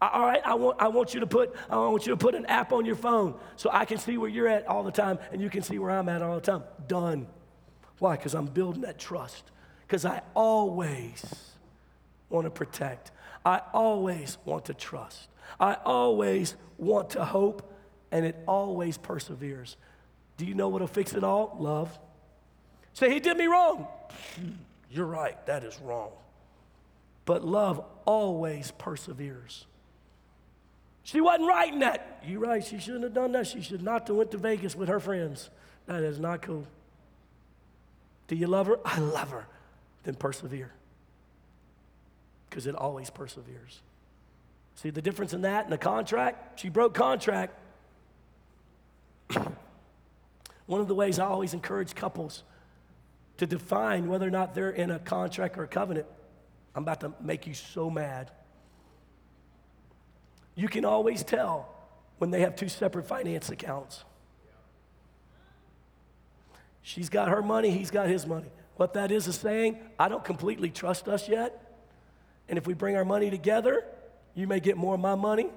All 0.02 0.26
right, 0.26 0.42
I 0.44 0.56
want, 0.56 0.82
I 0.82 0.88
want 0.88 1.14
you 1.14 1.20
to 1.20 1.28
put 1.28 1.56
I 1.70 1.78
want 1.78 2.08
you 2.08 2.12
to 2.12 2.18
put 2.18 2.34
an 2.34 2.48
app 2.48 2.74
on 2.74 2.86
your 2.86 2.96
phone 2.96 3.36
so 3.56 3.70
I 3.72 3.86
can 3.86 4.00
see 4.00 4.18
where 4.18 4.30
you're 4.30 4.48
at 4.48 4.68
all 4.68 4.82
the 4.82 4.92
time 4.92 5.20
and 5.32 5.40
you 5.40 5.50
can 5.50 5.62
see 5.62 5.78
where 5.78 5.92
I'm 5.92 6.10
at 6.10 6.24
all 6.24 6.36
the 6.36 6.42
time. 6.42 6.64
Done. 6.88 7.28
Why? 8.00 8.16
Because 8.16 8.34
I'm 8.34 8.48
building 8.48 8.82
that 8.82 8.98
trust. 8.98 9.44
Because 9.88 10.04
I 10.04 10.24
always 10.34 11.24
want 12.30 12.46
to 12.46 12.50
protect. 12.50 13.12
I 13.46 13.62
always 13.74 14.40
want 14.44 14.66
to 14.66 14.74
trust. 14.74 15.28
I 15.60 15.76
always 15.86 16.56
want 16.80 17.12
to 17.12 17.24
hope, 17.24 17.72
and 18.12 18.26
it 18.26 18.36
always 18.48 18.98
perseveres. 18.98 19.76
Do 20.42 20.48
you 20.48 20.56
know 20.56 20.70
what'll 20.70 20.88
fix 20.88 21.14
it 21.14 21.24
all? 21.24 21.56
Love. 21.60 22.00
Say, 22.94 23.14
he 23.14 23.20
did 23.20 23.38
me 23.38 23.46
wrong. 23.46 23.86
You're 24.92 25.06
right, 25.06 25.38
that 25.46 25.64
is 25.64 25.80
wrong. 25.84 26.10
But 27.26 27.46
love 27.46 27.86
always 28.06 28.72
perseveres. 28.72 29.68
She 31.04 31.22
wasn't 31.22 31.48
right 31.48 31.72
in 31.72 31.82
that. 31.82 32.24
You're 32.26 32.40
right, 32.40 32.66
she 32.66 32.80
shouldn't 32.80 33.04
have 33.04 33.14
done 33.14 33.34
that. 33.34 33.46
She 33.46 33.62
should 33.62 33.84
not 33.84 34.08
have 34.08 34.18
went 34.18 34.32
to 34.32 34.40
Vegas 34.40 34.76
with 34.76 34.90
her 34.90 35.00
friends. 35.00 35.52
That 35.86 36.02
is 36.02 36.18
not 36.18 36.42
cool. 36.42 36.66
Do 38.28 38.36
you 38.36 38.48
love 38.48 38.66
her? 38.66 38.80
I 38.84 38.98
love 38.98 39.30
her. 39.30 39.46
Then 40.06 40.16
persevere. 40.16 40.72
Because 42.50 42.66
it 42.66 42.74
always 42.74 43.12
perseveres. 43.12 43.80
See 44.74 44.90
the 44.90 45.04
difference 45.04 45.34
in 45.34 45.44
that 45.44 45.66
and 45.66 45.72
the 45.72 45.78
contract? 45.78 46.60
She 46.60 46.70
broke 46.70 46.96
contract. 46.96 47.54
One 50.72 50.80
of 50.80 50.88
the 50.88 50.96
ways 50.96 51.20
I 51.20 51.26
always 51.26 51.54
encourage 51.54 51.96
couples 51.96 52.44
to 53.36 53.46
define 53.46 54.08
whether 54.08 54.26
or 54.26 54.30
not 54.30 54.56
they're 54.56 54.70
in 54.70 54.90
a 54.90 55.00
contract 55.00 55.58
or 55.58 55.64
a 55.64 55.68
covenant, 55.68 56.06
I'm 56.74 56.84
about 56.84 57.02
to 57.02 57.12
make 57.20 57.46
you 57.46 57.54
so 57.54 57.90
mad. 57.90 58.32
You 60.56 60.70
can 60.70 60.86
always 60.86 61.26
tell 61.26 61.76
when 62.20 62.32
they 62.32 62.40
have 62.40 62.56
two 62.56 62.70
separate 62.70 63.06
finance 63.06 63.50
accounts. 63.50 64.06
She's 66.82 67.10
got 67.10 67.28
her 67.28 67.42
money, 67.42 67.72
he's 67.72 67.92
got 67.92 68.08
his 68.08 68.26
money. 68.26 68.48
What 68.78 68.94
that 68.94 69.12
is 69.12 69.28
is 69.28 69.36
saying, 69.36 69.78
I 70.00 70.08
don't 70.08 70.24
completely 70.24 70.70
trust 70.70 71.10
us 71.10 71.28
yet. 71.28 71.84
And 72.48 72.58
if 72.58 72.66
we 72.66 72.76
bring 72.76 72.96
our 72.96 73.04
money 73.04 73.30
together, 73.30 73.84
you 74.36 74.48
may 74.48 74.62
get 74.62 74.78
more 74.78 74.96
of 74.96 75.02
my 75.02 75.16
money. 75.16 75.50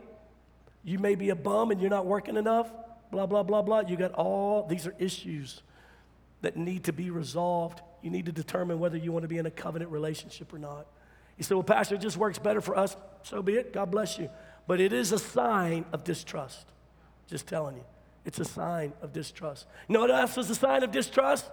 You 0.83 0.99
may 0.99 1.15
be 1.15 1.31
a 1.31 1.37
bum 1.37 1.71
and 1.71 1.81
you're 1.81 1.89
not 1.89 2.05
working 2.05 2.37
enough. 2.37 2.69
Blah, 3.15 3.27
blah, 3.27 3.45
blah, 3.45 3.63
blah. 3.63 3.81
You 3.87 3.97
got 3.97 4.13
all, 4.15 4.67
these 4.67 4.89
are 4.89 4.95
issues 4.99 5.63
that 6.43 6.57
need 6.57 6.83
to 6.85 6.93
be 6.93 7.11
resolved. 7.11 7.81
You 8.03 8.11
need 8.11 8.27
to 8.27 8.33
determine 8.33 8.81
whether 8.81 8.97
you 8.97 9.13
want 9.13 9.23
to 9.23 9.29
be 9.29 9.39
in 9.39 9.47
a 9.47 9.53
covenant 9.53 9.93
relationship 9.93 10.53
or 10.53 10.59
not. 10.59 10.89
You 11.39 11.45
say, 11.45 11.55
well, 11.55 11.63
Pastor, 11.63 11.95
it 11.95 12.01
just 12.01 12.17
works 12.17 12.41
better 12.41 12.61
for 12.61 12.77
us. 12.77 12.97
So 13.23 13.41
be 13.41 13.55
it. 13.55 13.73
God 13.73 13.93
bless 13.93 14.19
you. 14.19 14.29
But 14.67 14.81
it 14.81 14.93
is 14.93 15.13
a 15.13 15.19
sign 15.21 15.85
of 15.93 16.03
distrust. 16.03 16.67
Just 17.29 17.47
telling 17.47 17.77
you. 17.77 17.85
It's 18.25 18.41
a 18.41 18.45
sign 18.45 18.93
of 19.01 19.13
distrust. 19.13 19.69
You 19.89 19.93
know 19.93 20.01
what 20.01 20.11
else 20.11 20.37
is 20.37 20.51
a 20.51 20.57
sign 20.57 20.83
of 20.83 20.91
distrust? 20.91 21.49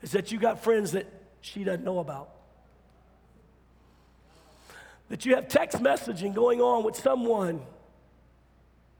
Is 0.00 0.12
that 0.12 0.32
you 0.32 0.38
got 0.38 0.64
friends 0.64 0.92
that 0.92 1.06
she 1.42 1.64
doesn't 1.64 1.84
know 1.84 1.98
about 1.98 2.30
that 5.08 5.24
you 5.24 5.34
have 5.34 5.48
text 5.48 5.78
messaging 5.78 6.34
going 6.34 6.60
on 6.60 6.84
with 6.84 6.96
someone 6.96 7.60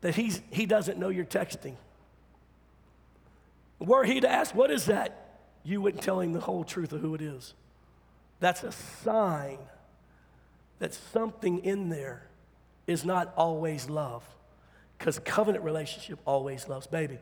that 0.01 0.14
he's, 0.14 0.40
he 0.51 0.66
doesn't 0.66 0.99
know 0.99 1.09
you're 1.09 1.24
texting. 1.24 1.74
Were 3.78 4.05
he 4.05 4.20
to 4.20 4.30
ask, 4.30 4.55
What 4.55 4.70
is 4.70 4.86
that? 4.86 5.28
you 5.68 5.82
wouldn't 5.82 6.03
tell 6.03 6.20
him 6.20 6.32
the 6.32 6.40
whole 6.40 6.64
truth 6.64 6.92
of 6.92 7.03
who 7.03 7.14
it 7.14 7.20
is. 7.20 7.53
That's 8.40 8.62
a 8.62 8.72
sign 8.72 9.59
that 10.78 10.94
something 10.94 11.59
in 11.59 11.90
there 11.90 12.22
is 12.86 13.05
not 13.05 13.34
always 13.36 13.90
love. 13.90 14.24
Because 14.96 15.18
covenant 15.18 15.64
relationship 15.64 16.18
always 16.24 16.68
loves. 16.68 16.86
Baby, 16.86 17.18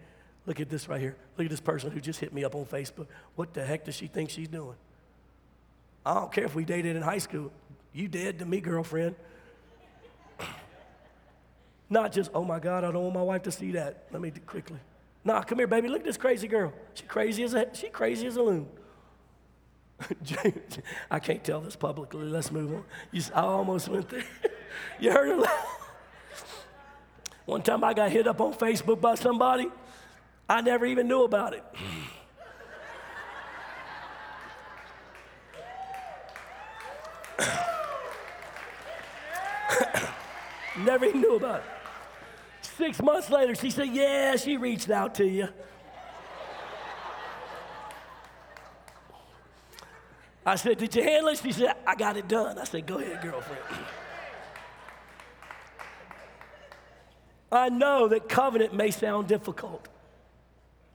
look 0.47 0.61
at 0.61 0.71
this 0.71 0.89
right 0.89 1.01
here. 1.01 1.17
Look 1.37 1.47
at 1.47 1.51
this 1.51 1.61
person 1.61 1.91
who 1.91 2.01
just 2.01 2.21
hit 2.21 2.33
me 2.33 2.45
up 2.45 2.55
on 2.55 2.65
Facebook. 2.67 3.07
What 3.35 3.53
the 3.53 3.65
heck 3.65 3.85
does 3.85 3.97
she 3.97 4.07
think 4.07 4.31
she's 4.31 4.49
doing? 4.49 4.77
I 6.05 6.15
don't 6.15 6.33
care 6.33 6.45
if 6.45 6.55
we 6.55 6.65
dated 6.65 6.95
in 6.95 7.03
high 7.03 7.19
school. 7.19 7.51
You 7.93 8.07
dead 8.07 8.39
to 8.39 8.47
me, 8.47 8.61
girlfriend. 8.61 9.17
Not 11.89 12.13
just, 12.13 12.31
oh 12.35 12.45
my 12.45 12.59
God, 12.59 12.85
I 12.85 12.91
don't 12.91 13.03
want 13.03 13.15
my 13.15 13.23
wife 13.23 13.43
to 13.45 13.53
see 13.53 13.73
that. 13.73 14.09
Let 14.13 14.21
me 14.21 14.33
quickly. 14.45 14.79
Nah, 15.25 15.43
come 15.43 15.59
here, 15.59 15.67
baby. 15.67 15.89
Look 15.89 16.01
at 16.01 16.05
this 16.05 16.17
crazy 16.17 16.49
girl. 16.49 16.73
She 16.95 17.05
crazy 17.05 17.43
as 17.43 17.55
a 17.55 17.69
she 17.73 17.89
crazy 17.89 18.27
as 18.27 18.37
a 18.37 18.43
loon. 18.43 18.69
I 21.11 21.19
can't 21.19 21.43
tell 21.43 21.61
this 21.61 21.77
publicly. 21.77 22.27
Let's 22.27 22.53
move 22.53 22.73
on. 22.73 22.85
You, 23.13 23.23
I 23.35 23.41
almost 23.41 23.89
went 23.89 24.09
there. 24.09 24.25
you 25.01 25.11
heard 25.11 25.45
her. 25.45 25.53
One 27.45 27.63
time 27.63 27.85
I 27.85 27.95
got 27.95 28.11
hit 28.11 28.27
up 28.27 28.41
on 28.41 28.55
Facebook 28.55 29.01
by 29.01 29.15
somebody. 29.15 29.71
I 30.49 30.61
never 30.61 30.87
even 30.87 31.09
knew 31.09 31.25
about 31.25 31.55
it. 31.55 31.65
never 40.79 41.05
even 41.05 41.21
knew 41.21 41.37
about 41.37 41.61
it. 41.61 41.76
Six 42.77 43.03
months 43.03 43.31
later, 43.31 43.55
she 43.55 43.71
said, 43.71 43.89
Yeah, 43.89 44.37
she 44.37 44.57
reached 44.57 44.91
out 44.91 45.15
to 45.17 45.27
you. 45.27 45.49
I 50.45 50.57
said, 50.57 50.79
Did 50.79 50.95
you 50.95 51.03
handle 51.03 51.29
it? 51.31 51.39
She 51.39 51.53
said, 51.53 51.75
I 51.87 51.95
got 51.95 52.17
it 52.17 52.29
done. 52.29 52.59
I 52.59 52.65
said, 52.65 52.87
Go 52.87 52.99
ahead, 52.99 53.23
girlfriend. 53.23 53.63
I 57.51 57.69
know 57.71 58.09
that 58.09 58.29
covenant 58.29 58.75
may 58.75 58.91
sound 58.91 59.29
difficult. 59.29 59.89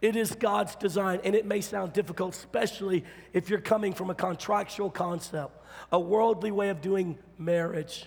It 0.01 0.15
is 0.15 0.31
God's 0.35 0.75
design, 0.75 1.21
and 1.23 1.35
it 1.35 1.45
may 1.45 1.61
sound 1.61 1.93
difficult, 1.93 2.35
especially 2.35 3.05
if 3.33 3.49
you're 3.49 3.61
coming 3.61 3.93
from 3.93 4.09
a 4.09 4.15
contractual 4.15 4.89
concept, 4.89 5.63
a 5.91 5.99
worldly 5.99 6.51
way 6.51 6.69
of 6.69 6.81
doing 6.81 7.17
marriage. 7.37 8.05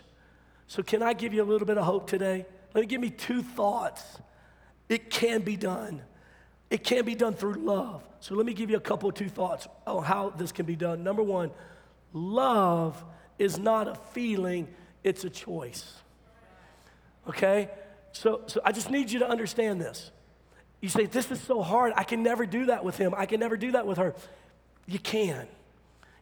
So, 0.67 0.83
can 0.83 1.03
I 1.03 1.13
give 1.13 1.35
you 1.35 1.43
a 1.43 1.45
little 1.45 1.67
bit 1.67 1.79
of 1.79 1.85
hope 1.85 2.09
today? 2.09 2.47
Let 2.75 2.81
me 2.83 2.87
give 2.87 3.01
me 3.01 3.11
two 3.11 3.43
thoughts. 3.43 4.03
It 4.89 5.09
can 5.09 5.43
be 5.43 5.57
done. 5.57 6.03
It 6.71 6.83
can 6.83 7.05
be 7.05 7.15
done 7.15 7.35
through 7.35 7.55
love. 7.55 8.03
So 8.21 8.35
let 8.35 8.45
me 8.45 8.53
give 8.53 8.69
you 8.69 8.77
a 8.77 8.81
couple 8.81 9.09
of 9.09 9.15
two 9.15 9.29
thoughts 9.29 9.69
on 9.87 10.03
how 10.03 10.31
this 10.31 10.51
can 10.51 10.67
be 10.67 10.77
done. 10.77 11.05
Number 11.05 11.23
one, 11.23 11.53
love 12.13 13.03
is 13.39 13.59
not 13.59 13.87
a 13.87 13.95
feeling, 14.13 14.69
it's 15.05 15.25
a 15.25 15.31
choice. 15.31 15.95
Okay? 17.29 17.71
So, 18.13 18.43
so 18.47 18.61
I 18.65 18.73
just 18.73 18.91
need 18.91 19.11
you 19.11 19.21
to 19.21 19.29
understand 19.29 19.81
this. 19.81 20.11
You 20.81 20.89
say, 20.89 21.07
This 21.07 21.31
is 21.31 21.41
so 21.41 21.63
hard. 21.63 21.93
I 21.97 22.05
can 22.05 22.23
never 22.23 22.45
do 22.45 22.67
that 22.67 22.85
with 22.85 22.97
him. 22.97 23.15
I 23.17 23.27
can 23.27 23.41
never 23.41 23.57
do 23.57 23.73
that 23.73 23.87
with 23.87 23.99
her. 23.99 24.15
You 24.87 24.99
can. 24.99 25.47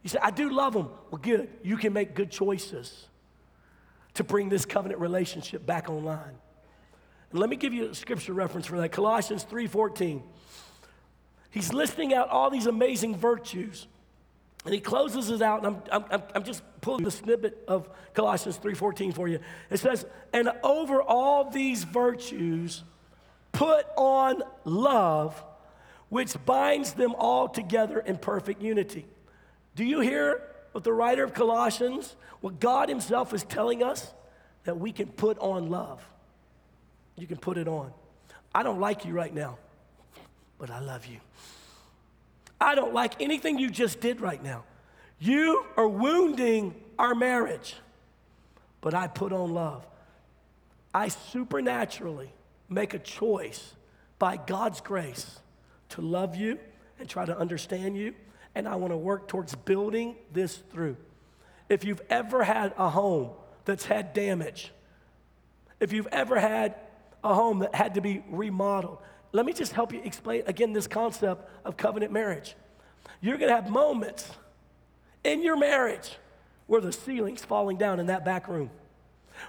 You 0.03 0.11
say, 0.11 0.18
I 0.22 0.30
do 0.30 0.50
love 0.50 0.74
him. 0.74 0.88
Well, 1.11 1.20
good. 1.20 1.48
You 1.62 1.76
can 1.76 1.92
make 1.92 2.14
good 2.14 2.30
choices 2.30 3.09
to 4.15 4.25
bring 4.25 4.49
this 4.49 4.65
covenant 4.65 5.01
relationship 5.01 5.65
back 5.65 5.89
online. 5.89 6.39
And 7.31 7.41
let 7.41 7.49
me 7.49 7.57
give 7.57 7.73
you 7.73 7.91
a 7.91 7.95
scripture 7.95 8.33
reference 8.33 8.67
for 8.67 8.79
that. 8.79 8.93
Colossians 8.93 9.45
3:14. 9.45 10.23
He's 11.51 11.73
listing 11.73 12.15
out 12.15 12.29
all 12.31 12.51
these 12.51 12.67
amazing 12.67 13.17
virtues. 13.17 13.87
And 14.65 14.73
he 14.73 14.81
closes 14.81 15.31
it 15.31 15.43
out, 15.43 15.65
and 15.65 15.83
I'm, 15.91 16.05
I'm, 16.11 16.23
I'm 16.37 16.45
just 16.45 16.63
pulling 16.81 17.03
the 17.03 17.11
snippet 17.11 17.65
of 17.67 17.89
Colossians 18.15 18.59
3.14 18.59 19.13
for 19.13 19.27
you. 19.27 19.41
It 19.71 19.79
says, 19.79 20.07
and 20.33 20.51
over 20.63 21.03
all 21.03 21.51
these 21.51 21.83
virtues, 21.83 22.85
put 23.51 23.87
on 23.97 24.43
love, 24.65 25.43
which 26.11 26.37
binds 26.47 26.93
them 26.93 27.15
all 27.19 27.49
together 27.49 27.99
in 27.99 28.19
perfect 28.19 28.63
unity. 28.63 29.07
Do 29.75 29.85
you 29.85 29.99
hear 29.99 30.43
what 30.73 30.85
the 30.85 30.93
writer 30.93 31.23
of 31.23 31.35
Colossians, 31.35 32.16
what 32.41 32.61
God 32.61 32.89
himself 32.89 33.33
is 33.33 33.45
telling 33.45 33.83
us? 33.83 34.12
That 34.64 34.79
we 34.79 34.93
can 34.93 35.09
put 35.09 35.39
on 35.39 35.70
love. 35.70 36.01
You 37.16 37.27
can 37.27 37.37
put 37.37 37.59
it 37.59 37.68
on. 37.68 37.93
I 38.55 38.62
don't 38.62 38.81
like 38.81 39.05
you 39.05 39.12
right 39.12 39.35
now, 39.35 39.59
but 40.59 40.70
I 40.70 40.81
love 40.81 41.07
you. 41.07 41.18
I 42.61 42.75
don't 42.75 42.95
like 42.95 43.20
anything 43.20 43.59
you 43.59 43.70
just 43.70 44.01
did 44.01 44.20
right 44.20 44.43
now. 44.43 44.64
You 45.18 45.64
are 45.77 45.89
wounding 45.89 46.75
our 46.99 47.14
marriage, 47.14 47.75
but 48.81 48.95
I 48.95 49.09
put 49.09 49.33
on 49.33 49.53
love. 49.53 49.87
I 50.95 51.09
supernaturally 51.09 52.31
make 52.68 52.95
a 52.95 52.99
choice 52.99 53.75
by 54.18 54.37
God's 54.37 54.81
grace 54.81 55.41
to 55.91 56.01
love 56.01 56.37
you 56.37 56.59
and 56.99 57.09
try 57.09 57.25
to 57.25 57.37
understand 57.37 57.97
you, 57.97 58.14
and 58.55 58.68
I 58.68 58.76
want 58.76 58.92
to 58.92 58.96
work 58.96 59.28
towards 59.28 59.55
building 59.55 60.16
this 60.32 60.57
through. 60.57 60.96
If 61.68 61.84
you've 61.84 62.03
ever 62.11 62.44
had 62.44 62.74
a 62.76 62.88
home 62.88 63.30
that's 63.64 63.84
had 63.84 64.12
damage, 64.12 64.72
if 65.80 65.92
you've 65.92 66.09
ever 66.09 66.38
had 66.38 66.74
a 67.24 67.34
home 67.34 67.61
that 67.61 67.74
had 67.74 67.94
to 67.94 68.00
be 68.00 68.22
remodeled. 68.28 68.98
Let 69.32 69.46
me 69.46 69.53
just 69.53 69.72
help 69.72 69.92
you 69.92 70.00
explain 70.05 70.42
again 70.46 70.72
this 70.72 70.86
concept 70.86 71.48
of 71.64 71.76
covenant 71.76 72.12
marriage. 72.12 72.55
You're 73.20 73.38
gonna 73.38 73.55
have 73.55 73.70
moments 73.70 74.30
in 75.24 75.42
your 75.42 75.57
marriage 75.57 76.16
where 76.66 76.80
the 76.80 76.92
ceiling's 76.92 77.44
falling 77.44 77.76
down 77.76 78.00
in 78.00 78.07
that 78.07 78.24
back 78.24 78.48
room, 78.48 78.70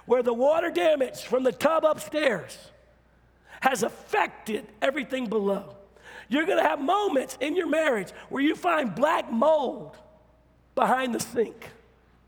where 0.06 0.22
the 0.22 0.32
water 0.32 0.70
damage 0.70 1.22
from 1.22 1.42
the 1.42 1.52
tub 1.52 1.84
upstairs 1.84 2.56
has 3.60 3.82
affected 3.82 4.66
everything 4.80 5.26
below. 5.26 5.76
You're 6.28 6.46
gonna 6.46 6.62
have 6.62 6.80
moments 6.80 7.36
in 7.40 7.56
your 7.56 7.68
marriage 7.68 8.10
where 8.28 8.42
you 8.42 8.54
find 8.54 8.94
black 8.94 9.30
mold 9.30 9.96
behind 10.74 11.14
the 11.14 11.20
sink 11.20 11.70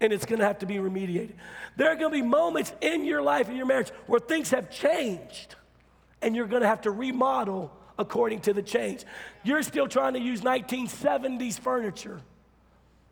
and 0.01 0.12
it's 0.12 0.26
gonna 0.26 0.45
have 0.45 0.59
to 0.59 0.66
be 0.66 0.76
remediated. 0.76 1.34
There 1.76 1.91
are 1.91 1.97
gonna 1.97 2.11
be 2.11 2.22
moments 2.22 2.72
in 2.80 3.05
your 3.05 3.22
life, 3.22 3.49
in 3.49 3.57
your 3.57 3.66
marriage, 3.66 3.91
where 4.07 4.20
things 4.20 4.51
have 4.51 4.70
changed 4.70 5.57
and 6.22 6.34
you're 6.34 6.47
gonna 6.47 6.66
have 6.66 6.82
to 6.82 6.91
remodel 6.91 7.72
according 7.99 8.41
to 8.41 8.53
the 8.53 8.62
change. 8.62 9.05
You're 9.43 9.62
still 9.62 9.89
trying 9.89 10.14
to 10.14 10.20
use 10.20 10.43
1970s 10.43 11.59
furniture, 11.59 12.20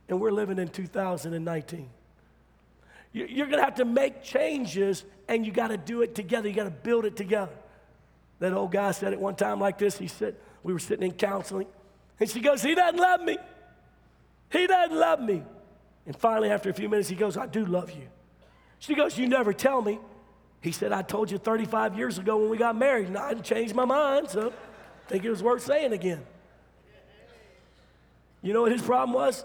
and 0.09 0.21
we're 0.21 0.31
living 0.31 0.59
in 0.59 0.69
2019. 0.69 1.89
You're 3.13 3.47
gonna 3.47 3.65
have 3.65 3.77
to 3.77 3.85
make 3.85 4.23
changes 4.23 5.05
and 5.29 5.47
you 5.47 5.53
gotta 5.53 5.77
do 5.77 6.03
it 6.03 6.15
together. 6.15 6.49
You 6.49 6.55
gotta 6.55 6.71
build 6.71 7.05
it 7.05 7.17
together. 7.17 7.53
That 8.41 8.53
old 8.53 8.73
guy 8.73 8.91
said 8.91 9.13
it 9.13 9.21
one 9.21 9.37
time 9.37 9.61
like 9.61 9.79
this. 9.79 9.97
He 9.97 10.09
said, 10.09 10.35
We 10.65 10.73
were 10.73 10.81
sitting 10.81 11.07
in 11.07 11.13
counseling, 11.13 11.69
and 12.19 12.29
she 12.29 12.41
goes, 12.41 12.63
He 12.63 12.75
doesn't 12.75 12.99
love 12.99 13.21
me. 13.21 13.39
He 14.51 14.67
doesn't 14.67 14.97
love 14.97 15.21
me. 15.21 15.43
And 16.07 16.17
finally, 16.17 16.51
after 16.51 16.71
a 16.71 16.75
few 16.75 16.89
minutes, 16.89 17.09
he 17.09 17.15
goes, 17.15 17.37
I 17.37 17.47
do 17.47 17.65
love 17.65 17.91
you. 17.91 18.09
She 18.81 18.95
goes, 18.95 19.17
You 19.17 19.29
never 19.29 19.53
tell 19.53 19.81
me. 19.81 20.01
He 20.61 20.73
said, 20.73 20.93
I 20.93 21.03
told 21.03 21.31
you 21.31 21.37
35 21.37 21.97
years 21.97 22.19
ago 22.19 22.39
when 22.39 22.49
we 22.49 22.57
got 22.57 22.75
married, 22.75 23.07
and 23.07 23.19
I 23.19 23.29
hadn't 23.29 23.45
changed 23.45 23.75
my 23.75 23.85
mind, 23.85 24.31
so 24.31 24.49
I 24.49 25.09
think 25.09 25.25
it 25.25 25.31
was 25.31 25.43
worth 25.43 25.63
saying 25.63 25.93
again. 25.93 26.25
You 28.41 28.55
know 28.55 28.63
what 28.63 28.73
his 28.73 28.83
problem 28.83 29.15
was? 29.15 29.45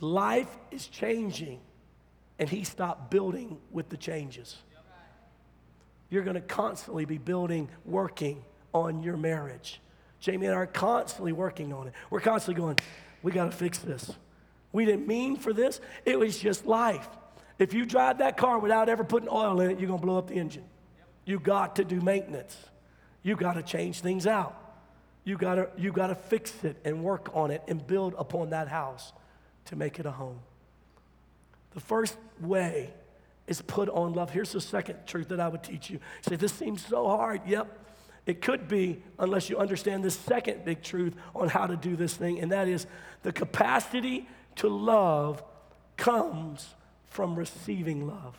Life 0.00 0.48
is 0.70 0.86
changing, 0.86 1.60
and 2.38 2.48
he 2.48 2.64
stopped 2.64 3.10
building 3.10 3.58
with 3.70 3.88
the 3.88 3.96
changes. 3.96 4.56
You're 6.10 6.22
going 6.22 6.34
to 6.34 6.40
constantly 6.40 7.04
be 7.04 7.18
building, 7.18 7.68
working 7.84 8.44
on 8.72 9.02
your 9.02 9.16
marriage. 9.16 9.80
Jamie 10.20 10.46
and 10.46 10.54
I 10.54 10.58
are 10.58 10.66
constantly 10.66 11.32
working 11.32 11.72
on 11.72 11.88
it. 11.88 11.94
We're 12.10 12.20
constantly 12.20 12.60
going, 12.60 12.78
we 13.22 13.32
got 13.32 13.46
to 13.46 13.56
fix 13.56 13.78
this. 13.78 14.10
We 14.72 14.84
didn't 14.84 15.06
mean 15.06 15.36
for 15.36 15.52
this, 15.52 15.80
it 16.04 16.18
was 16.18 16.38
just 16.38 16.66
life. 16.66 17.08
If 17.58 17.74
you 17.74 17.86
drive 17.86 18.18
that 18.18 18.36
car 18.36 18.58
without 18.58 18.88
ever 18.88 19.04
putting 19.04 19.28
oil 19.30 19.60
in 19.60 19.70
it, 19.70 19.80
you're 19.80 19.88
gonna 19.88 20.00
blow 20.00 20.18
up 20.18 20.28
the 20.28 20.34
engine. 20.34 20.64
You 21.24 21.38
got 21.38 21.76
to 21.76 21.84
do 21.84 22.00
maintenance. 22.00 22.56
You 23.22 23.36
got 23.36 23.54
to 23.54 23.62
change 23.62 24.00
things 24.00 24.26
out. 24.26 24.56
You 25.24 25.36
got 25.36 25.56
to 25.56 25.68
you 25.76 25.92
got 25.92 26.06
to 26.06 26.14
fix 26.14 26.64
it 26.64 26.76
and 26.84 27.02
work 27.02 27.28
on 27.34 27.50
it 27.50 27.62
and 27.68 27.84
build 27.86 28.14
upon 28.16 28.50
that 28.50 28.68
house 28.68 29.12
to 29.66 29.76
make 29.76 29.98
it 29.98 30.06
a 30.06 30.10
home. 30.10 30.38
The 31.72 31.80
first 31.80 32.16
way 32.40 32.94
is 33.46 33.60
put 33.60 33.88
on 33.88 34.14
love. 34.14 34.30
Here's 34.30 34.52
the 34.52 34.60
second 34.60 35.06
truth 35.06 35.28
that 35.28 35.40
I 35.40 35.48
would 35.48 35.62
teach 35.62 35.90
you. 35.90 36.00
Say 36.22 36.36
this 36.36 36.52
seems 36.52 36.86
so 36.86 37.06
hard. 37.06 37.42
Yep. 37.46 37.86
It 38.28 38.42
could 38.42 38.68
be 38.68 39.02
unless 39.18 39.48
you 39.48 39.56
understand 39.56 40.04
the 40.04 40.10
second 40.10 40.62
big 40.66 40.82
truth 40.82 41.14
on 41.34 41.48
how 41.48 41.66
to 41.66 41.76
do 41.76 41.96
this 41.96 42.14
thing 42.14 42.40
and 42.40 42.52
that 42.52 42.68
is 42.68 42.86
the 43.22 43.32
capacity 43.32 44.28
to 44.56 44.68
love 44.68 45.42
comes 45.96 46.74
from 47.06 47.34
receiving 47.36 48.06
love. 48.06 48.36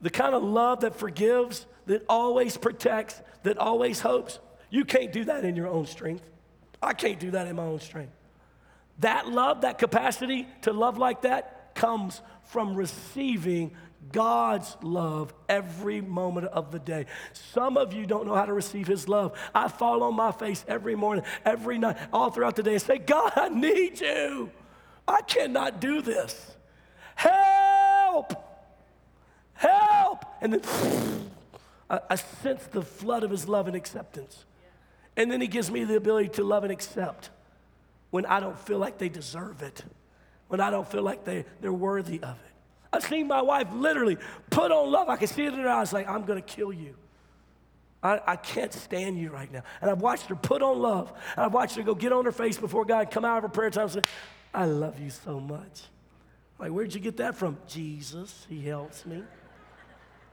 The 0.00 0.10
kind 0.10 0.34
of 0.34 0.42
love 0.42 0.80
that 0.80 0.96
forgives, 0.96 1.66
that 1.86 2.04
always 2.08 2.56
protects, 2.56 3.22
that 3.44 3.58
always 3.58 4.00
hopes, 4.00 4.40
you 4.68 4.84
can't 4.84 5.12
do 5.12 5.24
that 5.26 5.44
in 5.44 5.54
your 5.54 5.68
own 5.68 5.86
strength. 5.86 6.28
I 6.82 6.94
can't 6.94 7.20
do 7.20 7.30
that 7.30 7.46
in 7.46 7.54
my 7.54 7.62
own 7.62 7.78
strength. 7.78 8.12
That 8.98 9.28
love, 9.28 9.60
that 9.60 9.78
capacity 9.78 10.48
to 10.62 10.72
love 10.72 10.98
like 10.98 11.22
that 11.22 11.61
comes 11.74 12.20
from 12.44 12.74
receiving 12.74 13.72
God's 14.10 14.76
love 14.82 15.32
every 15.48 16.00
moment 16.00 16.48
of 16.48 16.70
the 16.70 16.78
day. 16.78 17.06
Some 17.32 17.76
of 17.76 17.92
you 17.92 18.04
don't 18.04 18.26
know 18.26 18.34
how 18.34 18.46
to 18.46 18.52
receive 18.52 18.86
His 18.86 19.08
love. 19.08 19.38
I 19.54 19.68
fall 19.68 20.02
on 20.02 20.14
my 20.14 20.32
face 20.32 20.64
every 20.66 20.96
morning, 20.96 21.24
every 21.44 21.78
night, 21.78 21.96
all 22.12 22.30
throughout 22.30 22.56
the 22.56 22.62
day 22.62 22.72
and 22.72 22.82
say, 22.82 22.98
God, 22.98 23.32
I 23.36 23.48
need 23.48 24.00
you. 24.00 24.50
I 25.06 25.22
cannot 25.22 25.80
do 25.80 26.02
this. 26.02 26.56
Help! 27.14 28.34
Help! 29.54 29.92
and 30.42 30.54
then 30.54 31.30
I, 31.88 32.00
I 32.10 32.14
sense 32.16 32.66
the 32.66 32.82
flood 32.82 33.22
of 33.22 33.30
his 33.30 33.48
love 33.48 33.68
and 33.68 33.76
acceptance. 33.76 34.44
And 35.16 35.30
then 35.30 35.40
he 35.40 35.46
gives 35.46 35.70
me 35.70 35.84
the 35.84 35.96
ability 35.96 36.30
to 36.30 36.44
love 36.44 36.64
and 36.64 36.72
accept 36.72 37.30
when 38.10 38.26
I 38.26 38.40
don't 38.40 38.58
feel 38.58 38.78
like 38.78 38.98
they 38.98 39.08
deserve 39.08 39.62
it, 39.62 39.84
when 40.52 40.60
I 40.60 40.68
don't 40.68 40.86
feel 40.86 41.02
like 41.02 41.24
they, 41.24 41.46
they're 41.62 41.72
worthy 41.72 42.22
of 42.22 42.34
it. 42.34 42.52
I've 42.92 43.02
seen 43.04 43.26
my 43.26 43.40
wife 43.40 43.68
literally 43.72 44.18
put 44.50 44.70
on 44.70 44.92
love. 44.92 45.08
I 45.08 45.16
can 45.16 45.26
see 45.26 45.46
it 45.46 45.54
in 45.54 45.60
her 45.60 45.68
eyes 45.70 45.94
like, 45.94 46.06
I'm 46.06 46.26
gonna 46.26 46.42
kill 46.42 46.74
you. 46.74 46.94
I, 48.02 48.20
I, 48.26 48.36
can't 48.36 48.70
stand 48.70 49.16
you 49.16 49.30
right 49.30 49.50
now. 49.50 49.62
And 49.80 49.90
I've 49.90 50.02
watched 50.02 50.26
her 50.26 50.34
put 50.34 50.60
on 50.60 50.78
love. 50.78 51.10
And 51.36 51.46
I've 51.46 51.54
watched 51.54 51.76
her 51.76 51.82
go 51.82 51.94
get 51.94 52.12
on 52.12 52.26
her 52.26 52.32
face 52.32 52.58
before 52.58 52.84
God, 52.84 53.10
come 53.10 53.24
out 53.24 53.38
of 53.38 53.44
her 53.44 53.48
prayer 53.48 53.70
time 53.70 53.84
and 53.84 53.92
say, 53.92 54.02
I 54.52 54.66
love 54.66 55.00
you 55.00 55.08
so 55.08 55.40
much. 55.40 55.84
Like, 56.58 56.70
where'd 56.70 56.92
you 56.92 57.00
get 57.00 57.16
that 57.16 57.34
from? 57.34 57.56
Jesus, 57.66 58.44
He 58.46 58.60
helps 58.60 59.06
me 59.06 59.22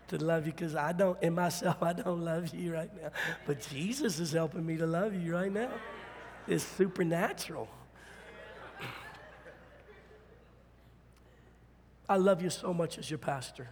to 0.10 0.18
love 0.18 0.46
you 0.46 0.52
because 0.52 0.76
I 0.76 0.92
don't, 0.92 1.18
in 1.24 1.34
myself, 1.34 1.78
I 1.82 1.94
don't 1.94 2.26
love 2.26 2.54
you 2.54 2.74
right 2.74 2.92
now. 3.02 3.12
But 3.48 3.66
Jesus 3.70 4.20
is 4.20 4.34
helping 4.34 4.66
me 4.66 4.76
to 4.76 4.86
love 4.86 5.16
you 5.16 5.34
right 5.34 5.54
now. 5.54 5.72
It's 6.46 6.66
supernatural. 6.66 7.70
I 12.10 12.18
love 12.18 12.42
you 12.42 12.50
so 12.50 12.74
much 12.74 12.98
as 12.98 13.10
your 13.10 13.20
pastor. 13.20 13.70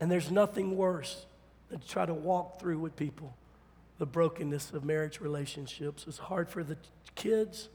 And 0.00 0.10
there's 0.10 0.30
nothing 0.30 0.76
worse 0.76 1.26
than 1.68 1.80
to 1.80 1.88
try 1.88 2.06
to 2.06 2.14
walk 2.14 2.60
through 2.60 2.78
with 2.78 2.94
people 2.94 3.36
the 3.98 4.06
brokenness 4.06 4.72
of 4.72 4.84
marriage 4.84 5.20
relationships. 5.20 6.04
It's 6.06 6.18
hard 6.18 6.48
for 6.48 6.62
the 6.62 6.76
kids, 7.14 7.68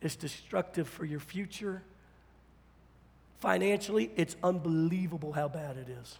it's 0.00 0.16
destructive 0.16 0.86
for 0.86 1.04
your 1.04 1.18
future. 1.18 1.82
Financially, 3.40 4.10
it's 4.16 4.36
unbelievable 4.42 5.32
how 5.32 5.48
bad 5.48 5.76
it 5.76 5.88
is. 5.88 6.18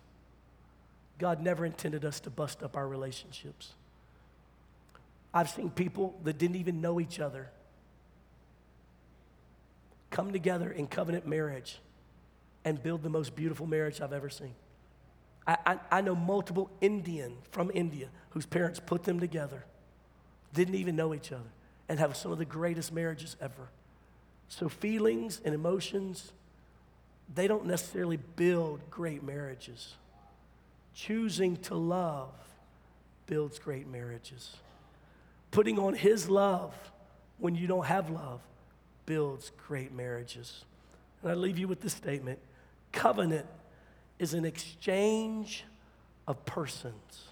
God 1.19 1.41
never 1.41 1.65
intended 1.65 2.05
us 2.05 2.19
to 2.21 2.31
bust 2.31 2.63
up 2.63 2.77
our 2.77 2.89
relationships. 2.89 3.75
I've 5.33 5.51
seen 5.51 5.71
people 5.71 6.19
that 6.25 6.39
didn't 6.39 6.57
even 6.57 6.81
know 6.81 6.99
each 6.99 7.21
other 7.21 7.51
come 10.11 10.33
together 10.33 10.71
in 10.71 10.87
covenant 10.89 11.27
marriage 11.27 11.79
and 12.65 12.83
build 12.83 13.03
the 13.03 13.09
most 13.09 13.35
beautiful 13.35 13.67
marriage 13.67 14.01
I've 14.01 14.13
ever 14.13 14.31
seen. 14.31 14.55
I, 15.47 15.57
I, 15.67 15.79
I, 15.91 16.01
know 16.01 16.15
multiple 16.15 16.71
Indian 16.81 17.37
from 17.51 17.71
India 17.75 18.09
whose 18.31 18.47
parents 18.47 18.81
put 18.85 19.03
them 19.05 19.19
together, 19.19 19.65
didn't 20.55 20.77
even 20.77 20.95
know 20.95 21.15
each 21.15 21.33
other, 21.33 21.51
and 21.89 21.99
have 21.99 22.17
some 22.17 22.31
of 22.31 22.39
the 22.39 22.45
greatest 22.45 22.93
marriages 22.93 23.37
ever. 23.41 23.69
So, 24.49 24.69
feelings 24.69 25.41
and 25.45 25.55
emotions, 25.55 26.33
they 27.35 27.49
don't 27.49 27.67
necessarily 27.67 28.19
build 28.37 28.89
great 28.91 29.23
marriages. 29.23 29.95
Choosing 30.95 31.57
to 31.57 31.75
love 31.75 32.31
builds 33.27 33.59
great 33.59 33.89
marriages. 33.89 34.57
Putting 35.51 35.79
on 35.79 35.95
His 35.95 36.29
love 36.29 36.75
when 37.39 37.55
you 37.55 37.67
don't 37.67 37.87
have 37.87 38.11
love 38.11 38.41
builds 39.07 39.51
great 39.67 39.93
marriages. 39.93 40.65
And 41.23 41.33
I 41.33 41.35
leave 41.35 41.59
you 41.59 41.67
with 41.67 41.81
this 41.81 41.95
statement 41.95 42.39
covenant 42.93 43.47
is 44.19 44.35
an 44.35 44.45
exchange 44.45 45.65
of 46.27 46.45
persons. 46.45 47.25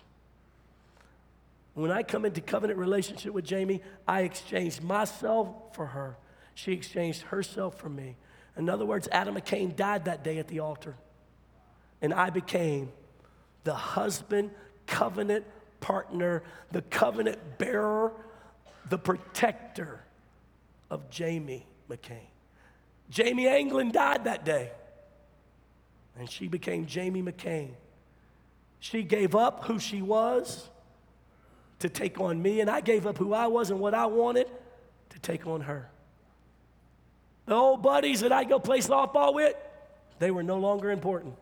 When 1.74 1.90
I 1.90 2.02
come 2.02 2.24
into 2.24 2.40
covenant 2.40 2.78
relationship 2.78 3.32
with 3.32 3.44
Jamie, 3.44 3.80
I 4.06 4.22
exchanged 4.22 4.82
myself 4.82 5.48
for 5.74 5.86
her. 5.86 6.16
She 6.54 6.72
exchanged 6.72 7.22
herself 7.22 7.78
for 7.78 7.88
me. 7.88 8.16
In 8.56 8.68
other 8.68 8.84
words, 8.84 9.08
Adam 9.12 9.36
McCain 9.36 9.74
died 9.76 10.06
that 10.06 10.24
day 10.24 10.38
at 10.38 10.48
the 10.48 10.60
altar. 10.60 10.96
And 12.02 12.12
I 12.12 12.30
became 12.30 12.90
the 13.64 13.74
husband, 13.74 14.50
covenant 14.86 15.46
partner, 15.80 16.42
the 16.72 16.82
covenant 16.82 17.38
bearer, 17.58 18.12
the 18.88 18.98
protector 18.98 20.00
of 20.90 21.08
Jamie 21.10 21.66
McCain. 21.88 22.26
Jamie 23.10 23.48
Anglin 23.48 23.92
died 23.92 24.24
that 24.24 24.44
day, 24.44 24.70
and 26.20 26.30
she 26.30 26.48
became 26.48 26.84
Jamie 26.84 27.22
McCain. 27.22 27.70
She 28.78 29.02
gave 29.02 29.34
up 29.34 29.64
who 29.64 29.78
she 29.78 30.02
was 30.02 30.68
to 31.78 31.88
take 31.88 32.20
on 32.20 32.42
me, 32.42 32.60
and 32.60 32.68
I 32.68 32.82
gave 32.82 33.06
up 33.06 33.16
who 33.16 33.32
I 33.32 33.46
was 33.46 33.70
and 33.70 33.80
what 33.80 33.94
I 33.94 34.04
wanted 34.04 34.46
to 35.08 35.18
take 35.20 35.46
on 35.46 35.62
her. 35.62 35.88
The 37.46 37.54
old 37.54 37.82
buddies 37.82 38.20
that 38.20 38.32
I 38.32 38.44
go 38.44 38.60
play 38.60 38.80
softball 38.80 39.32
with, 39.32 39.54
they 40.18 40.30
were 40.30 40.42
no 40.42 40.58
longer 40.58 40.90
important. 40.90 41.36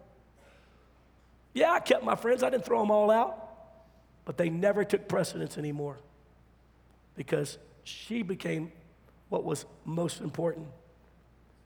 Yeah, 1.55 1.72
I 1.72 1.81
kept 1.81 2.05
my 2.05 2.14
friends, 2.14 2.45
I 2.45 2.51
didn't 2.51 2.64
throw 2.64 2.79
them 2.79 2.93
all 2.93 3.11
out, 3.11 3.37
but 4.24 4.39
they 4.39 4.49
never 4.49 4.85
took 4.85 5.09
precedence 5.09 5.59
anymore 5.59 5.99
because 7.16 7.59
she 7.83 8.22
became 8.22 8.70
what 9.29 9.43
was 9.43 9.66
most 9.85 10.20
important 10.20 10.68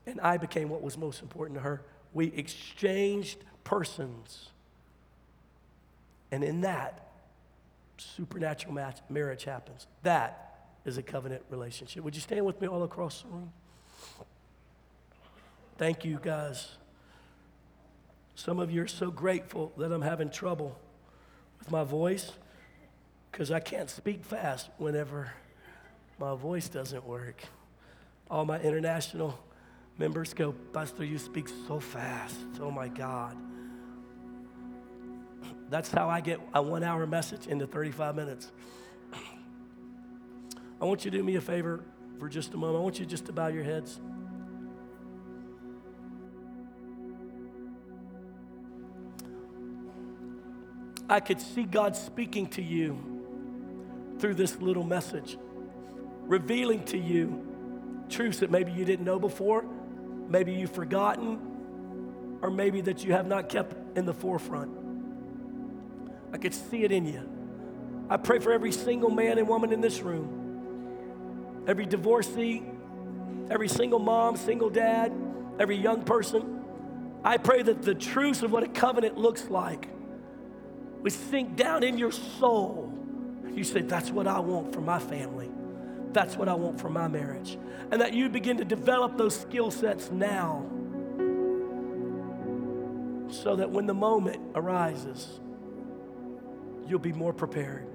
and 0.07 0.19
I 0.19 0.37
became 0.37 0.69
what 0.69 0.81
was 0.81 0.97
most 0.97 1.21
important 1.21 1.59
to 1.59 1.61
her. 1.61 1.83
We 2.13 2.27
exchanged 2.27 3.39
persons. 3.63 4.49
And 6.31 6.43
in 6.43 6.61
that, 6.61 7.07
supernatural 7.97 8.73
match, 8.73 8.99
marriage 9.09 9.43
happens. 9.43 9.87
That 10.03 10.67
is 10.85 10.97
a 10.97 11.03
covenant 11.03 11.43
relationship. 11.49 12.03
Would 12.03 12.15
you 12.15 12.21
stand 12.21 12.45
with 12.45 12.59
me 12.61 12.67
all 12.67 12.83
across 12.83 13.21
the 13.21 13.29
room? 13.29 13.51
Thank 15.77 16.05
you, 16.05 16.19
guys. 16.21 16.69
Some 18.35 18.59
of 18.59 18.71
you 18.71 18.83
are 18.83 18.87
so 18.87 19.11
grateful 19.11 19.71
that 19.77 19.91
I'm 19.91 20.01
having 20.01 20.29
trouble 20.29 20.77
with 21.59 21.71
my 21.71 21.83
voice 21.83 22.31
because 23.31 23.51
I 23.51 23.59
can't 23.59 23.89
speak 23.89 24.23
fast 24.23 24.69
whenever 24.77 25.33
my 26.19 26.35
voice 26.35 26.67
doesn't 26.67 27.05
work. 27.05 27.41
All 28.29 28.45
my 28.45 28.59
international 28.59 29.39
Members 29.97 30.33
go, 30.33 30.53
Buster, 30.71 31.03
you 31.03 31.17
speak 31.17 31.47
so 31.67 31.79
fast. 31.79 32.35
Oh 32.59 32.71
my 32.71 32.87
God. 32.87 33.37
That's 35.69 35.91
how 35.91 36.09
I 36.09 36.21
get 36.21 36.39
a 36.53 36.61
one 36.61 36.83
hour 36.83 37.05
message 37.05 37.47
into 37.47 37.67
35 37.67 38.15
minutes. 38.15 38.51
I 40.81 40.85
want 40.85 41.05
you 41.05 41.11
to 41.11 41.17
do 41.17 41.23
me 41.23 41.35
a 41.35 41.41
favor 41.41 41.83
for 42.19 42.27
just 42.27 42.53
a 42.53 42.57
moment. 42.57 42.79
I 42.79 42.81
want 42.81 42.99
you 42.99 43.05
just 43.05 43.25
to 43.25 43.31
bow 43.31 43.47
your 43.47 43.63
heads. 43.63 43.99
I 51.09 51.19
could 51.19 51.39
see 51.39 51.63
God 51.63 51.95
speaking 51.95 52.47
to 52.47 52.61
you 52.61 52.97
through 54.19 54.33
this 54.35 54.59
little 54.59 54.83
message, 54.83 55.37
revealing 56.21 56.83
to 56.85 56.97
you 56.97 57.45
truths 58.09 58.39
that 58.39 58.49
maybe 58.49 58.71
you 58.71 58.85
didn't 58.85 59.05
know 59.05 59.19
before, 59.19 59.65
maybe 60.27 60.53
you've 60.53 60.71
forgotten, 60.71 62.39
or 62.41 62.49
maybe 62.49 62.81
that 62.81 63.03
you 63.03 63.13
have 63.13 63.27
not 63.27 63.49
kept 63.49 63.97
in 63.97 64.05
the 64.05 64.13
forefront. 64.13 64.71
I 66.33 66.37
could 66.37 66.53
see 66.53 66.83
it 66.83 66.91
in 66.91 67.05
you. 67.05 67.29
I 68.09 68.17
pray 68.17 68.39
for 68.39 68.51
every 68.51 68.71
single 68.71 69.09
man 69.09 69.37
and 69.37 69.47
woman 69.47 69.71
in 69.71 69.81
this 69.81 70.01
room, 70.01 71.63
every 71.67 71.85
divorcee, 71.85 72.63
every 73.49 73.67
single 73.67 73.99
mom, 73.99 74.35
single 74.35 74.69
dad, 74.69 75.13
every 75.59 75.77
young 75.77 76.03
person. 76.03 76.61
I 77.23 77.37
pray 77.37 77.61
that 77.61 77.81
the 77.83 77.95
truth 77.95 78.43
of 78.43 78.51
what 78.51 78.63
a 78.63 78.67
covenant 78.67 79.17
looks 79.17 79.49
like 79.49 79.87
would 81.01 81.13
sink 81.13 81.55
down 81.55 81.83
in 81.83 81.97
your 81.97 82.11
soul. 82.11 82.91
You 83.53 83.63
say, 83.63 83.81
That's 83.81 84.09
what 84.09 84.27
I 84.27 84.39
want 84.39 84.73
for 84.73 84.81
my 84.81 84.99
family. 84.99 85.49
That's 86.13 86.37
what 86.37 86.47
I 86.47 86.53
want 86.53 86.79
for 86.79 86.89
my 86.89 87.07
marriage. 87.07 87.57
And 87.91 87.99
that 88.01 88.13
you 88.13 88.29
begin 88.29 88.57
to 88.57 88.65
develop 88.65 89.17
those 89.17 89.39
skill 89.39 89.71
sets 89.71 90.11
now 90.11 90.65
so 93.29 93.55
that 93.55 93.69
when 93.69 93.87
the 93.87 93.93
moment 93.93 94.39
arises, 94.53 95.39
you'll 96.87 96.99
be 96.99 97.13
more 97.13 97.33
prepared. 97.33 97.87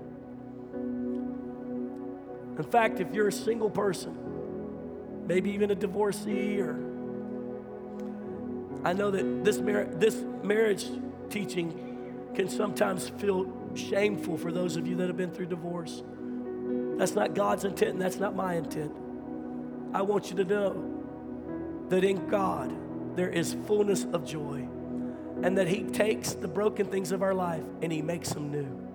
In 2.59 2.67
fact, 2.69 2.99
if 2.99 3.15
you're 3.15 3.29
a 3.29 3.33
single 3.33 3.71
person, 3.71 4.17
maybe 5.29 5.51
even 5.51 5.71
a 5.71 5.77
divorcee, 5.77 6.61
or 6.61 6.73
I 8.85 8.93
know 8.95 9.13
that 9.13 9.45
this, 9.45 9.59
mar- 9.59 9.85
this 9.85 10.25
marriage 10.43 10.87
teaching 11.31 12.33
can 12.35 12.49
sometimes 12.49 13.11
feel 13.11 13.53
shameful 13.75 14.37
for 14.37 14.51
those 14.51 14.77
of 14.77 14.89
you 14.89 14.97
that 14.97 15.07
have 15.07 15.17
been 15.17 15.31
through 15.31 15.47
divorce. 15.47 16.03
That's 16.99 17.15
not 17.15 17.35
God's 17.35 17.65
intent, 17.65 17.93
and 17.93 18.03
that's 18.03 18.19
not 18.19 18.37
my 18.37 18.55
intent. 18.55 18.93
I 19.95 20.03
want 20.03 20.31
you 20.31 20.37
to 20.37 20.45
know 20.45 21.87
that 21.89 22.05
in 22.05 22.29
God 22.29 22.75
there 23.17 23.31
is 23.31 23.57
fullness 23.67 24.05
of 24.13 24.27
joy, 24.27 24.69
and 25.43 25.57
that 25.57 25.69
He 25.69 25.85
takes 25.85 26.35
the 26.35 26.49
broken 26.49 26.87
things 26.87 27.13
of 27.13 27.23
our 27.23 27.35
life 27.35 27.65
and 27.81 27.91
He 27.93 28.03
makes 28.03 28.31
them 28.31 28.51
new. 28.51 28.89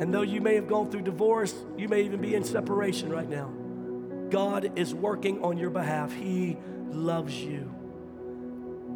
And 0.00 0.12
though 0.12 0.22
you 0.22 0.40
may 0.40 0.56
have 0.56 0.66
gone 0.66 0.90
through 0.90 1.02
divorce, 1.02 1.54
you 1.78 1.88
may 1.88 2.02
even 2.02 2.20
be 2.20 2.34
in 2.34 2.42
separation 2.42 3.08
right 3.08 3.28
now. 3.28 3.52
God 4.30 4.72
is 4.76 4.92
working 4.92 5.42
on 5.44 5.58
your 5.58 5.70
behalf. 5.70 6.12
He 6.12 6.56
loves 6.90 7.34
you. 7.36 7.72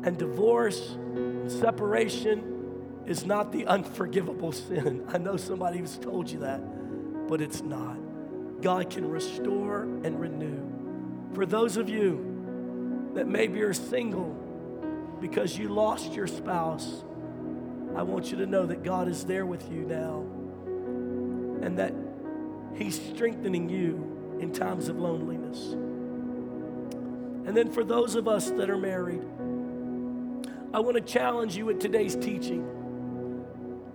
And 0.02 0.18
divorce, 0.18 0.96
separation, 1.46 3.02
is 3.06 3.24
not 3.24 3.52
the 3.52 3.66
unforgivable 3.66 4.50
sin. 4.68 5.04
I 5.08 5.18
know 5.18 5.36
somebody 5.36 5.78
who's 5.78 5.96
told 5.96 6.28
you 6.28 6.40
that, 6.40 6.60
but 7.28 7.40
it's 7.40 7.62
not. 7.62 7.96
God 8.62 8.90
can 8.90 9.08
restore 9.08 9.82
and 9.82 10.20
renew. 10.20 10.62
For 11.34 11.46
those 11.46 11.76
of 11.76 11.88
you 11.88 13.10
that 13.14 13.26
maybe 13.26 13.62
are 13.62 13.74
single 13.74 14.34
because 15.20 15.56
you 15.56 15.68
lost 15.68 16.12
your 16.12 16.26
spouse, 16.26 17.04
I 17.94 18.02
want 18.02 18.30
you 18.30 18.38
to 18.38 18.46
know 18.46 18.66
that 18.66 18.82
God 18.82 19.08
is 19.08 19.24
there 19.24 19.46
with 19.46 19.70
you 19.70 19.82
now 19.82 20.24
and 21.64 21.78
that 21.78 21.94
He's 22.74 23.00
strengthening 23.14 23.68
you 23.68 24.38
in 24.40 24.52
times 24.52 24.88
of 24.88 24.98
loneliness. 24.98 25.72
And 27.46 27.56
then 27.56 27.70
for 27.70 27.84
those 27.84 28.16
of 28.16 28.28
us 28.28 28.50
that 28.50 28.68
are 28.68 28.76
married, 28.76 29.22
I 30.74 30.80
want 30.80 30.96
to 30.96 31.00
challenge 31.00 31.56
you 31.56 31.66
with 31.66 31.80
today's 31.80 32.16
teaching. 32.16 32.68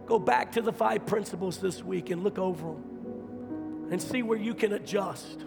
Go 0.08 0.18
back 0.18 0.54
to 0.54 0.62
the 0.62 0.74
five 0.74 1.06
principles 1.06 1.58
this 1.58 1.84
week 1.84 2.10
and 2.10 2.24
look 2.24 2.40
over 2.40 2.68
them 2.68 2.91
and 3.92 4.02
see 4.02 4.24
where 4.24 4.38
you 4.38 4.56
can 4.56 4.74
adjust. 4.74 5.46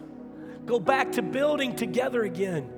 Go 0.67 0.79
back 0.79 1.13
to 1.13 1.23
building 1.23 1.75
together 1.75 2.23
again. 2.23 2.71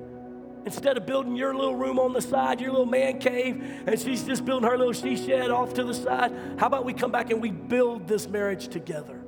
Instead 0.65 0.97
of 0.97 1.05
building 1.05 1.35
your 1.35 1.53
little 1.53 1.75
room 1.75 1.99
on 1.99 2.13
the 2.13 2.21
side, 2.21 2.59
your 2.59 2.71
little 2.71 2.85
man 2.85 3.19
cave, 3.19 3.63
and 3.85 3.99
she's 3.99 4.23
just 4.23 4.43
building 4.43 4.67
her 4.67 4.77
little 4.77 4.93
she 4.93 5.15
shed 5.15 5.51
off 5.51 5.73
to 5.73 5.83
the 5.83 5.93
side, 5.93 6.33
how 6.57 6.67
about 6.67 6.83
we 6.83 6.93
come 6.93 7.11
back 7.11 7.31
and 7.31 7.41
we 7.41 7.51
build 7.51 8.07
this 8.07 8.27
marriage 8.27 8.67
together? 8.67 9.21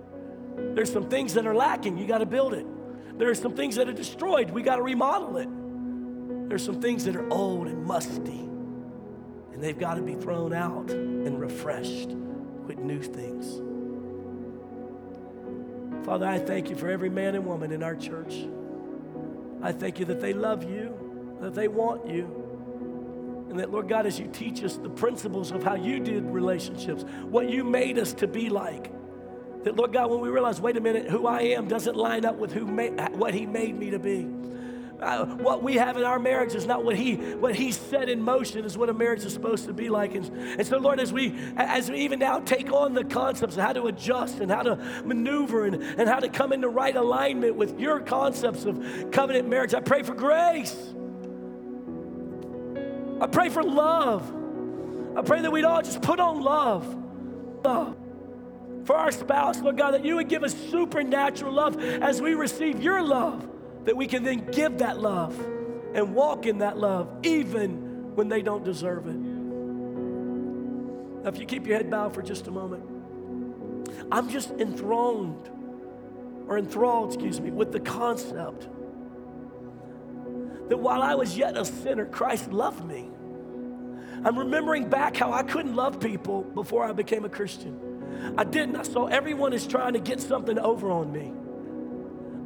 There's 0.58 0.92
some 0.92 1.08
things 1.08 1.34
that 1.36 1.46
are 1.46 1.56
lacking, 1.56 1.98
you 1.98 2.08
got 2.08 2.18
to 2.18 2.26
build 2.26 2.54
it. 2.54 2.66
There 3.18 3.30
are 3.30 3.36
some 3.36 3.56
things 3.56 3.76
that 3.76 3.88
are 3.88 3.94
destroyed, 3.94 4.50
we 4.50 4.64
got 4.64 4.78
to 4.78 4.82
remodel 4.82 5.38
it. 5.38 5.50
There's 6.50 6.66
some 6.66 6.82
things 6.82 7.06
that 7.06 7.16
are 7.16 7.32
old 7.32 7.68
and 7.68 7.86
musty, 7.86 8.50
and 9.54 9.64
they've 9.64 9.80
got 9.80 9.96
to 9.96 10.02
be 10.02 10.16
thrown 10.16 10.52
out 10.52 10.90
and 10.90 11.40
refreshed 11.40 12.10
with 12.10 12.80
new 12.80 13.02
things. 13.02 13.62
Father, 16.04 16.26
I 16.26 16.40
thank 16.40 16.70
you 16.70 16.76
for 16.76 16.90
every 16.90 17.10
man 17.10 17.36
and 17.36 17.46
woman 17.46 17.72
in 17.72 17.84
our 17.84 17.96
church. 17.96 18.48
I 19.62 19.72
thank 19.72 20.00
you 20.00 20.06
that 20.06 20.22
they 20.22 20.34
love 20.34 20.64
you, 20.64 21.38
that 21.42 21.54
they 21.54 21.68
want 21.68 22.08
you, 22.08 23.48
and 23.50 23.60
that, 23.60 23.72
Lord 23.72 23.90
God, 23.90 24.06
as 24.06 24.20
you 24.20 24.28
teach 24.28 24.64
us 24.64 24.78
the 24.78 24.90
principles 24.90 25.52
of 25.52 25.64
how 25.64 25.76
you 25.76 26.00
did 26.00 26.24
relationships, 26.24 27.04
what 27.24 27.50
you 27.50 27.64
made 27.64 27.98
us 27.98 28.14
to 28.14 28.28
be 28.28 28.50
like, 28.50 28.92
that, 29.64 29.76
Lord 29.76 29.92
God, 29.92 30.10
when 30.10 30.22
we 30.22 30.30
realize, 30.30 30.62
wait 30.62 30.78
a 30.78 30.82
minute, 30.82 31.10
who 31.10 31.28
I 31.28 31.42
am 31.42 31.68
doesn't 31.68 31.96
line 31.96 32.26
up 32.26 32.38
with 32.38 32.54
who 32.54 32.66
made, 32.66 32.94
what 33.16 33.34
He 33.34 33.46
made 33.46 33.78
me 33.78 33.90
to 33.90 34.00
be. 34.00 34.28
Uh, 35.02 35.26
what 35.26 35.64
we 35.64 35.76
have 35.76 35.96
in 35.96 36.04
our 36.04 36.20
marriage 36.20 36.54
is 36.54 36.66
not 36.66 36.84
what 36.84 36.96
he 36.96 37.16
what 37.16 37.56
he 37.56 37.72
set 37.72 38.10
in 38.10 38.22
motion 38.22 38.66
is 38.66 38.78
what 38.78 38.90
a 38.90 38.94
marriage 38.94 39.24
is 39.24 39.32
supposed 39.32 39.66
to 39.66 39.74
be 39.74 39.88
like. 39.90 40.14
And, 40.14 40.26
and 40.60 40.68
so 40.68 40.78
lord 40.78 41.00
as 41.00 41.14
we 41.14 41.34
as 41.56 41.90
we 41.90 42.00
even 42.00 42.20
now 42.20 42.40
take 42.40 42.72
on 42.74 42.94
the 42.94 43.06
concepts 43.06 43.56
of 43.56 43.64
how 43.64 43.72
to 43.72 43.88
adjust 43.88 44.40
and 44.40 44.52
how 44.52 44.64
to 44.64 44.76
maneuver 45.06 45.66
and, 45.66 45.76
and 45.76 46.10
how 46.10 46.20
to 46.20 46.28
come 46.28 46.52
into 46.52 46.68
right 46.68 46.96
alignment 46.96 47.56
with 47.56 47.80
your 47.80 48.02
concepts 48.02 48.66
of 48.66 49.12
covenant 49.12 49.48
marriage 49.48 49.74
i 49.74 49.80
pray 49.80 50.04
for 50.04 50.14
grace. 50.14 50.76
I 53.22 53.28
pray 53.28 53.50
for 53.50 53.62
love. 53.64 54.34
I 55.18 55.22
pray 55.22 55.42
that 55.42 55.52
we'd 55.52 55.66
all 55.66 55.82
just 55.82 56.02
put 56.02 56.20
on 56.20 56.42
love. 56.42 56.86
Love 57.64 57.96
for 58.86 58.96
our 58.96 59.12
spouse 59.12 59.60
lord 59.60 59.78
god 59.78 59.92
that 59.92 60.06
you 60.06 60.16
would 60.16 60.30
give 60.30 60.42
us 60.42 60.56
supernatural 60.72 61.52
love 61.52 61.78
as 61.80 62.22
we 62.22 62.34
receive 62.34 62.82
your 62.82 63.04
love 63.04 63.46
that 63.86 63.96
we 63.96 64.08
can 64.08 64.24
then 64.24 64.46
give 64.52 64.80
that 64.80 65.00
love 65.00 65.38
and 65.94 66.14
walk 66.14 66.46
in 66.46 66.60
that 66.60 66.78
love 66.78 67.10
even 67.24 68.16
when 68.16 68.30
they 68.30 68.42
don't 68.42 68.64
deserve 68.64 69.08
it. 69.08 69.16
Now, 71.24 71.30
if 71.30 71.40
you 71.40 71.46
keep 71.46 71.68
your 71.68 71.78
head 71.78 71.90
bowed 71.90 72.14
for 72.14 72.22
just 72.22 72.48
a 72.48 72.52
moment, 72.52 72.84
I'm 74.12 74.30
just 74.30 74.52
enthroned 74.52 75.50
or 76.48 76.58
enthralled, 76.58 77.14
excuse 77.14 77.40
me, 77.40 77.52
with 77.52 77.72
the 77.72 77.80
concept 77.80 78.68
that 80.70 80.78
while 80.78 81.02
I 81.02 81.16
was 81.16 81.38
yet 81.38 81.58
a 81.58 81.66
sinner, 81.66 82.06
Christ 82.06 82.52
loved 82.52 82.86
me. 82.86 83.10
I'm 84.24 84.38
remembering 84.38 84.90
back 84.90 85.16
how 85.16 85.32
I 85.32 85.44
couldn't 85.44 85.76
love 85.76 86.00
people 86.00 86.44
before 86.44 86.84
I 86.84 86.92
became 86.92 87.26
a 87.26 87.30
Christian. 87.30 88.36
I 88.38 88.44
didn't. 88.44 88.76
I 88.76 88.84
saw 88.84 89.08
everyone 89.08 89.54
is 89.54 89.66
trying 89.66 89.94
to 89.94 90.00
get 90.00 90.20
something 90.20 90.60
over 90.60 90.92
on 90.92 91.12
me. 91.12 91.34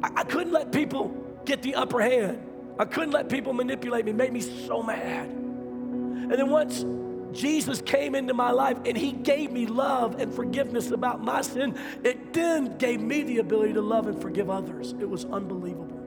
I, 0.02 0.20
I 0.20 0.24
couldn't 0.24 0.52
let 0.52 0.72
people 0.72 1.23
get 1.44 1.62
the 1.62 1.74
upper 1.74 2.00
hand. 2.00 2.50
I 2.78 2.84
couldn't 2.84 3.12
let 3.12 3.28
people 3.28 3.52
manipulate 3.52 4.04
me, 4.04 4.10
it 4.10 4.16
made 4.16 4.32
me 4.32 4.40
so 4.40 4.82
mad. 4.82 5.28
And 5.28 6.32
then 6.32 6.50
once 6.50 6.84
Jesus 7.32 7.80
came 7.82 8.14
into 8.14 8.34
my 8.34 8.50
life 8.50 8.78
and 8.84 8.96
he 8.96 9.12
gave 9.12 9.50
me 9.50 9.66
love 9.66 10.20
and 10.20 10.32
forgiveness 10.32 10.90
about 10.90 11.22
my 11.22 11.42
sin, 11.42 11.78
it 12.02 12.32
then 12.32 12.78
gave 12.78 13.00
me 13.00 13.22
the 13.22 13.38
ability 13.38 13.74
to 13.74 13.80
love 13.80 14.06
and 14.06 14.20
forgive 14.20 14.48
others. 14.50 14.94
It 15.00 15.08
was 15.08 15.24
unbelievable. 15.24 16.00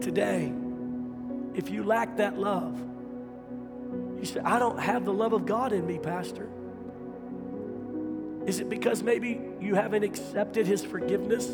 Today, 0.00 0.52
if 1.54 1.70
you 1.70 1.84
lack 1.84 2.16
that 2.16 2.38
love, 2.38 2.78
you 4.18 4.24
say, 4.24 4.40
I 4.40 4.58
don't 4.58 4.78
have 4.78 5.04
the 5.04 5.12
love 5.12 5.32
of 5.32 5.46
God 5.46 5.72
in 5.72 5.86
me, 5.86 5.98
Pastor. 5.98 6.48
Is 8.46 8.60
it 8.60 8.68
because 8.68 9.02
maybe 9.02 9.40
you 9.60 9.74
haven't 9.74 10.04
accepted 10.04 10.66
his 10.66 10.84
forgiveness? 10.84 11.48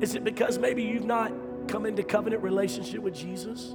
Is 0.00 0.14
it 0.14 0.24
because 0.24 0.58
maybe 0.58 0.82
you've 0.82 1.04
not 1.04 1.32
come 1.68 1.86
into 1.86 2.02
covenant 2.02 2.42
relationship 2.42 3.00
with 3.00 3.14
Jesus? 3.14 3.74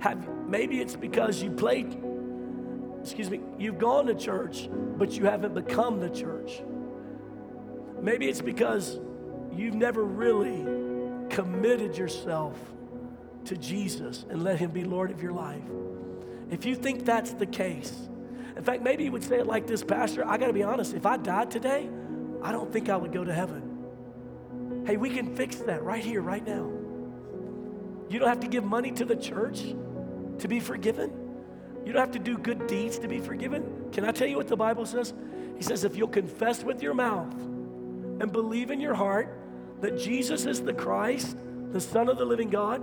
Have 0.00 0.28
maybe 0.46 0.80
it's 0.80 0.96
because 0.96 1.42
you 1.42 1.50
played 1.50 2.00
excuse 3.00 3.30
me, 3.30 3.40
you've 3.58 3.78
gone 3.78 4.06
to 4.06 4.14
church, 4.14 4.68
but 4.70 5.12
you 5.12 5.24
haven't 5.24 5.54
become 5.54 6.00
the 6.00 6.10
church. 6.10 6.62
Maybe 8.00 8.28
it's 8.28 8.42
because 8.42 8.98
you've 9.52 9.74
never 9.74 10.04
really 10.04 10.64
committed 11.28 11.96
yourself 11.96 12.58
to 13.46 13.56
Jesus 13.56 14.24
and 14.28 14.44
let 14.44 14.58
him 14.58 14.70
be 14.70 14.84
Lord 14.84 15.10
of 15.10 15.22
your 15.22 15.32
life. 15.32 15.62
If 16.50 16.64
you 16.64 16.74
think 16.74 17.04
that's 17.04 17.32
the 17.32 17.46
case, 17.46 18.08
in 18.56 18.62
fact, 18.62 18.82
maybe 18.82 19.04
you 19.04 19.12
would 19.12 19.24
say 19.24 19.38
it 19.38 19.46
like 19.46 19.66
this, 19.66 19.82
Pastor, 19.82 20.26
I 20.26 20.36
got 20.36 20.48
to 20.48 20.52
be 20.52 20.62
honest, 20.62 20.94
if 20.94 21.06
I 21.06 21.16
died 21.16 21.50
today, 21.50 21.88
I 22.42 22.52
don't 22.52 22.72
think 22.72 22.88
I 22.88 22.96
would 22.96 23.12
go 23.12 23.24
to 23.24 23.32
heaven. 23.32 24.84
Hey, 24.86 24.96
we 24.96 25.10
can 25.10 25.34
fix 25.36 25.56
that 25.56 25.82
right 25.82 26.04
here, 26.04 26.20
right 26.20 26.44
now. 26.46 26.70
You 28.10 28.18
don't 28.18 28.28
have 28.28 28.40
to 28.40 28.48
give 28.48 28.64
money 28.64 28.90
to 28.92 29.04
the 29.04 29.14
church 29.14 29.62
to 30.38 30.48
be 30.48 30.58
forgiven. 30.58 31.12
You 31.86 31.92
don't 31.92 32.00
have 32.00 32.12
to 32.12 32.18
do 32.18 32.36
good 32.36 32.66
deeds 32.66 32.98
to 32.98 33.08
be 33.08 33.20
forgiven. 33.20 33.88
Can 33.92 34.04
I 34.04 34.10
tell 34.10 34.26
you 34.26 34.36
what 34.36 34.48
the 34.48 34.56
Bible 34.56 34.84
says? 34.84 35.14
He 35.56 35.62
says, 35.62 35.84
if 35.84 35.96
you'll 35.96 36.08
confess 36.08 36.64
with 36.64 36.82
your 36.82 36.92
mouth 36.92 37.32
and 37.32 38.32
believe 38.32 38.72
in 38.72 38.80
your 38.80 38.94
heart 38.94 39.38
that 39.80 39.96
Jesus 39.96 40.44
is 40.44 40.60
the 40.60 40.72
Christ, 40.72 41.36
the 41.70 41.80
Son 41.80 42.08
of 42.08 42.18
the 42.18 42.24
living 42.24 42.50
God, 42.50 42.82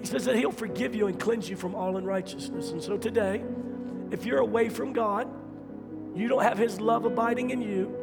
he 0.00 0.06
says 0.06 0.24
that 0.24 0.34
he'll 0.34 0.50
forgive 0.50 0.94
you 0.96 1.06
and 1.06 1.18
cleanse 1.20 1.48
you 1.48 1.54
from 1.54 1.76
all 1.76 1.96
unrighteousness. 1.96 2.70
And 2.70 2.82
so 2.82 2.98
today, 2.98 3.44
if 4.10 4.26
you're 4.26 4.40
away 4.40 4.68
from 4.68 4.92
God, 4.92 5.28
you 6.16 6.26
don't 6.26 6.42
have 6.42 6.58
his 6.58 6.80
love 6.80 7.04
abiding 7.04 7.50
in 7.50 7.62
you, 7.62 8.02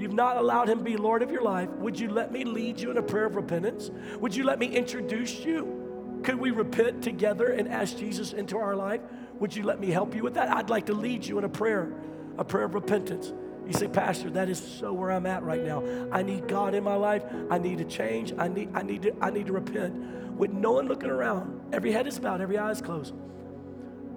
You've 0.00 0.14
not 0.14 0.38
allowed 0.38 0.70
him 0.70 0.78
to 0.78 0.84
be 0.84 0.96
Lord 0.96 1.20
of 1.20 1.30
your 1.30 1.42
life. 1.42 1.68
Would 1.72 2.00
you 2.00 2.08
let 2.08 2.32
me 2.32 2.42
lead 2.42 2.80
you 2.80 2.90
in 2.90 2.96
a 2.96 3.02
prayer 3.02 3.26
of 3.26 3.36
repentance? 3.36 3.90
Would 4.18 4.34
you 4.34 4.44
let 4.44 4.58
me 4.58 4.66
introduce 4.66 5.44
you 5.44 5.79
could 6.22 6.36
we 6.36 6.50
repent 6.50 7.02
together 7.02 7.48
and 7.48 7.68
ask 7.68 7.96
Jesus 7.96 8.32
into 8.32 8.58
our 8.58 8.76
life? 8.76 9.00
Would 9.38 9.56
you 9.56 9.62
let 9.62 9.80
me 9.80 9.90
help 9.90 10.14
you 10.14 10.22
with 10.22 10.34
that? 10.34 10.48
I'd 10.48 10.70
like 10.70 10.86
to 10.86 10.94
lead 10.94 11.24
you 11.24 11.38
in 11.38 11.44
a 11.44 11.48
prayer, 11.48 11.92
a 12.38 12.44
prayer 12.44 12.64
of 12.64 12.74
repentance. 12.74 13.32
You 13.66 13.72
say, 13.72 13.88
Pastor, 13.88 14.30
that 14.30 14.48
is 14.48 14.58
so 14.58 14.92
where 14.92 15.10
I'm 15.10 15.26
at 15.26 15.42
right 15.42 15.62
now. 15.62 15.82
I 16.10 16.22
need 16.22 16.48
God 16.48 16.74
in 16.74 16.82
my 16.82 16.96
life. 16.96 17.22
I 17.50 17.58
need 17.58 17.78
to 17.78 17.84
change. 17.84 18.32
I 18.36 18.48
need, 18.48 18.70
I 18.74 18.82
need 18.82 19.02
to, 19.02 19.14
I 19.20 19.30
need 19.30 19.46
to 19.46 19.52
repent. 19.52 20.36
With 20.36 20.50
no 20.50 20.72
one 20.72 20.88
looking 20.88 21.10
around, 21.10 21.60
every 21.72 21.92
head 21.92 22.06
is 22.06 22.18
bowed, 22.18 22.40
every 22.40 22.58
eye 22.58 22.70
is 22.70 22.80
closed. 22.80 23.14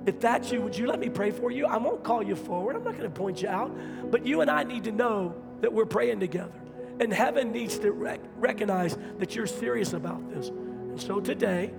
If 0.06 0.20
that's 0.20 0.52
you, 0.52 0.62
would 0.62 0.78
you 0.78 0.88
let 0.88 1.00
me 1.00 1.10
pray 1.10 1.32
for 1.32 1.52
you? 1.52 1.66
I 1.66 1.78
won't 1.78 2.04
call 2.04 2.24
you 2.24 2.36
forward. 2.36 2.76
I'm 2.76 2.84
not 2.84 2.98
going 2.98 3.04
to 3.04 3.10
point 3.10 3.42
you 3.42 3.48
out. 3.48 3.72
But 4.12 4.26
you 4.26 4.42
and 4.42 4.50
I 4.50 4.64
need 4.64 4.84
to 4.86 4.92
know 4.92 5.36
that 5.62 5.72
we're 5.72 5.86
praying 5.86 6.20
together. 6.20 6.60
And 7.00 7.12
heaven 7.14 7.52
needs 7.52 7.80
to 7.80 7.92
rec- 7.92 8.20
recognize 8.38 8.98
that 9.20 9.36
you're 9.36 9.48
serious 9.48 9.94
about 9.94 10.30
this. 10.34 10.50
And 10.50 11.02
so 11.02 11.20
today, 11.20 11.74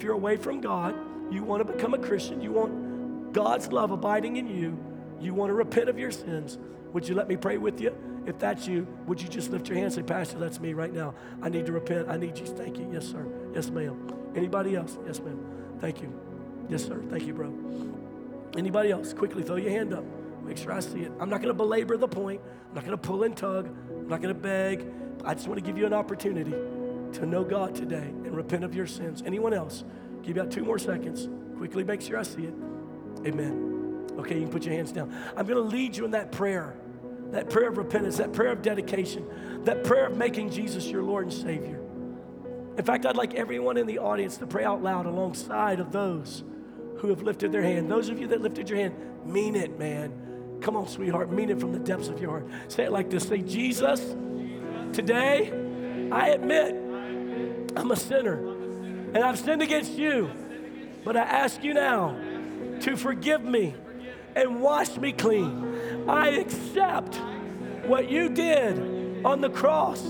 if 0.00 0.04
you're 0.04 0.14
away 0.14 0.38
from 0.38 0.62
God, 0.62 0.94
you 1.30 1.42
want 1.42 1.60
to 1.60 1.70
become 1.70 1.92
a 1.92 1.98
Christian, 1.98 2.40
you 2.40 2.52
want 2.52 3.34
God's 3.34 3.70
love 3.70 3.90
abiding 3.90 4.36
in 4.36 4.46
you, 4.46 4.82
you 5.20 5.34
want 5.34 5.50
to 5.50 5.54
repent 5.54 5.90
of 5.90 5.98
your 5.98 6.10
sins, 6.10 6.56
would 6.94 7.06
you 7.06 7.14
let 7.14 7.28
me 7.28 7.36
pray 7.36 7.58
with 7.58 7.82
you? 7.82 7.94
If 8.24 8.38
that's 8.38 8.66
you, 8.66 8.86
would 9.06 9.20
you 9.20 9.28
just 9.28 9.50
lift 9.50 9.68
your 9.68 9.74
hand 9.74 9.88
and 9.88 9.94
say, 9.94 10.02
Pastor, 10.02 10.38
that's 10.38 10.58
me 10.58 10.72
right 10.72 10.90
now. 10.90 11.12
I 11.42 11.50
need 11.50 11.66
to 11.66 11.72
repent. 11.72 12.08
I 12.08 12.16
need 12.16 12.38
you. 12.38 12.46
Thank 12.46 12.78
you. 12.78 12.88
Yes, 12.90 13.08
sir. 13.08 13.26
Yes, 13.54 13.68
ma'am. 13.68 14.10
Anybody 14.34 14.74
else? 14.74 14.96
Yes, 15.06 15.20
ma'am. 15.20 15.38
Thank 15.80 16.00
you. 16.00 16.18
Yes, 16.70 16.82
sir. 16.82 17.02
Thank 17.10 17.26
you, 17.26 17.34
bro. 17.34 17.52
Anybody 18.56 18.92
else? 18.92 19.12
Quickly 19.12 19.42
throw 19.42 19.56
your 19.56 19.70
hand 19.70 19.92
up. 19.92 20.04
Make 20.42 20.56
sure 20.56 20.72
I 20.72 20.80
see 20.80 21.00
it. 21.00 21.12
I'm 21.20 21.28
not 21.28 21.42
going 21.42 21.48
to 21.48 21.54
belabor 21.54 21.98
the 21.98 22.08
point. 22.08 22.40
I'm 22.70 22.74
not 22.74 22.86
going 22.86 22.96
to 22.96 23.06
pull 23.06 23.24
and 23.24 23.36
tug. 23.36 23.66
I'm 23.66 24.08
not 24.08 24.22
going 24.22 24.34
to 24.34 24.40
beg. 24.40 24.82
I 25.26 25.34
just 25.34 25.46
want 25.46 25.60
to 25.60 25.66
give 25.66 25.76
you 25.76 25.84
an 25.84 25.92
opportunity 25.92 26.54
to 27.14 27.26
know 27.26 27.44
God 27.44 27.74
today 27.74 28.08
and 28.08 28.36
repent 28.36 28.64
of 28.64 28.74
your 28.74 28.86
sins. 28.86 29.22
Anyone 29.24 29.52
else? 29.52 29.84
Give 30.22 30.36
you 30.36 30.42
about 30.42 30.52
two 30.52 30.64
more 30.64 30.78
seconds. 30.78 31.28
Quickly 31.56 31.84
make 31.84 32.00
sure 32.00 32.18
I 32.18 32.22
see 32.22 32.44
it. 32.44 32.54
Amen. 33.26 34.06
Okay, 34.18 34.36
you 34.36 34.42
can 34.42 34.50
put 34.50 34.64
your 34.64 34.74
hands 34.74 34.92
down. 34.92 35.14
I'm 35.36 35.46
going 35.46 35.62
to 35.62 35.76
lead 35.76 35.96
you 35.96 36.04
in 36.04 36.10
that 36.12 36.32
prayer, 36.32 36.74
that 37.30 37.50
prayer 37.50 37.68
of 37.68 37.78
repentance, 37.78 38.16
that 38.18 38.32
prayer 38.32 38.52
of 38.52 38.62
dedication, 38.62 39.26
that 39.64 39.84
prayer 39.84 40.06
of 40.06 40.16
making 40.16 40.50
Jesus 40.50 40.86
your 40.86 41.02
Lord 41.02 41.24
and 41.24 41.32
Savior. 41.32 41.80
In 42.76 42.84
fact, 42.84 43.04
I'd 43.06 43.16
like 43.16 43.34
everyone 43.34 43.76
in 43.76 43.86
the 43.86 43.98
audience 43.98 44.36
to 44.38 44.46
pray 44.46 44.64
out 44.64 44.82
loud 44.82 45.06
alongside 45.06 45.80
of 45.80 45.92
those 45.92 46.44
who 46.98 47.08
have 47.08 47.22
lifted 47.22 47.52
their 47.52 47.62
hand. 47.62 47.90
Those 47.90 48.08
of 48.08 48.18
you 48.18 48.26
that 48.28 48.40
lifted 48.40 48.68
your 48.68 48.78
hand, 48.78 48.94
mean 49.24 49.56
it, 49.56 49.78
man. 49.78 50.58
Come 50.60 50.76
on, 50.76 50.86
sweetheart, 50.86 51.30
mean 51.30 51.50
it 51.50 51.58
from 51.58 51.72
the 51.72 51.78
depths 51.78 52.08
of 52.08 52.20
your 52.20 52.30
heart. 52.30 52.48
Say 52.68 52.84
it 52.84 52.92
like 52.92 53.10
this 53.10 53.26
Say, 53.26 53.42
Jesus, 53.42 54.00
today 54.92 55.52
I 56.12 56.28
admit 56.28 56.89
I'm 57.76 57.90
a 57.90 57.96
sinner 57.96 58.36
and 59.14 59.18
I've 59.18 59.38
sinned 59.38 59.62
against 59.62 59.92
you, 59.92 60.30
but 61.04 61.16
I 61.16 61.22
ask 61.22 61.62
you 61.64 61.74
now 61.74 62.16
to 62.80 62.96
forgive 62.96 63.42
me 63.42 63.74
and 64.36 64.60
wash 64.60 64.96
me 64.96 65.12
clean. 65.12 66.08
I 66.08 66.28
accept 66.28 67.16
what 67.86 68.10
you 68.10 68.28
did 68.28 69.24
on 69.24 69.40
the 69.40 69.50
cross. 69.50 70.02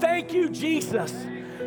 Thank 0.00 0.32
you, 0.32 0.48
Jesus. 0.48 1.14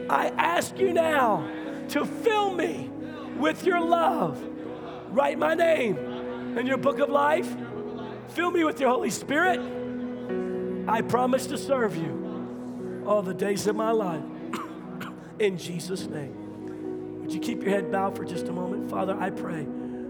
I 0.09 0.27
ask 0.37 0.77
you 0.77 0.93
now 0.93 1.47
to 1.89 2.05
fill 2.05 2.53
me 2.53 2.89
with 3.37 3.63
your 3.63 3.79
love. 3.79 4.43
Write 5.09 5.39
my 5.39 5.53
name 5.53 5.97
in 6.57 6.67
your 6.67 6.77
book 6.77 6.99
of 6.99 7.09
life. 7.09 7.55
Fill 8.29 8.51
me 8.51 8.63
with 8.63 8.79
your 8.79 8.89
Holy 8.89 9.09
Spirit. 9.09 9.59
I 10.87 11.01
promise 11.01 11.47
to 11.47 11.57
serve 11.57 11.95
you 11.95 13.03
all 13.07 13.21
the 13.21 13.33
days 13.33 13.67
of 13.67 13.75
my 13.75 13.91
life. 13.91 14.23
In 15.39 15.57
Jesus' 15.57 16.07
name. 16.07 17.21
Would 17.21 17.33
you 17.33 17.39
keep 17.39 17.61
your 17.61 17.71
head 17.71 17.91
bowed 17.91 18.15
for 18.15 18.23
just 18.23 18.47
a 18.47 18.51
moment? 18.51 18.89
Father, 18.89 19.17
I 19.19 19.29
pray 19.29 19.65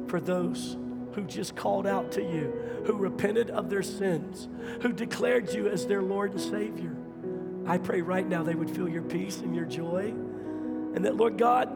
for 0.08 0.20
those 0.20 0.78
who 1.14 1.24
just 1.24 1.56
called 1.56 1.88
out 1.88 2.12
to 2.12 2.22
you, 2.22 2.84
who 2.86 2.94
repented 2.94 3.50
of 3.50 3.70
their 3.70 3.84
sins, 3.84 4.50
who 4.82 4.92
declared 4.92 5.54
you 5.54 5.70
as 5.70 5.88
their 5.88 6.02
Lord 6.02 6.32
and 6.32 6.42
Savior. 6.42 6.96
I 7.66 7.78
pray 7.78 8.02
right 8.02 8.28
now 8.28 8.44
they 8.44 8.56
would 8.56 8.70
feel 8.70 8.88
your 8.88 9.02
peace 9.02 9.40
and 9.40 9.56
your 9.56 9.66
joy. 9.66 10.14
And 10.94 11.06
that, 11.06 11.16
Lord 11.16 11.38
God, 11.38 11.70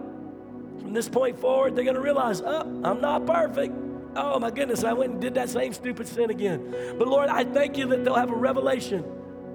from 0.80 0.94
this 0.94 1.10
point 1.10 1.40
forward, 1.40 1.76
they're 1.76 1.86
going 1.86 1.96
to 1.96 2.02
realize, 2.02 2.42
oh, 2.42 2.62
I'm 2.84 3.02
not 3.02 3.26
perfect. 3.26 3.74
Oh, 4.16 4.40
my 4.40 4.52
goodness, 4.52 4.84
I 4.84 4.94
went 4.94 5.14
and 5.14 5.22
did 5.22 5.36
that 5.36 5.50
same 5.50 5.74
stupid 5.74 6.08
sin 6.08 6.30
again. 6.30 6.96
But 6.98 7.08
Lord, 7.08 7.30
I 7.30 7.44
thank 7.44 7.78
you 7.78 7.88
that 7.88 8.04
they'll 8.04 8.16
have 8.16 8.32
a 8.32 8.36
revelation 8.36 9.06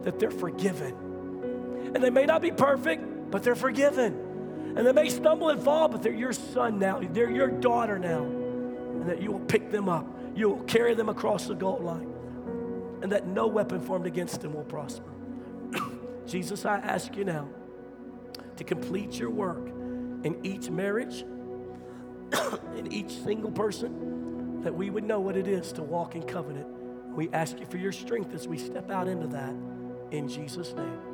that 0.03 0.19
they're 0.19 0.31
forgiven. 0.31 1.93
And 1.95 2.03
they 2.03 2.11
may 2.11 2.25
not 2.25 2.41
be 2.43 2.51
perfect, 2.51 3.03
but 3.35 3.43
they're 3.43 3.57
forgiven. 3.57 4.75
And 4.77 4.87
they 4.87 4.93
may 4.93 5.09
stumble 5.09 5.49
and 5.49 5.61
fall, 5.61 5.89
but 5.89 6.05
they're 6.05 6.13
your 6.13 6.33
son 6.33 6.79
now. 6.79 7.01
They're 7.03 7.33
your 7.33 7.49
daughter 7.49 7.99
now 7.99 8.23
and 8.23 9.09
that 9.09 9.21
you 9.21 9.33
will 9.33 9.41
pick 9.41 9.73
them 9.73 9.89
up. 9.89 10.07
You 10.37 10.51
will 10.51 10.63
carry 10.67 10.95
them 10.95 11.09
across 11.09 11.49
the 11.49 11.57
goal 11.57 11.81
line, 11.81 12.13
and 13.03 13.11
that 13.11 13.27
no 13.27 13.49
weapon 13.49 13.81
formed 13.81 14.07
against 14.07 14.41
them 14.41 14.55
will 14.55 14.63
prosper. 14.63 15.11
Jesus, 16.29 16.65
I 16.65 16.77
ask 16.77 17.17
you 17.17 17.25
now 17.25 17.49
to 18.57 18.63
complete 18.63 19.19
your 19.19 19.31
work 19.31 19.67
in 19.67 20.39
each 20.45 20.71
marriage, 20.71 21.25
in 22.77 22.93
each 22.93 23.11
single 23.11 23.51
person, 23.51 24.61
that 24.63 24.73
we 24.73 24.91
would 24.91 25.03
know 25.03 25.19
what 25.19 25.37
it 25.37 25.49
is 25.49 25.73
to 25.73 25.83
walk 25.83 26.15
in 26.15 26.23
covenant. 26.23 26.69
We 27.17 27.31
ask 27.33 27.59
you 27.59 27.67
for 27.67 27.79
your 27.79 27.91
strength 27.91 28.33
as 28.33 28.47
we 28.47 28.59
step 28.59 28.93
out 28.93 29.09
into 29.09 29.27
that 29.27 29.57
in 30.13 30.29
Jesus' 30.29 30.73
name. 30.73 31.14